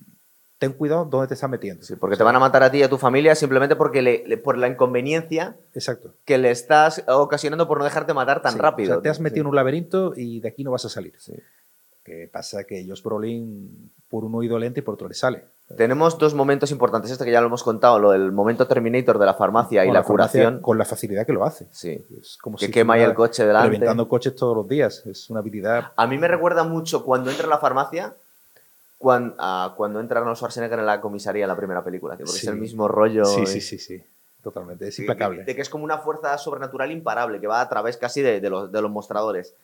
[0.59, 1.82] Ten cuidado dónde te estás metiendo.
[1.82, 4.22] Sí, porque te van a matar a ti y a tu familia simplemente porque le-
[4.28, 6.14] le- por la inconveniencia Exacto.
[6.24, 8.92] que le estás ocasionando por no dejarte matar tan Sí, rápido.
[8.92, 11.14] o sea, te has metido en un laberinto y de aquí no vas a salir.
[11.18, 11.34] Sí.
[12.05, 15.44] Que pasa que Josh Brolin por un oído lente y por otro le sale.
[15.76, 17.11] Tenemos dos momentos importantes.
[17.11, 20.03] Este que ya lo hemos contado, lo del momento Terminator de la farmacia y la,
[20.03, 20.61] farmacia, curación.
[20.61, 21.66] Con la facilidad que lo hace.
[21.70, 22.05] Sí.
[22.20, 23.68] Es como Que si quema ahí el coche delante.
[23.70, 25.03] Reventando coches todos los días.
[25.07, 25.92] Es una habilidad.
[25.96, 28.14] A mí me recuerda mucho cuando entra a la farmacia,
[28.98, 29.34] cuando,
[29.76, 32.46] cuando entra Arnold Schwarzenegger en la comisaría en la primera película, tío, porque Sí.
[32.46, 33.24] es el mismo rollo.
[33.24, 34.03] Sí, sí, sí, sí.
[34.42, 34.88] Totalmente.
[34.88, 35.44] Es de- implacable.
[35.44, 38.50] De, que es como una fuerza sobrenatural imparable que va a través casi de, de
[38.50, 39.55] los, de los mostradores.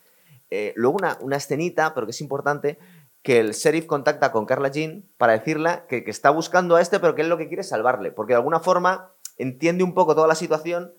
[0.51, 2.79] Eh, luego una, una escenita, pero que es importante,
[3.23, 7.01] que el sheriff contacta con Carla Jean para decirle que, que está buscando a este,
[7.01, 10.15] pero que él lo que quiere es salvarle, porque de alguna forma entiende un poco
[10.15, 10.93] toda la situación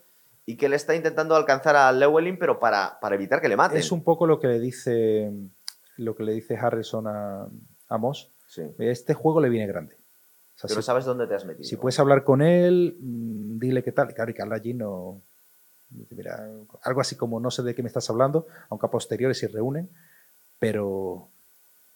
[0.45, 3.78] y que él está intentando alcanzar a Llewellyn, pero para, para evitar que le maten.
[3.78, 5.32] Es un poco lo que le dice
[5.97, 7.47] lo que le dice Harrison a,
[7.89, 8.32] a Moss.
[8.47, 8.64] Sí.
[8.80, 9.95] Este juego le viene grande.
[9.95, 11.64] O sea, Pero si, sabes dónde te has metido.
[11.64, 14.14] si puedes hablar con él, mm, dile qué tal.
[14.14, 15.22] Claro, y Carla allí no.
[16.12, 16.48] Mira,
[16.84, 19.90] algo así como no sé de qué me estás hablando, aunque a posteriori se reúnen,
[20.60, 21.28] pero,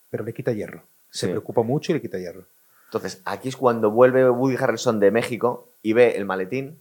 [0.10, 0.84] pero le quita hierro.
[1.12, 1.32] Se Sí.
[1.32, 2.46] preocupa mucho y le quita hierro.
[2.86, 6.78] Entonces, aquí es cuando vuelve Woody Harrelson de México y ve el maletín.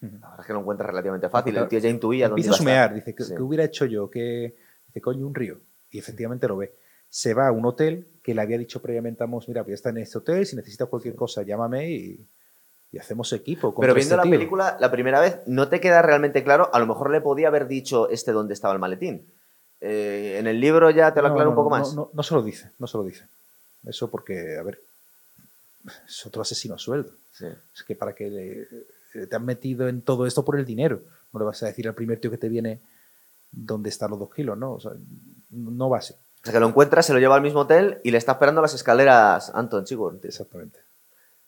[0.00, 1.52] La verdad es que lo encuentra relativamente fácil.
[1.52, 1.64] Claro.
[1.66, 3.34] El tío ya intuía dónde Empieza a sumear, dice, ¿qué, Sí.
[3.38, 4.10] hubiera hecho yo?
[4.10, 4.54] ¿Qué?
[4.88, 5.58] Dice, coño, un río.
[5.90, 6.72] Y efectivamente lo ve.
[7.08, 9.74] Se va a un hotel que le había dicho previamente a Moss, mira, voy a
[9.74, 12.26] estar en este hotel, si necesitas cualquier cosa, llámame y,
[12.92, 13.74] y hacemos equipo.
[13.74, 14.32] Pero viendo este la tío".
[14.32, 16.70] película la primera vez, no te queda realmente claro.
[16.72, 19.26] A lo mejor le podía haber dicho este dónde estaba el maletín.
[19.80, 21.94] Eh, en el libro ya te lo No, aclaro no, un poco no, más.
[22.12, 23.24] No, se lo dice, no se lo dice.
[23.86, 24.78] Eso porque, a ver,
[26.06, 27.10] es otro asesino a sueldo.
[27.32, 27.46] Sí.
[27.74, 31.00] Es que para que le- te han metido en todo esto por el dinero.
[31.32, 32.78] No le vas a decir al primer tío que te viene
[33.50, 34.74] dónde están los dos kilos, ¿no?
[34.74, 34.92] O sea,
[35.50, 36.12] no va así.
[36.14, 38.60] O sea, que lo encuentra, se lo lleva al mismo hotel y le está esperando
[38.60, 40.24] a las escaleras Anton Sigurd.
[40.24, 40.78] Exactamente.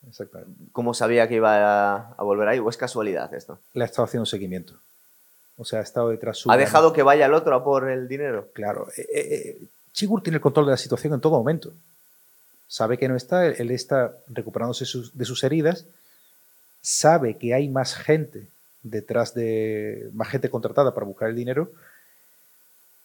[0.09, 0.53] Exactamente.
[0.73, 2.59] ¿Cómo sabía que iba a, a volver ahí?
[2.59, 3.59] ¿O es casualidad esto?
[3.75, 4.75] Le ha estado haciendo seguimiento.
[5.57, 6.55] O sea, ha estado detrás suya.
[6.55, 8.49] ¿Ha dejado que vaya el otro a por el dinero?
[8.55, 8.89] Claro.
[8.97, 9.59] Eh, eh, eh,
[9.93, 11.73] Sigurd tiene el control de la situación en todo momento.
[12.67, 15.85] Sabe que no está, él, él está recuperándose sus- de sus heridas.
[16.83, 18.49] Sabe que hay más gente
[18.83, 20.11] detrás de.
[20.13, 21.71] más gente contratada para buscar el dinero.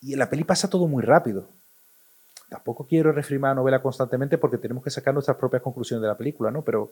[0.02, 1.48] Y en la peli pasa todo muy rápido.
[2.50, 6.08] Tampoco quiero referirme a la novela constantemente porque tenemos que sacar nuestras propias conclusiones de
[6.08, 6.62] la película, ¿no?
[6.64, 6.92] Pero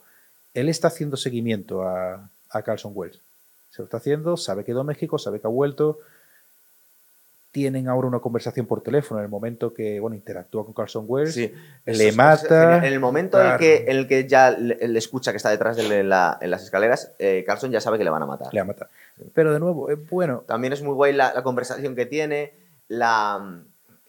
[0.53, 3.19] él está haciendo seguimiento a, a Carlson Wells.
[3.71, 5.99] Se lo está haciendo, sabe que ha ido a México, sabe que ha vuelto.
[7.51, 11.33] Tienen ahora una conversación por teléfono en el momento que, bueno, interactúa con Carlson Wells.
[11.33, 11.51] Sí.
[11.85, 12.77] Le es- mata.
[12.77, 15.49] En el momento en, el que, en el que ya le, le escucha que está
[15.49, 18.21] detrás de él en, la- en las escaleras, eh, Carlson ya sabe que le van
[18.21, 18.53] a matar.
[18.53, 18.89] Le mata.
[19.33, 20.43] Pero de nuevo, es bueno.
[20.45, 22.51] También es muy guay la, la conversación que tiene,
[22.89, 23.59] la,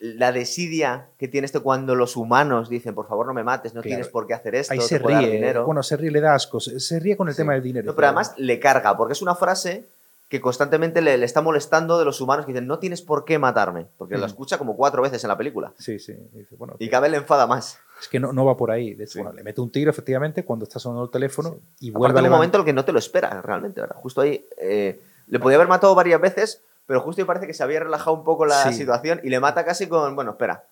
[0.01, 3.81] la desidia que tiene este cuando los humanos dicen, por favor no me mates, no
[3.83, 3.89] Claro.
[3.97, 5.31] tienes por qué hacer esto, Ahí se ríe.
[5.31, 5.65] dinero".
[5.67, 6.61] Bueno, se ríe, le da asco.
[6.61, 7.39] Se, se ríe con el Sí.
[7.39, 7.87] tema del dinero.
[7.87, 9.87] No, pero además le carga, porque es una frase
[10.29, 13.39] que constantemente le, le está molestando de los humanos que dicen, no tienes por qué
[13.39, 14.27] matarme, porque lo Mm.
[14.29, 15.73] escucha como cuatro veces en la película.
[15.79, 16.13] Sí, sí.
[16.35, 17.79] Dice, bueno, Y cada vez le enfada más.
[18.01, 18.93] es que no, no va por ahí.
[18.95, 19.19] De hecho, Sí.
[19.21, 22.21] bueno, le mete un tiro, efectivamente, cuando está sonando el teléfono y Aparte vuelve a
[22.21, 23.97] en un momento en el que no te lo espera realmente, ¿verdad?
[23.97, 27.63] Justo ahí eh, le podía haber matado varias veces, pero justo ahí parece que se
[27.63, 28.73] había relajado un poco la Sí.
[28.79, 30.65] situación y le mata casi con, bueno, espera,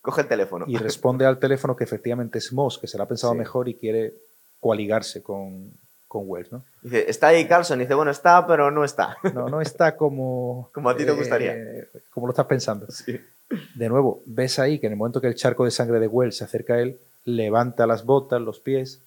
[0.00, 0.64] coge el teléfono.
[0.66, 3.38] Y responde al teléfono que efectivamente es Moss, que se la ha pensado Sí.
[3.40, 4.14] mejor y quiere
[4.60, 5.70] coaligarse con,
[6.08, 6.62] con Wells, ¿no?
[6.80, 9.16] Dice, está ahí Carlson, y dice, bueno, está, pero no está.
[9.34, 10.70] No, no está como...
[10.74, 11.52] Como a ti te gustaría.
[11.54, 12.86] eh, como lo estás pensando.
[13.74, 16.36] De nuevo, ves ahí que en el momento que el charco de sangre de Wells
[16.38, 19.00] se acerca a él, levanta las botas, los pies.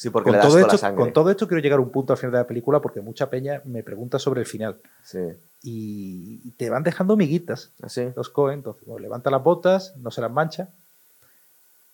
[0.00, 1.04] Sí, porque Con le das todo, esto, la sangre.
[1.04, 3.28] con todo esto quiero llegar a un punto al final de la película porque mucha
[3.28, 4.76] peña me pregunta sobre el final.
[5.04, 5.18] Sí,
[5.62, 8.08] Y te van dejando miguitas así.
[8.16, 8.60] los Cohen.
[8.60, 10.68] Entonces, bueno, levanta las botas, no se las mancha.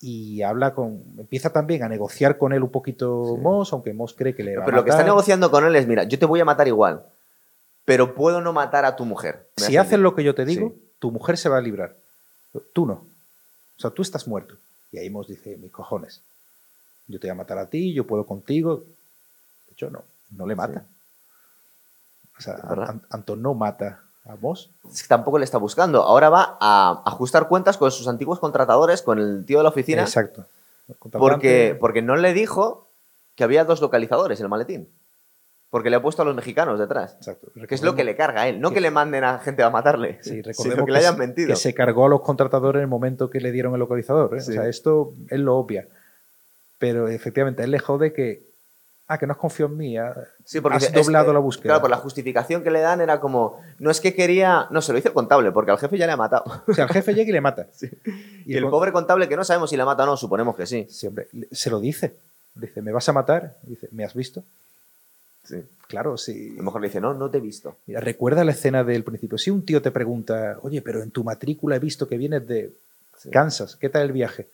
[0.00, 1.02] Y habla con.
[1.18, 3.40] Empieza también a negociar con él un poquito Sí.
[3.40, 5.06] Moss, aunque Moss cree que le va Pero a lo que está matar.
[5.12, 7.02] negociando con él es, mira, yo te voy a matar igual,
[7.84, 9.48] pero puedo no matar a tu mujer.
[9.58, 10.82] Me Si hace haces lo que yo te digo, Sí.
[11.00, 11.94] tu mujer se va a librar.
[12.72, 12.92] Tú no.
[12.92, 14.54] O sea, tú estás muerto.
[14.92, 16.20] Y ahí Moss dice, mis cojones.
[17.08, 18.76] Yo te voy a matar a ti, yo puedo contigo.
[18.78, 20.84] De hecho, no, no le mata.
[22.38, 22.62] O sea, Es.
[23.10, 24.70] An- no mata a Moss.
[24.92, 26.02] Es que tampoco le está buscando.
[26.02, 30.02] Ahora va a ajustar cuentas con sus antiguos contratadores, con el tío de la oficina,
[30.02, 30.44] Exacto.
[31.12, 32.86] Porque, porque no le dijo
[33.34, 34.88] que había dos localizadores en el maletín.
[35.70, 37.14] Porque le ha puesto a los mexicanos detrás.
[37.16, 37.48] Exacto.
[37.68, 38.60] Que es lo que le carga a él.
[38.60, 40.18] No que- que le manden a gente a matarle.
[40.22, 41.48] Sí, sino recordemos que le se- hayan mentido.
[41.48, 44.36] que se cargó a los contratadores en el momento que le dieron el localizador.
[44.36, 44.40] ¿eh?
[44.40, 44.52] Sí.
[44.52, 45.86] O sea, esto él lo obvia.
[46.78, 48.44] Pero efectivamente, él le jode que.
[49.08, 49.96] Ah, que no has confiado en mí.
[49.96, 50.14] ah,
[50.44, 51.64] Sí, porque has es doblado que- la búsqueda.
[51.74, 54.92] Claro, pues la justificación que le dan era como, no es que quería, no, se
[54.92, 56.44] lo hizo el contable, porque al jefe ya le ha matado.
[56.66, 57.66] O sea, el jefe llega y le mata.
[58.46, 60.66] Y el con- pobre contable que no sabemos si le mata o no, suponemos que
[60.66, 60.88] sí.
[61.32, 62.14] Le- se lo dice.
[62.56, 63.54] Dice, ¿me vas a matar?
[63.62, 64.42] Dice, ¿me has visto?
[65.44, 65.62] sí.
[65.88, 66.54] Claro, sí.
[66.54, 67.76] A lo mejor le dice, no, no te he visto.
[67.86, 69.38] Mira, recuerda la escena del principio.
[69.38, 72.72] Si un tío te pregunta, oye, pero en tu matrícula he visto que vienes de
[73.18, 73.30] Sí.
[73.30, 74.48] Kansas, ¿qué tal el viaje?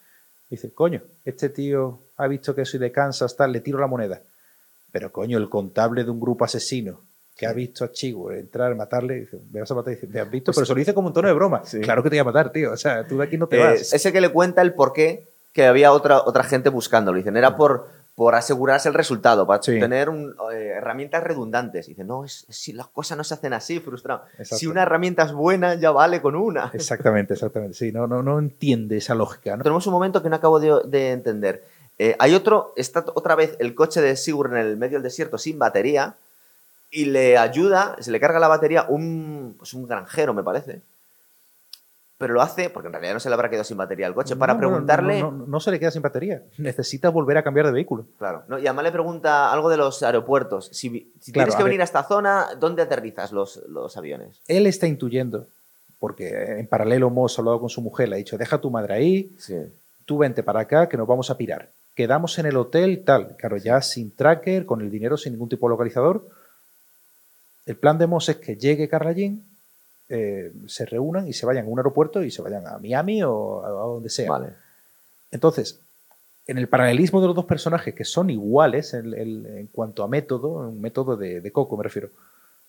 [0.52, 4.20] Dice, coño, este tío ha visto que soy de Kansas, tal, le tiro la moneda.
[4.92, 7.00] Pero coño, el contable de un grupo asesino
[7.38, 10.30] que ha visto a Chigo entrar, matarle, dice, me vas a matar, dice, me has
[10.30, 11.60] visto, pero se lo dice como un tono de broma.
[11.60, 11.80] Pues Sí.
[11.80, 12.70] Claro que te voy a matar, tío.
[12.70, 13.94] O sea, tú de aquí no te Eh, vas.
[13.94, 17.16] ese que le cuenta el por qué que había otra, otra gente buscándolo.
[17.16, 19.80] Dicen, era por, por asegurarse el resultado, para Sí.
[19.80, 21.86] tener un, eh, herramientas redundantes.
[21.86, 24.24] Dicen, no, es, es- si las cosas no se hacen así, frustrado.
[24.38, 24.56] Exacto.
[24.56, 26.70] Si una herramienta es buena, ya vale con una.
[26.74, 27.74] Exactamente, exactamente.
[27.74, 29.62] Sí, no, no, no entiende esa lógica, ¿no?
[29.62, 31.64] Tenemos un momento que no acabo de, de entender.
[31.98, 35.38] Eh, hay otro, está otra vez el coche de Sigur en el medio del desierto
[35.38, 36.14] sin batería
[36.90, 40.80] y le ayuda, se le carga la batería un, pues un granjero, me parece.
[42.22, 44.36] Pero lo hace, porque en realidad no se le habrá quedado sin batería al coche,
[44.36, 45.20] para No, preguntarle...
[45.20, 46.40] No, no- no se le queda sin batería.
[46.56, 48.06] Necesita volver a cambiar de vehículo.
[48.16, 48.60] Claro, ¿no?
[48.60, 50.68] y además le pregunta algo de los aeropuertos.
[50.72, 54.40] Si, vi- si Claro, tienes que venir a esta zona, ¿dónde aterrizas los, los aviones?
[54.46, 55.46] Él está intuyendo,
[55.98, 58.70] porque en paralelo Moss ha hablado con su mujer, le ha dicho, deja a tu
[58.70, 59.56] madre ahí, Sí.
[60.06, 61.68] tú vente para acá, que nos vamos a pirar.
[61.96, 63.36] Quedamos en el hotel, tal.
[63.36, 66.24] Claro, ya sin tracker, con el dinero, sin ningún tipo de localizador.
[67.66, 69.42] El plan de Moss es que llegue Carla Jean,
[70.14, 73.64] eh, se reúnan y se vayan a un aeropuerto y se vayan a Miami o
[73.64, 74.30] a, donde sea.
[74.30, 74.48] Vale.
[75.30, 75.78] Entonces,
[76.46, 80.08] en el paralelismo de los dos personajes, que son iguales en, en- en cuanto a
[80.08, 82.10] método, un método de, de Coco me refiero,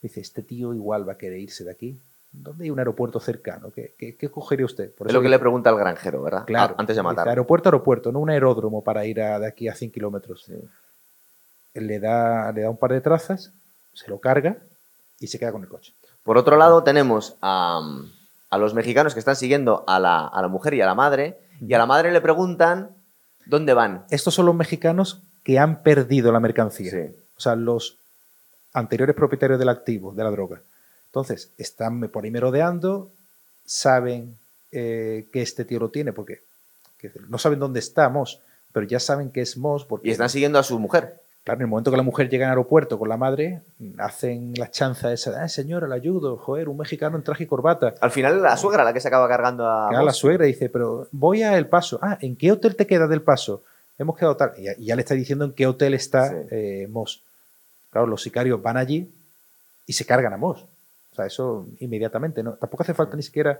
[0.01, 1.97] dice, este tío igual va a querer irse de aquí.
[2.31, 3.71] ¿Dónde hay un aeropuerto cercano?
[3.75, 4.89] ¿Qué, qué- qué cogería usted?
[4.91, 6.45] Por Es eso lo que le pregunta al granjero, ¿verdad?
[6.45, 6.75] Claro.
[6.77, 7.27] Antes de dice, matar.
[7.29, 10.45] aeropuerto, aeropuerto, no un aeródromo para ir a- de aquí a 100 kilómetros.
[11.75, 13.51] Le da, le da un par de trazas,
[13.93, 14.57] se lo carga
[15.19, 15.91] y se queda con el coche.
[16.23, 17.81] Por otro lado, tenemos a,
[18.49, 21.39] a los mexicanos que están siguiendo a la, a la mujer y a la madre,
[21.59, 22.89] y a la madre le preguntan
[23.45, 24.05] dónde van.
[24.09, 26.91] Estos son los mexicanos que han perdido la mercancía.
[26.91, 27.15] Sí.
[27.37, 27.97] O sea, los
[28.73, 30.61] anteriores propietarios del activo, de la droga.
[31.07, 33.11] Entonces, están por ahí merodeando,
[33.65, 34.37] saben
[34.71, 36.41] eh, que este tío lo tiene, porque
[36.97, 38.39] que no saben dónde está Moss,
[38.71, 41.21] pero ya saben que es Moss, porque Y están siguiendo a su mujer.
[41.43, 43.61] Claro, en el momento que la mujer llega al aeropuerto con la madre,
[43.97, 47.95] hacen la chanza esa, ah, señora, le ayudo, joder, un mexicano en traje y corbata.
[47.99, 49.91] Al final la suegra la que se acaba cargando a...
[50.03, 51.99] La suegra dice, pero voy a El Paso.
[52.01, 53.61] Ah, ¿en qué hotel te queda del Paso?
[53.99, 54.53] Hemos quedado tal.
[54.57, 56.35] Y ya, y ya le está diciendo en qué hotel está Sí.
[56.51, 57.21] eh, Moss.
[57.91, 59.11] Claro, los sicarios van allí
[59.85, 60.61] y se cargan a Moss.
[61.11, 62.41] O sea, eso inmediatamente.
[62.41, 62.53] ¿no?
[62.53, 63.59] Tampoco hace falta ni siquiera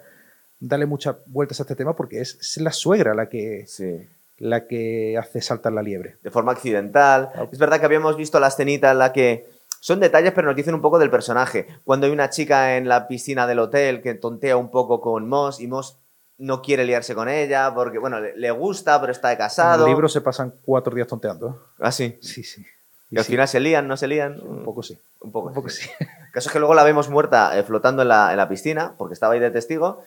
[0.58, 4.08] darle muchas vueltas a este tema porque es, es la suegra la que, Sí.
[4.44, 6.18] La que hace saltar la liebre.
[6.22, 7.30] de forma accidental.
[7.36, 7.48] Ah.
[7.52, 9.48] Es verdad que habíamos visto la escenita en la que
[9.80, 11.68] son detalles, pero nos dicen un poco del personaje.
[11.84, 15.60] Cuando hay una chica en la piscina del hotel que tontea un poco con Moss
[15.62, 15.98] y Moss
[16.38, 19.86] no quiere liarse con ella porque, bueno, le, gusta, pero está de En casado.
[19.86, 21.62] el libro se pasan cuatro días tonteando.
[21.80, 22.18] Ah, sí.
[22.22, 22.66] Sí, sí.
[23.12, 24.40] Y al sí, final se lían, no se lían.
[24.42, 24.98] un poco sí.
[25.22, 25.88] Un poco, Un poco sí.
[26.00, 28.94] El caso es que luego la vemos muerta eh, flotando en la, en la piscina,
[28.98, 30.04] porque estaba ahí de testigo.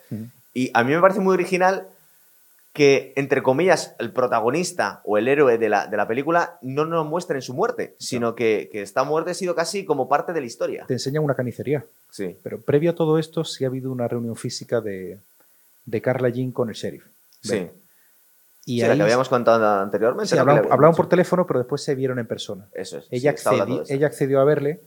[0.53, 1.87] Y a mí me parece muy original
[2.77, 7.07] que, entre comillas, el protagonista o el héroe de la, de la película no nos
[7.07, 10.47] muestren su muerte, sino que, que esta muerte ha sido casi como parte de la
[10.47, 10.85] historia.
[10.87, 11.87] Te enseñan una carnicería.
[12.11, 12.37] Sí.
[12.43, 15.19] Pero previo a todo esto sí ha habido una reunión física de,
[15.87, 17.05] de Carla Jean con el sheriff.
[17.43, 17.67] Sí.
[18.67, 20.35] Y Sí, la ahí que habíamos contado anteriormente.
[20.35, 22.67] sí, hablaban, por teléfono, pero después se vieron en persona.
[22.75, 23.07] Eso es.
[23.11, 23.95] Ella, sí, estaba hablando accedi- de eso.
[23.95, 24.81] ella accedió a verle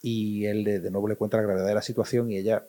[0.00, 2.62] y él de, de nuevo le cuenta la gravedad de la situación y ella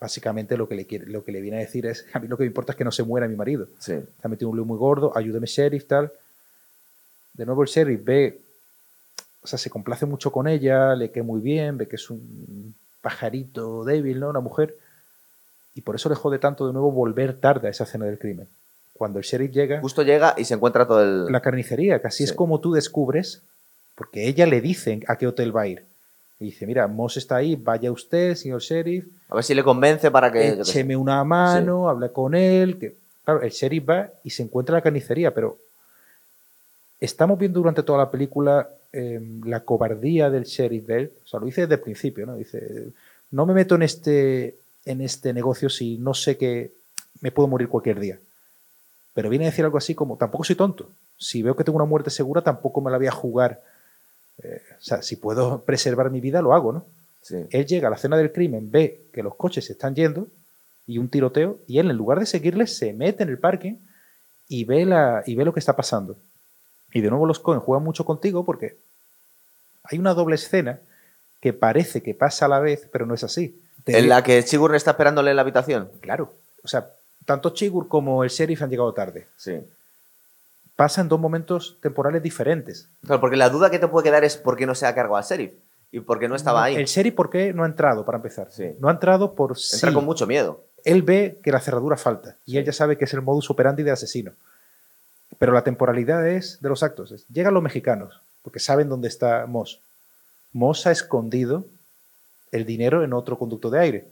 [0.00, 2.36] básicamente lo que le quiere, lo que le viene a decir es a mí lo
[2.36, 3.66] que me importa es que no se muera mi marido.
[3.78, 3.92] Sí.
[3.92, 6.10] Se ha metido un lío muy gordo, ayúdeme sheriff, tal.
[7.34, 8.40] De nuevo el sheriff ve,
[9.42, 12.74] o sea, se complace mucho con ella, le queda muy bien, ve que es un
[13.02, 14.30] pajarito débil, ¿no?
[14.30, 14.76] Una mujer.
[15.74, 18.48] Y por eso le jode tanto de nuevo volver tarde a esa escena del crimen.
[18.94, 21.32] Cuando el sheriff llega, Justo llega y se encuentra todo el.
[21.32, 22.36] la carnicería, que así es Sí.
[22.36, 23.42] como tú descubres,
[23.94, 25.84] porque ella le dice a qué hotel va a ir.
[26.38, 30.10] Y dice, mira, Moss está ahí, vaya usted, señor sheriff, A ver si le convence
[30.10, 30.48] para que.
[30.48, 32.78] écheme una mano, habla con él.
[32.78, 32.94] Que...
[33.24, 35.56] Claro, el sheriff va y se encuentra en la carnicería, pero
[37.00, 41.12] estamos viendo durante toda la película eh, la cobardía del sheriff Bell.
[41.24, 42.34] O sea, lo dice desde el principio, ¿no?
[42.34, 42.88] Dice,
[43.30, 46.72] no me meto en este, en este negocio si no sé que
[47.20, 48.18] me puedo morir cualquier día.
[49.14, 50.88] pero viene a decir algo así como, tampoco soy tonto.
[51.18, 53.60] Si veo que tengo una muerte segura, tampoco me la voy a jugar.
[54.42, 56.84] Eh, o sea, si puedo preservar mi vida, lo hago, ¿no?
[57.22, 57.46] Sí.
[57.50, 60.28] Él llega a la escena del crimen, ve que los coches se están yendo
[60.86, 63.76] y un tiroteo, y él, en lugar de seguirles, se mete en el parque
[64.48, 66.16] y ve, la, y ve lo que está pasando.
[66.92, 68.76] Y de nuevo los Cohen juegan mucho contigo porque
[69.84, 70.80] hay una doble escena
[71.40, 73.62] que parece que pasa a la vez, pero no es así.
[73.84, 75.90] Te En la que Sigurd está esperándole en la habitación.
[76.00, 76.34] Claro.
[76.64, 76.90] O sea,
[77.24, 79.28] tanto Chigur como el sheriff han llegado tarde.
[79.36, 79.60] Sí.
[80.76, 82.88] Pasan dos momentos temporales diferentes.
[83.04, 85.16] Claro, porque la duda que te puede quedar es por qué no se ha cargado
[85.16, 85.52] al sheriff
[85.92, 86.76] y por qué no estaba ahí.
[86.76, 88.48] El sheriff, ¿por qué no ha entrado, para empezar?
[88.50, 88.70] Sí.
[88.78, 89.92] No ha entrado por Entra sí.
[89.94, 90.62] con mucho miedo.
[90.84, 93.82] Él ve que la cerradura falta y él ya sabe que es el modus operandi
[93.82, 94.32] de asesino.
[95.38, 97.12] Pero la temporalidad es de los actos.
[97.12, 99.78] Es- Llegan los mexicanos, porque saben dónde está Moss.
[100.52, 101.64] Moss ha escondido
[102.52, 104.04] el dinero en otro conducto de aire.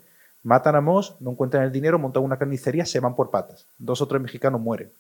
[0.45, 3.65] Matan a Moss, no encuentran el dinero, montan una carnicería, se van por patas.
[3.79, 4.91] Dos o tres mexicanos mueren.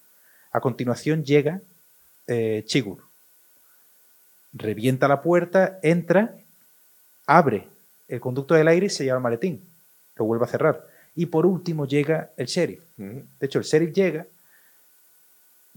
[0.52, 1.60] A continuación llega
[2.26, 2.98] eh, Chigur.
[4.52, 6.34] Revienta la puerta, entra,
[7.28, 7.68] abre
[8.08, 9.62] el conducto del aire y se lleva el maletín.
[10.16, 10.84] Lo vuelve a cerrar.
[11.14, 12.82] Y por último llega el sheriff.
[12.96, 14.26] De hecho, el sheriff llega,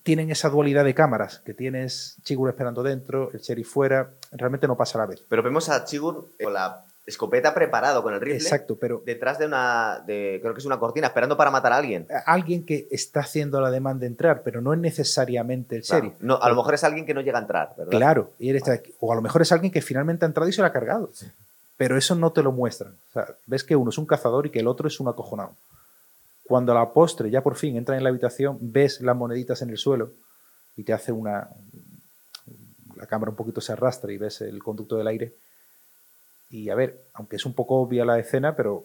[0.04, 4.78] tienen esa dualidad de cámaras, que tienes Chigur esperando dentro, el sheriff fuera, realmente no
[4.78, 5.24] pasa a la vez.
[5.28, 8.38] Pero vemos a Sigurd con la escopeta preparado con el rifle.
[8.38, 10.04] Exacto, pero Detrás de una.
[10.06, 12.08] De, creo que es una cortina, esperando para matar a alguien.
[12.26, 16.04] alguien que está haciendo la demanda de entrar, pero no es necesariamente el Claro.
[16.06, 16.22] sheriff.
[16.22, 17.92] No, a lo mejor es alguien que no llega a entrar, ¿verdad?
[17.92, 18.56] Claro, y
[19.00, 21.10] o a lo mejor es alguien que finalmente ha entrado y se lo ha cargado.
[21.78, 22.94] Pero eso no te lo muestran.
[23.10, 25.52] O sea, ves que uno es un cazador y que el otro es un acojonado.
[26.48, 29.70] Cuando a la postre ya por fin entra en la habitación, ves las moneditas en
[29.72, 30.12] el suelo
[30.78, 31.48] y te hace una...
[32.96, 35.34] La cámara un poquito se arrastra y ves el conducto del aire.
[36.52, 38.84] Y a ver, aunque es un poco obvia la escena, pero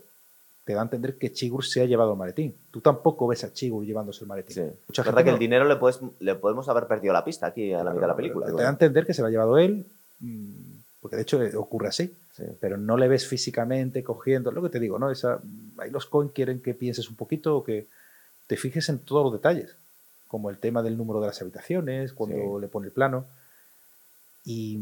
[0.64, 2.55] te da a entender que Chigur se ha llevado el maletín.
[2.71, 4.55] Tú tampoco ves a Chigur llevándose el maletín.
[4.55, 4.62] Sí.
[4.89, 7.73] Mucha verdad gente que el dinero le, puedes, le podemos haber perdido la pista aquí
[7.73, 8.47] a la mitad de la película.
[8.47, 9.85] Te da a entender que se lo ha llevado él,
[10.21, 10.51] mm,
[11.01, 12.45] porque de hecho eh, ocurre así, Sí.
[12.61, 15.11] pero no le ves físicamente cogiendo, lo que te digo, ¿no?
[15.11, 15.41] Esa,
[15.79, 17.87] ahí los Cohen quieren que pienses un poquito o que
[18.47, 19.75] te fijes en todos los detalles,
[20.29, 22.61] como el tema del número de las habitaciones, cuando Sí.
[22.61, 23.25] le pone el plano.
[24.45, 24.79] Y,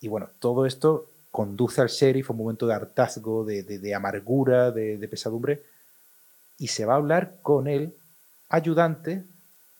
[0.00, 3.92] y bueno, todo esto conduce al sheriff a un momento de hartazgo, de, de- de
[3.92, 5.62] amargura, de, de pesadumbre,
[6.58, 7.92] y se va a hablar con el
[8.48, 9.24] ayudante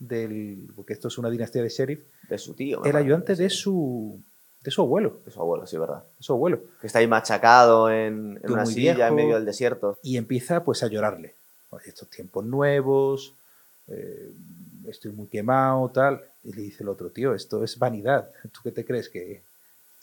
[0.01, 2.85] del, porque esto es una dinastía de sheriff, De su tío.
[2.85, 4.21] el ayudante de su,
[4.65, 6.03] de su abuelo, De su abuelo, sí, verdad.
[6.19, 6.59] de su abuelo.
[6.81, 9.09] Que está ahí machacado en, en una silla viejo.
[9.11, 9.97] en medio del desierto.
[10.03, 11.35] Y empieza pues a llorarle.
[11.87, 13.33] Estos tiempos nuevos,
[13.89, 14.31] eh,
[14.89, 16.21] estoy muy quemado, tal.
[16.43, 18.29] Y le dice el otro, tío, esto es vanidad.
[18.53, 19.09] ¿Tú qué te crees?
[19.09, 19.41] Que,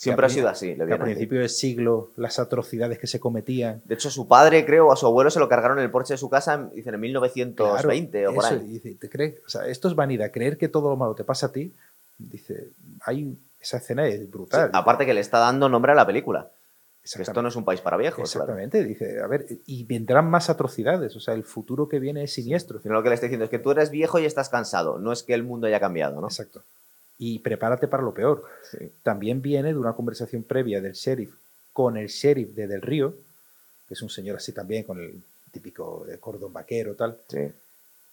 [0.02, 0.72] Siempre ha sido así.
[0.72, 1.04] A viene a decir.
[1.04, 3.82] principio del siglo las atrocidades que se cometían.
[3.86, 6.14] De hecho, su padre, creo, o a su abuelo se lo cargaron en el porche
[6.14, 8.68] de su casa, en- dicen, en 1920 Claro, o por eso, ahí.
[8.68, 9.36] dice, ¿te crees?
[9.46, 10.32] O sea, esto es vanidad.
[10.32, 11.72] Creer que todo lo malo te pasa a ti.
[12.18, 12.70] Dice,
[13.06, 14.72] hay esa escena es Sí, brutal.
[14.74, 16.50] aparte que le está dando nombre a la película.
[17.04, 18.32] Que esto no es un país para viejos.
[18.32, 18.46] claro.
[18.54, 22.34] Exactamente, dice, a ver, y vendrán más atrocidades, o sea, el futuro que viene es
[22.34, 22.80] siniestro.
[22.84, 25.00] Lo que le está diciendo es que tú eres viejo y estás cansado.
[25.00, 26.28] No es que el mundo haya cambiado, ¿no?
[26.28, 26.62] Exacto.
[27.24, 28.44] Y prepárate para lo peor.
[28.72, 28.92] Sí.
[29.04, 31.32] También viene de una conversación previa del sheriff
[31.72, 33.14] con el sheriff de Del Río,
[33.88, 37.20] que es un señor así también, con el típico de cordón vaquero, tal.
[37.28, 37.52] Sí.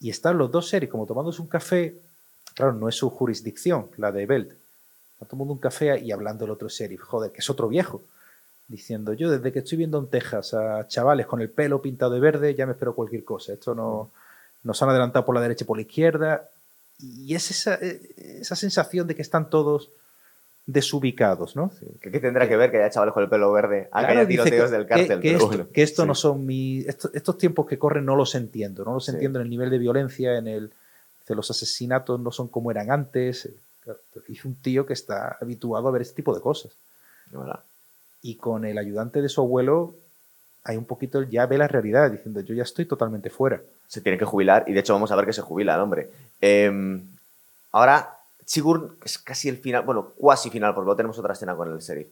[0.00, 1.94] Y están los dos sheriffs como tomándose un café.
[2.52, 4.52] Claro, no es su jurisdicción, la de Belt.
[5.14, 8.02] Está tomando un café y hablando el otro sheriff, joder, que es otro viejo.
[8.68, 12.20] Diciendo, yo desde que estoy viendo en Texas a chavales con el pelo pintado de
[12.20, 13.54] verde, ya me espero cualquier cosa.
[13.54, 14.10] Esto no.
[14.64, 16.46] Nos han adelantado por la derecha y por la izquierda.
[17.00, 18.00] Y es esa, eh,
[18.40, 19.90] esa sensación de que están todos
[20.66, 21.72] desubicados, ¿no?
[22.02, 24.20] ¿Qué, qué tendrá que ver que haya chavales con el pelo verde a que Claro,
[24.20, 25.20] haya dice tiroteos que- del que- cárcel?
[25.20, 25.66] Que, esto, bueno.
[25.72, 26.08] que esto Sí.
[26.08, 26.80] no son mi.
[26.80, 29.12] Estos, estos tiempos que corren no los entiendo, no los Sí.
[29.12, 30.72] entiendo en el nivel de violencia, en el.
[31.28, 33.46] los asesinatos no son como eran antes.
[33.46, 33.54] eh,
[34.28, 36.72] Es un tío que está habituado a ver este tipo de cosas.
[38.22, 39.94] Y con el ayudante de su abuelo,
[40.64, 43.60] hay un poquito, ya ve la realidad, diciendo, yo ya estoy totalmente fuera.
[43.86, 46.10] Se tiene que jubilar y de hecho vamos a ver que se jubila el hombre.
[46.42, 47.00] Eh,
[47.72, 48.17] ahora,
[48.48, 51.80] Sigurd, es casi el final, bueno, cuasi final, porque luego tenemos otra escena con el
[51.80, 52.06] sheriff.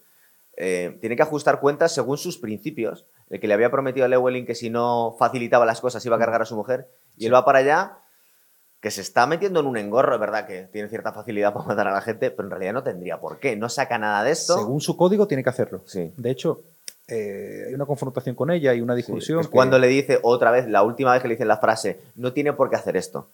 [0.59, 3.07] Eh, tiene que ajustar cuentas según sus principios.
[3.31, 6.19] El que le había prometido a Llewellyn que si no facilitaba las cosas iba a
[6.19, 6.89] cargar a su mujer.
[7.17, 7.93] Y él va para allá,
[8.83, 11.89] que se está metiendo en un engorro, es verdad que tiene cierta facilidad para matar
[11.89, 13.57] a la gente, pero en realidad no tendría por qué.
[13.57, 14.59] No saca nada de esto.
[14.59, 15.81] Según su código, tiene que hacerlo.
[15.87, 16.13] Sí.
[16.19, 16.61] De hecho,
[17.09, 19.41] eh, hay una confrontación con ella, hay una Sí, discusión.
[19.41, 21.99] es que- cuando le dice otra vez, la última vez que le dice la frase,
[22.17, 23.27] no tiene por qué hacer esto.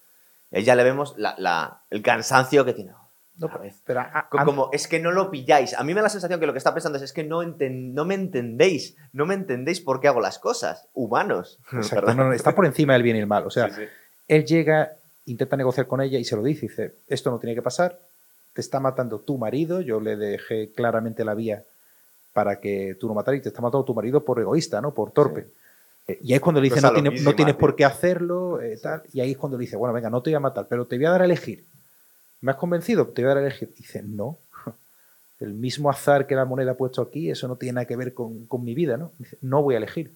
[0.52, 2.92] Ella le vemos la- la- el cansancio que tiene.
[3.38, 3.50] No,
[3.86, 5.74] pero a- a- Como, es que no lo pilláis.
[5.74, 7.42] A mí me da la sensación que lo que está pensando es, es que no,
[7.42, 8.94] enten- no me entendéis.
[9.12, 10.86] No me entendéis por qué hago las cosas.
[10.92, 11.58] Humanos.
[11.72, 13.46] No, no, está por encima del bien y el mal.
[13.46, 13.82] O sea, Sí, sí.
[14.28, 14.92] él llega
[15.24, 16.66] intenta negociar con ella y se lo dice.
[16.66, 17.96] Dice, esto no tiene que pasar,
[18.52, 21.62] te está matando tu marido, yo le dejé claramente la vía
[22.34, 24.92] para que tú no mataras y te está matando tu marido por egoísta, ¿no?
[24.92, 25.46] Por torpe.
[26.08, 28.78] Eh, Y ahí es cuando le dice, no, tiene- no tienes por qué hacerlo, eh,
[28.82, 29.02] tal.
[29.12, 30.96] Y ahí es cuando le dice, bueno, venga, no te voy a matar, pero te
[30.96, 31.64] voy a dar a elegir.
[32.40, 33.06] ¿Me has convencido?
[33.06, 33.72] Te voy a dar a elegir.
[33.76, 34.36] Dice, no.
[35.40, 38.14] El mismo azar que la moneda ha puesto aquí, eso no tiene nada que ver
[38.14, 39.12] con, con mi vida, ¿no?
[39.18, 40.12] Dice, no voy a elegir.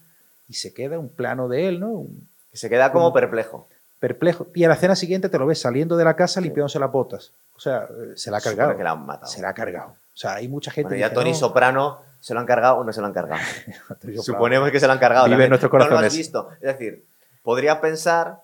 [0.49, 1.89] Y se queda un plano de él, ¿no?
[1.89, 3.69] Un Que se queda como perplejo.
[3.99, 4.47] perplejo.
[4.55, 7.33] Y a la cena siguiente te lo ves saliendo de la casa limpiándose las botas.
[7.57, 8.77] O sea, eh, se la ha cargado.
[8.77, 9.31] que la han matado.
[9.33, 9.91] Se la ha cargado.
[9.91, 12.47] O sea, hay mucha gente Bueno, que ya dice, Tony "No, Soprano, ¿se lo han
[12.47, 13.41] cargado o no se lo han cargado?
[14.01, 14.23] Tony Soprano".
[14.23, 15.29] Suponemos que se lo han cargado.
[15.29, 16.17] Vive en nuestros No lo has corazones.
[16.17, 16.49] visto.
[16.55, 17.05] Es decir,
[17.45, 18.41] podría pensar,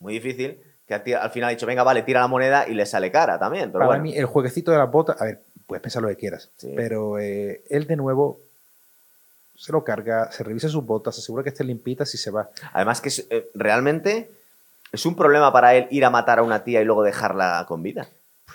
[0.00, 3.10] muy difícil, que al final ha dicho, venga, vale, tira la moneda y le sale
[3.10, 3.70] cara también.
[3.72, 6.16] Pero Para bueno, mí, el jueguecito de las botas, a ver, puedes pensar lo que
[6.16, 6.74] quieras, Sí.
[6.76, 8.38] pero eh, él de nuevo
[9.56, 12.50] se lo carga, se revisa sus botas, se asegura que estén limpitas y se va.
[12.74, 14.30] además que es, eh, realmente
[14.92, 17.82] es un problema para él ir a matar a una tía y luego dejarla con
[17.82, 18.08] vida.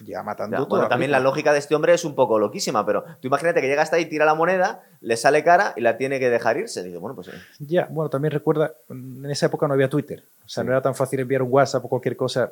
[0.05, 2.39] Ya matando Ya, toda bueno, la también la lógica de este hombre es un poco
[2.39, 5.81] loquísima, pero tú imagínate que llega hasta ahí, tira la moneda, le sale cara y
[5.81, 6.83] la tiene que dejar irse.
[6.83, 10.49] Dice, bueno, pues eh, Ya, bueno, también recuerda, en esa época no había Twitter, o
[10.49, 10.67] sea, Sí.
[10.67, 12.51] no era tan fácil enviar un WhatsApp o cualquier cosa.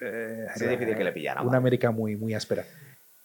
[0.00, 1.42] Eh, es difícil que le pillaran.
[1.42, 1.58] Una vale.
[1.58, 2.64] América muy, muy áspera.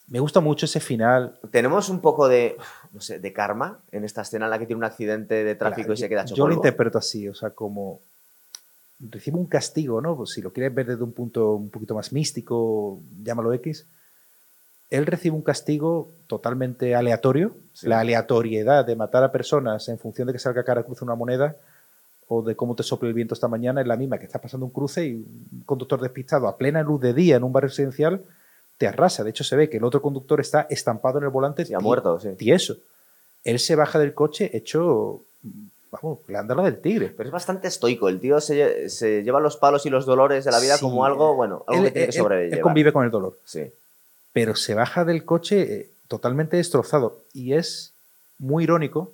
[0.07, 1.35] Me gusta mucho ese final.
[1.51, 2.57] Tenemos un poco de,
[2.91, 5.93] no sé, de karma en esta escena en la que tiene un accidente de tráfico
[5.93, 7.99] y se queda hecho Yo lo interpreto así, o sea, como
[8.99, 10.15] recibe un castigo, ¿no?
[10.15, 13.85] Pues si lo quieres ver desde un punto un poquito más místico, llámalo X,
[14.89, 17.87] él recibe un castigo totalmente aleatorio, Sí.
[17.87, 21.55] la aleatoriedad de matar a personas en función de que salga cara cruz una moneda
[22.27, 24.65] o de cómo te sople el viento esta mañana es la misma que estás pasando
[24.65, 28.21] un cruce y un conductor despistado a plena luz de día en un barrio residencial
[28.77, 29.23] te arrasa.
[29.23, 31.79] De hecho, se ve que el otro conductor está estampado en el volante Sí, ha
[31.79, 32.29] muerto, sí.
[32.37, 32.77] tieso.
[33.43, 35.21] Él se baja del coche hecho,
[36.01, 37.13] vamos, le anda la del tigre.
[37.15, 38.09] Pero es bastante estoico.
[38.09, 40.81] El tío se, lle- se lleva los palos y los dolores de la vida Sí.
[40.81, 42.57] como algo, bueno, algo Él, que tiene que sobrellevar.
[42.57, 43.71] él convive con el dolor, Sí.
[44.33, 47.19] pero se baja del coche eh, totalmente destrozado.
[47.33, 47.93] Y es
[48.39, 49.11] muy irónico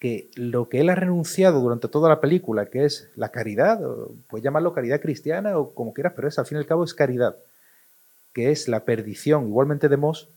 [0.00, 3.80] que lo que él ha renunciado durante toda la película, que es la caridad,
[4.28, 6.92] puedes llamarlo caridad cristiana o como quieras, pero es al fin y al cabo es
[6.94, 7.36] caridad,
[8.34, 10.28] que es la perdición igualmente de Moss.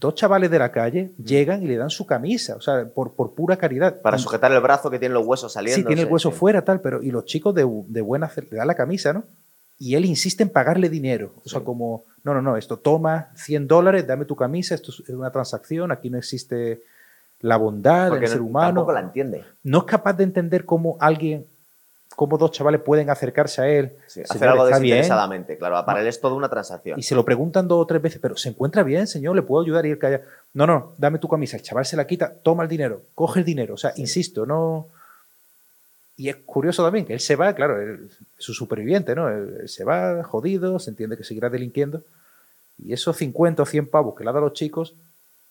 [0.00, 3.32] Dos chavales de la calle llegan y le dan su camisa, o sea, por, por
[3.34, 4.00] pura caridad.
[4.00, 5.76] Para sujetar el brazo que tiene los huesos saliendo.
[5.82, 8.66] Sí, tiene el hueso fuera, tal, pero y los chicos de, de buena le dan
[8.66, 9.24] la camisa, ¿no?
[9.78, 11.32] Y él insiste en pagarle dinero.
[11.44, 11.64] O sea, Sí.
[11.64, 15.90] como, no, no, no, esto toma 100 dólares, dame tu camisa, esto es una transacción,
[15.92, 16.82] aquí no existe
[17.40, 18.68] la bondad Porque del ser no- humano.
[18.68, 19.44] tampoco la entiende.
[19.62, 21.46] No es capaz de entender cómo alguien,
[22.14, 23.92] cómo dos chavales pueden acercarse a él.
[24.06, 24.96] Sí, Señor, hacer algo está bien.
[24.96, 25.84] desinteresadamente, claro.
[25.84, 26.98] Para él es toda una transacción.
[26.98, 29.36] Y se lo preguntan dos o tres veces, pero ¿se encuentra bien, señor?
[29.36, 29.86] ¿Le puedo ayudar?
[29.86, 30.22] Y él calla.
[30.52, 31.56] No, no, dame tu camisa.
[31.56, 33.74] El chaval se la quita, toma el dinero, coge el dinero.
[33.74, 34.86] O sea, insisto, no.
[36.16, 38.08] Y es curioso también que él se va, claro, él
[38.38, 39.28] es un superviviente, ¿no?
[39.28, 42.02] Él, él se va jodido, se entiende que seguirá delinquiendo.
[42.84, 44.94] Y esos 50 o 100 pavos que le ha dado a los chicos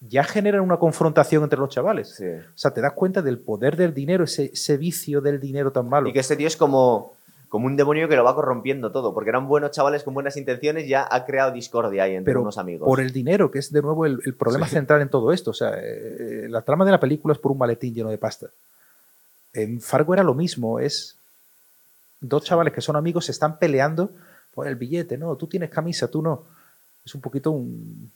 [0.09, 2.15] ya generan una confrontación entre los chavales.
[2.15, 2.25] Sí.
[2.25, 5.87] O sea, te das cuenta del poder del dinero, ese, ese vicio del dinero tan
[5.87, 6.09] malo.
[6.09, 7.13] Y que este tío es como,
[7.49, 10.87] como un demonio que lo va corrompiendo todo, porque eran buenos chavales con buenas intenciones,
[10.87, 12.85] ya ha creado discordia ahí entre pero unos amigos.
[12.85, 14.73] por el dinero, que es de nuevo el, el problema Sí.
[14.75, 15.51] central en todo esto.
[15.51, 18.47] O sea, eh, la trama de la película es por un maletín lleno de pasta.
[19.53, 21.15] En Fargo era lo mismo, es
[22.19, 24.09] dos chavales que son amigos se están peleando
[24.53, 26.43] por el billete, no, tú tienes camisa, tú no.
[27.05, 28.11] Es un poquito un-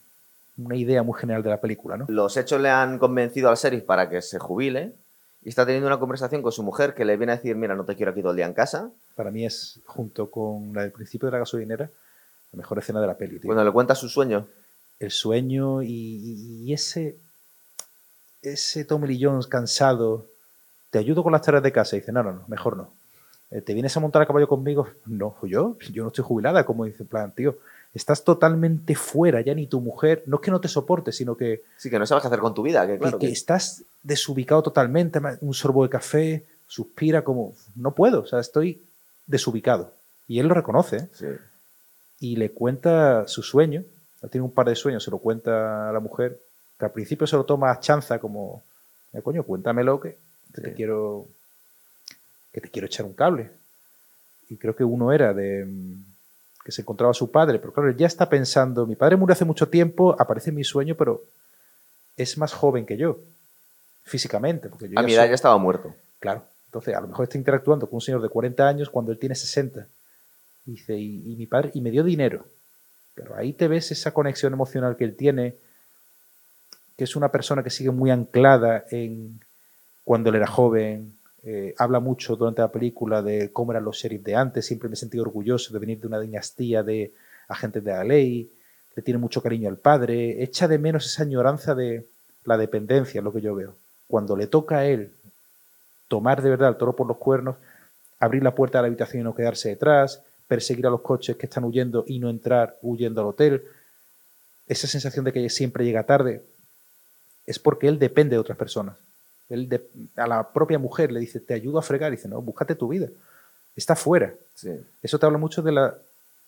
[0.57, 2.05] una idea muy general de la película, ¿no?
[2.07, 4.93] Los hechos le han convencido al sheriff para que se jubile
[5.43, 7.85] y está teniendo una conversación con su mujer que le viene a decir, mira, no
[7.85, 8.89] te quiero aquí todo el día en casa.
[9.15, 11.89] Para mí es, junto con la del principio de la gasolinera,
[12.51, 13.39] la mejor escena de la peli.
[13.39, 13.47] tío.
[13.47, 14.47] Cuando le cuenta su sueño,
[14.99, 17.17] el sueño y, ese
[18.41, 20.25] ese Tommy Lee Jones cansado
[20.89, 22.91] te ayudo con las tareas de casa y dice no no no mejor no
[23.49, 26.85] Eh, te vienes a montar a caballo conmigo no yo yo no estoy jubilada como
[26.85, 27.57] dice en plan tío
[27.93, 31.61] estás totalmente fuera ya ni tu mujer no es que no te soporte sino que,
[31.77, 33.17] sí que no sabes qué hacer con tu vida, que claro.
[33.19, 38.39] que que- estás desubicado totalmente un sorbo de café suspira como no puedo o sea
[38.39, 38.81] estoy
[39.25, 39.91] desubicado
[40.27, 41.07] y él lo reconoce ¿eh?
[41.13, 41.25] sí.
[42.19, 43.83] y le cuenta su sueño.
[44.31, 46.37] Tiene un par de sueños, se lo cuenta a la mujer,
[46.79, 48.61] que al principio se lo toma a chanza como,
[49.13, 50.17] "Eh, coño, cuéntamelo que,
[50.53, 51.27] que te quiero
[52.51, 53.51] que te quiero echar un cable.
[54.49, 56.03] Y creo que uno era de mm,
[56.67, 59.45] que se encontraba su padre, pero claro, él ya está pensando, mi padre murió hace
[59.45, 61.23] mucho tiempo, aparece en mi sueño, pero
[62.17, 63.17] es más joven que yo,
[64.03, 64.67] físicamente.
[64.67, 65.95] Porque yo A ya mi edad soy- ya estaba muerto.
[66.19, 66.43] Claro.
[66.65, 69.33] Entonces, a lo mejor está interactuando con un señor de 40 años cuando él tiene
[69.33, 69.87] 60.
[70.65, 72.45] Y dice, y, y mi padre, y me dio dinero.
[73.15, 75.55] Pero ahí te ves esa conexión emocional que él tiene,
[76.97, 79.39] que es una persona que sigue muy anclada en
[80.03, 84.23] cuando él era joven, Eh, habla mucho durante la película de cómo eran los sheriff
[84.23, 84.65] de antes.
[84.65, 87.13] Siempre me he sentido orgulloso de venir de una dinastía de
[87.47, 88.49] agentes de la ley.
[88.95, 90.43] Le tiene mucho cariño al padre.
[90.43, 92.05] Echa de menos esa añoranza de
[92.45, 93.75] la dependencia, lo que yo veo.
[94.07, 95.11] Cuando le toca a él
[96.07, 97.57] tomar de verdad el toro por los cuernos,
[98.19, 101.45] abrir la puerta de la habitación y no quedarse detrás, perseguir a los coches que
[101.45, 103.63] están huyendo y no entrar huyendo al hotel,
[104.67, 106.41] esa sensación de que siempre llega tarde,
[107.45, 108.95] es porque él depende de otras personas.
[109.49, 109.81] Él
[110.15, 112.87] a la propia mujer le dice, te ayudo a fregar, y dice, no, búscate tu
[112.89, 113.07] vida,
[113.75, 114.33] está fuera.
[115.01, 115.95] Eso te habla mucho de la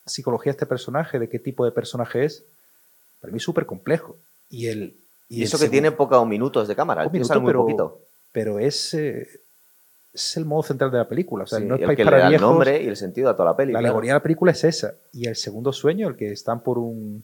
[0.06, 2.44] psicología de este personaje, de qué tipo de personaje es.
[3.22, 4.16] Para mí es súper complejo.
[4.50, 4.96] Y, el,
[5.30, 8.00] y, eso que tiene pocos minutos de cámara, muy pero, poquito.
[8.32, 9.28] Pero es, eh,
[10.14, 11.44] es el modo central de la película.
[11.44, 13.52] O sea, no es el que le da el nombre y el sentido a toda
[13.52, 13.82] la película.
[13.82, 14.96] La alegoría de la película es esa.
[15.14, 17.24] Y el segundo sueño, el que están por un.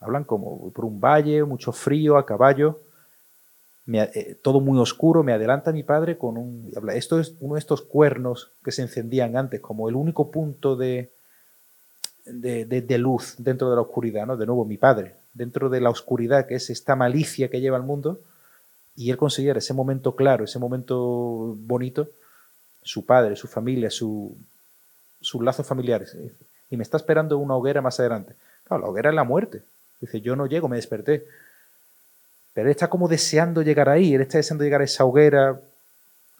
[0.00, 2.80] Hablan como por un valle, mucho frío, a caballo.
[3.92, 6.72] Eh, todo muy oscuro, me adelanta mi padre con un...
[6.92, 11.10] Esto es uno de estos cuernos que se encendían antes, como el único punto de,
[12.24, 14.36] de, luz dentro de la oscuridad, ¿no?
[14.36, 17.84] De nuevo, mi padre, dentro de la oscuridad que es esta malicia que lleva al
[17.84, 18.18] mundo,
[18.96, 22.08] y él consiguiera ese momento claro, ese momento bonito,
[22.82, 24.34] su padre, su familia, su,
[25.20, 26.16] sus lazos familiares.
[26.70, 28.34] Y me está esperando una hoguera más adelante.
[28.64, 29.62] Claro, la hoguera es la muerte.
[30.00, 31.26] Dice, yo no llego, me desperté.
[32.56, 35.60] Pero él está como deseando llegar ahí, él está deseando llegar a esa hoguera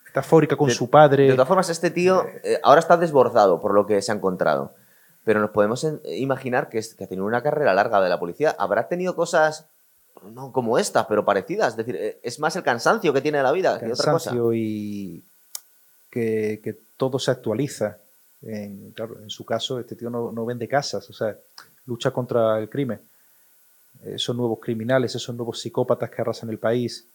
[0.07, 1.29] metafórica con su padre.
[1.29, 4.73] De todas formas, este tío eh, ahora está desbordado por lo que se ha encontrado.
[5.25, 8.57] Pero nos podemos imaginar que, que ha tenido una carrera larga de la policía.
[8.59, 9.67] ¿Habrá tenido cosas
[10.33, 11.73] no como esta, pero parecidas.
[11.73, 14.35] Es decir, eh, es más el cansancio que tiene la vida que otra cosa.
[14.55, 15.23] y
[16.11, 17.99] que, todo se actualiza.
[18.41, 21.37] En, claro, en su caso, este tío no, vende casas, o sea,
[21.85, 23.01] lucha contra el crimen.
[24.05, 27.07] Esos nuevos criminales, esos nuevos psicópatas que arrasan el país,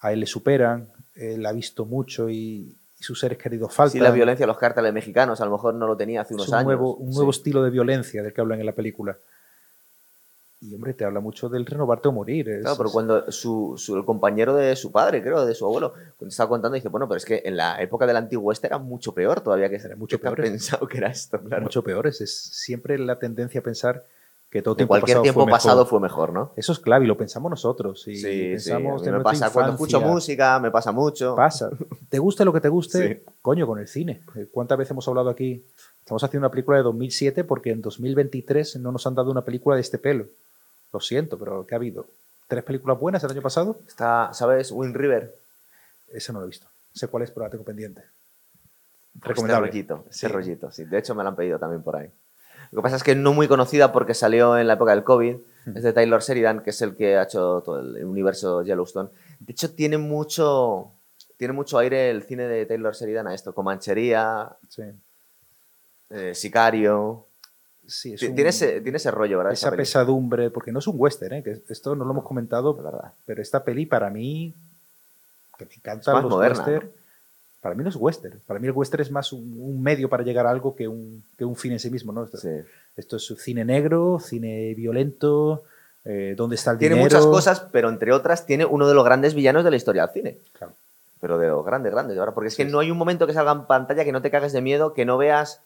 [0.00, 3.92] a él le superan, él ha visto mucho y, sus seres queridos faltan.
[3.92, 6.50] Sí, la violencia de los cárteles mexicanos a lo mejor no lo tenía hace unos
[6.54, 6.64] años.
[6.64, 9.18] Nuevo, un nuevo estilo de violencia del que hablan en la película.
[10.62, 12.60] Y hombre, te habla mucho del renovarte o morir.
[12.62, 16.48] claro, pero cuando su, el compañero de su padre, creo, de su abuelo, cuando estaba
[16.48, 19.42] contando, dice, bueno, pero es que en la época del antiguo este era mucho peor
[19.42, 20.36] todavía que era mucho peor.
[20.40, 21.64] pensado que era esto, claro.
[21.64, 22.06] Mucho peor.
[22.06, 24.04] Es, siempre la tendencia a pensar
[24.54, 26.52] que todo tiempo cualquier tiempo pasado fue mejor, ¿no?
[26.54, 28.06] Eso es clave y lo pensamos nosotros.
[28.06, 29.10] Y sí, pensamos sí.
[29.10, 31.34] me pasa cuando escucho música, me pasa mucho.
[31.34, 31.70] Pasa.
[32.08, 34.20] Te guste lo que te guste, coño, con el cine.
[34.52, 35.64] ¿Cuántas veces hemos hablado aquí?
[35.98, 39.74] Estamos haciendo una película de 2007 porque en 2023 no nos han dado una película
[39.74, 40.26] de este pelo.
[40.92, 42.06] Lo siento, pero ¿qué ha habido?
[42.46, 43.76] ¿Tres películas buenas el año pasado?
[43.88, 44.70] Está, ¿sabes?
[44.70, 45.34] Wind River.
[46.12, 46.68] Ese no lo he visto.
[46.94, 48.02] Sé cuál es, pero la tengo pendiente.
[49.14, 49.70] Pues Recomendable.
[49.70, 50.84] Ese rollito, ese rollito, sí.
[50.84, 52.08] De hecho, me lo han pedido también por ahí.
[52.74, 55.36] Lo que pasa es que no muy conocida porque salió en la época del COVID.
[55.64, 55.76] Hmm.
[55.76, 59.08] Es de Taylor Sheridan, que es el que ha hecho todo el universo Yellowstone.
[59.40, 60.90] De hecho, tiene mucho,
[61.38, 63.54] tiene mucho aire el cine de Taylor Sheridan a esto.
[63.54, 64.82] Comanchería, sí.
[66.10, 67.26] Eh, Sicario
[68.08, 69.52] tiene, ese, rollo, ¿verdad?
[69.52, 71.42] Esa, pesadumbre, porque no es un western, ¿eh?
[71.42, 73.12] que esto no lo hemos comentado, ¿verdad?
[73.26, 74.54] pero esta peli para mí,
[75.58, 76.88] que me encanta los western,
[77.64, 78.38] para mí no es western.
[78.46, 81.46] Para mí el western es más un, medio para llegar a algo que un, que
[81.46, 82.12] un fin en sí mismo.
[82.12, 82.24] ¿no?
[82.24, 82.36] Esto,
[82.94, 85.62] esto es cine negro, cine violento,
[86.04, 87.08] eh, ¿dónde está el tiene dinero?
[87.08, 90.02] Tiene muchas cosas, pero entre otras tiene uno de los grandes villanos de la historia
[90.02, 90.38] del cine.
[90.52, 90.74] Claro.
[91.22, 92.34] Pero de los grandes, grandes, ¿verdad?
[92.34, 94.52] Porque es que no hay un momento que salga en pantalla que no te cagues
[94.52, 95.62] de miedo, que no veas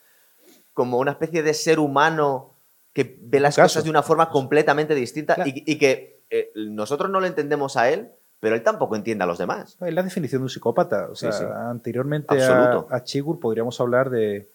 [0.74, 2.52] como una especie de ser humano
[2.92, 7.26] que ve las cosas de una forma completamente distinta y, que eh, nosotros no lo
[7.26, 9.76] entendemos a él, pero él tampoco entiende a los demás.
[9.80, 11.08] Es la definición de un psicópata.
[11.10, 14.48] O sea, anteriormente a, a, Chigur podríamos hablar de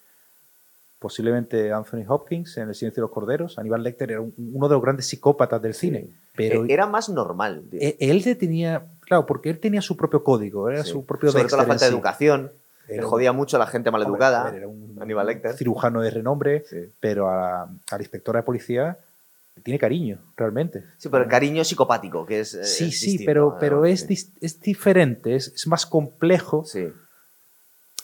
[1.00, 3.60] posiblemente Anthony Hopkins en El silencio de los corderos.
[3.60, 6.08] Aníbal Lecter era uno de los grandes psicópatas del cine.
[6.34, 7.64] Pero e, era más normal.
[7.74, 11.58] E, él, tenía, claro, porque él tenía su propio código, era su propio Sobre todo
[11.58, 12.52] la falta de educación.
[12.88, 14.56] Él jodía mucho a la gente maleducada.
[14.56, 15.54] Era un Aníbal Lecter.
[15.56, 16.64] cirujano de renombre,
[17.02, 18.98] pero a, la inspectora de policía
[19.62, 20.84] tiene cariño, realmente.
[20.98, 22.54] Sí, pero el cariño psicopático, que es.
[22.54, 24.08] Eh, sí, sí, pero, pero es,
[24.42, 26.66] es diferente, es, más complejo.
[26.66, 26.88] Sí.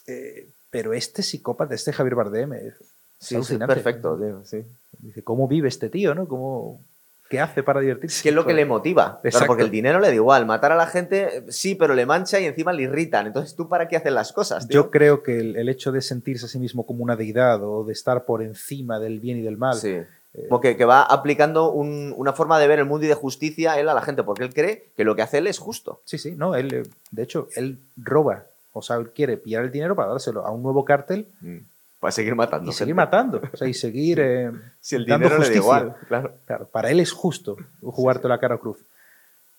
[0.07, 2.73] Eh, pero este psicópata, este Javier Bardem, es,
[3.19, 4.63] sí, perfecto, sí.
[4.99, 6.27] Dice, ¿cómo vive este tío, no?
[6.27, 6.81] ¿Cómo,
[7.29, 8.23] ¿Qué hace para divertirse?
[8.23, 9.21] ¿Qué es lo que le motiva?
[9.21, 10.47] Claro, porque el dinero le da igual.
[10.47, 13.27] Matar a la gente, sí, pero le mancha y encima le irritan.
[13.27, 14.67] Entonces, ¿tú para qué haces las cosas?
[14.67, 17.93] Yo creo que el, hecho de sentirse a sí mismo como una deidad o de
[17.93, 19.75] estar por encima del bien y del mal.
[19.75, 19.99] Sí.
[20.33, 23.89] Eh, como que, va aplicando una forma de ver el mundo y de justicia él
[23.89, 26.01] a la gente, porque él cree que lo que hace él es justo.
[26.05, 29.71] Sí, sí, no, él, eh, de hecho, él roba, o sea, él quiere pillar el
[29.71, 31.57] dinero para dárselo a un nuevo cártel mm.
[31.99, 32.69] Para seguir matando.
[32.69, 33.41] Y seguir matando.
[33.51, 34.21] O sea, y seguir.
[34.21, 36.33] Eh, si el dinero le da igual, claro.
[36.71, 38.77] Para él es justo jugarte la cara a cruz.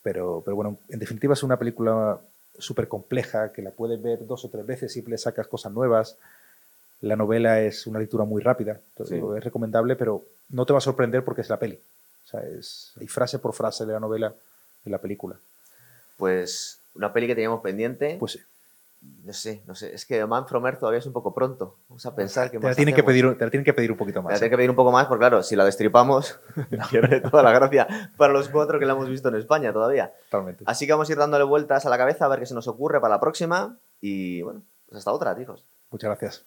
[0.02, 2.18] Pero, pero bueno, en definitiva es una película
[2.58, 6.16] súper compleja, que la puedes ver dos o tres veces, siempre le sacas cosas nuevas.
[7.02, 9.20] La novela es una lectura muy rápida, Sí.
[9.36, 11.78] es recomendable, pero no te va a sorprender porque es la peli.
[12.26, 14.34] O sea, es, hay frase por frase de la novela
[14.84, 15.36] en la película.
[16.16, 18.16] Pues una peli que teníamos pendiente.
[18.18, 18.40] Pues sí.
[19.24, 19.94] no sé, no sé.
[19.94, 21.76] Es que Man from Earth todavía es un poco pronto.
[21.88, 23.96] Vamos a pensar que te, la más que pedir, te la tienen que pedir un
[23.96, 24.32] poquito más.
[24.32, 24.38] la ¿eh?
[24.40, 26.38] tienen que pedir un poco más, porque claro, si la destripamos,
[26.90, 30.12] pierde toda la gracia para los cuatro que la hemos visto en España todavía.
[30.30, 30.64] Totalmente.
[30.66, 32.68] Así que vamos a ir dándole vueltas a la cabeza a ver qué se nos
[32.68, 33.76] ocurre para la próxima.
[34.02, 35.64] Y bueno, pues hasta otra, chicos.
[35.90, 36.44] Muchas gracias.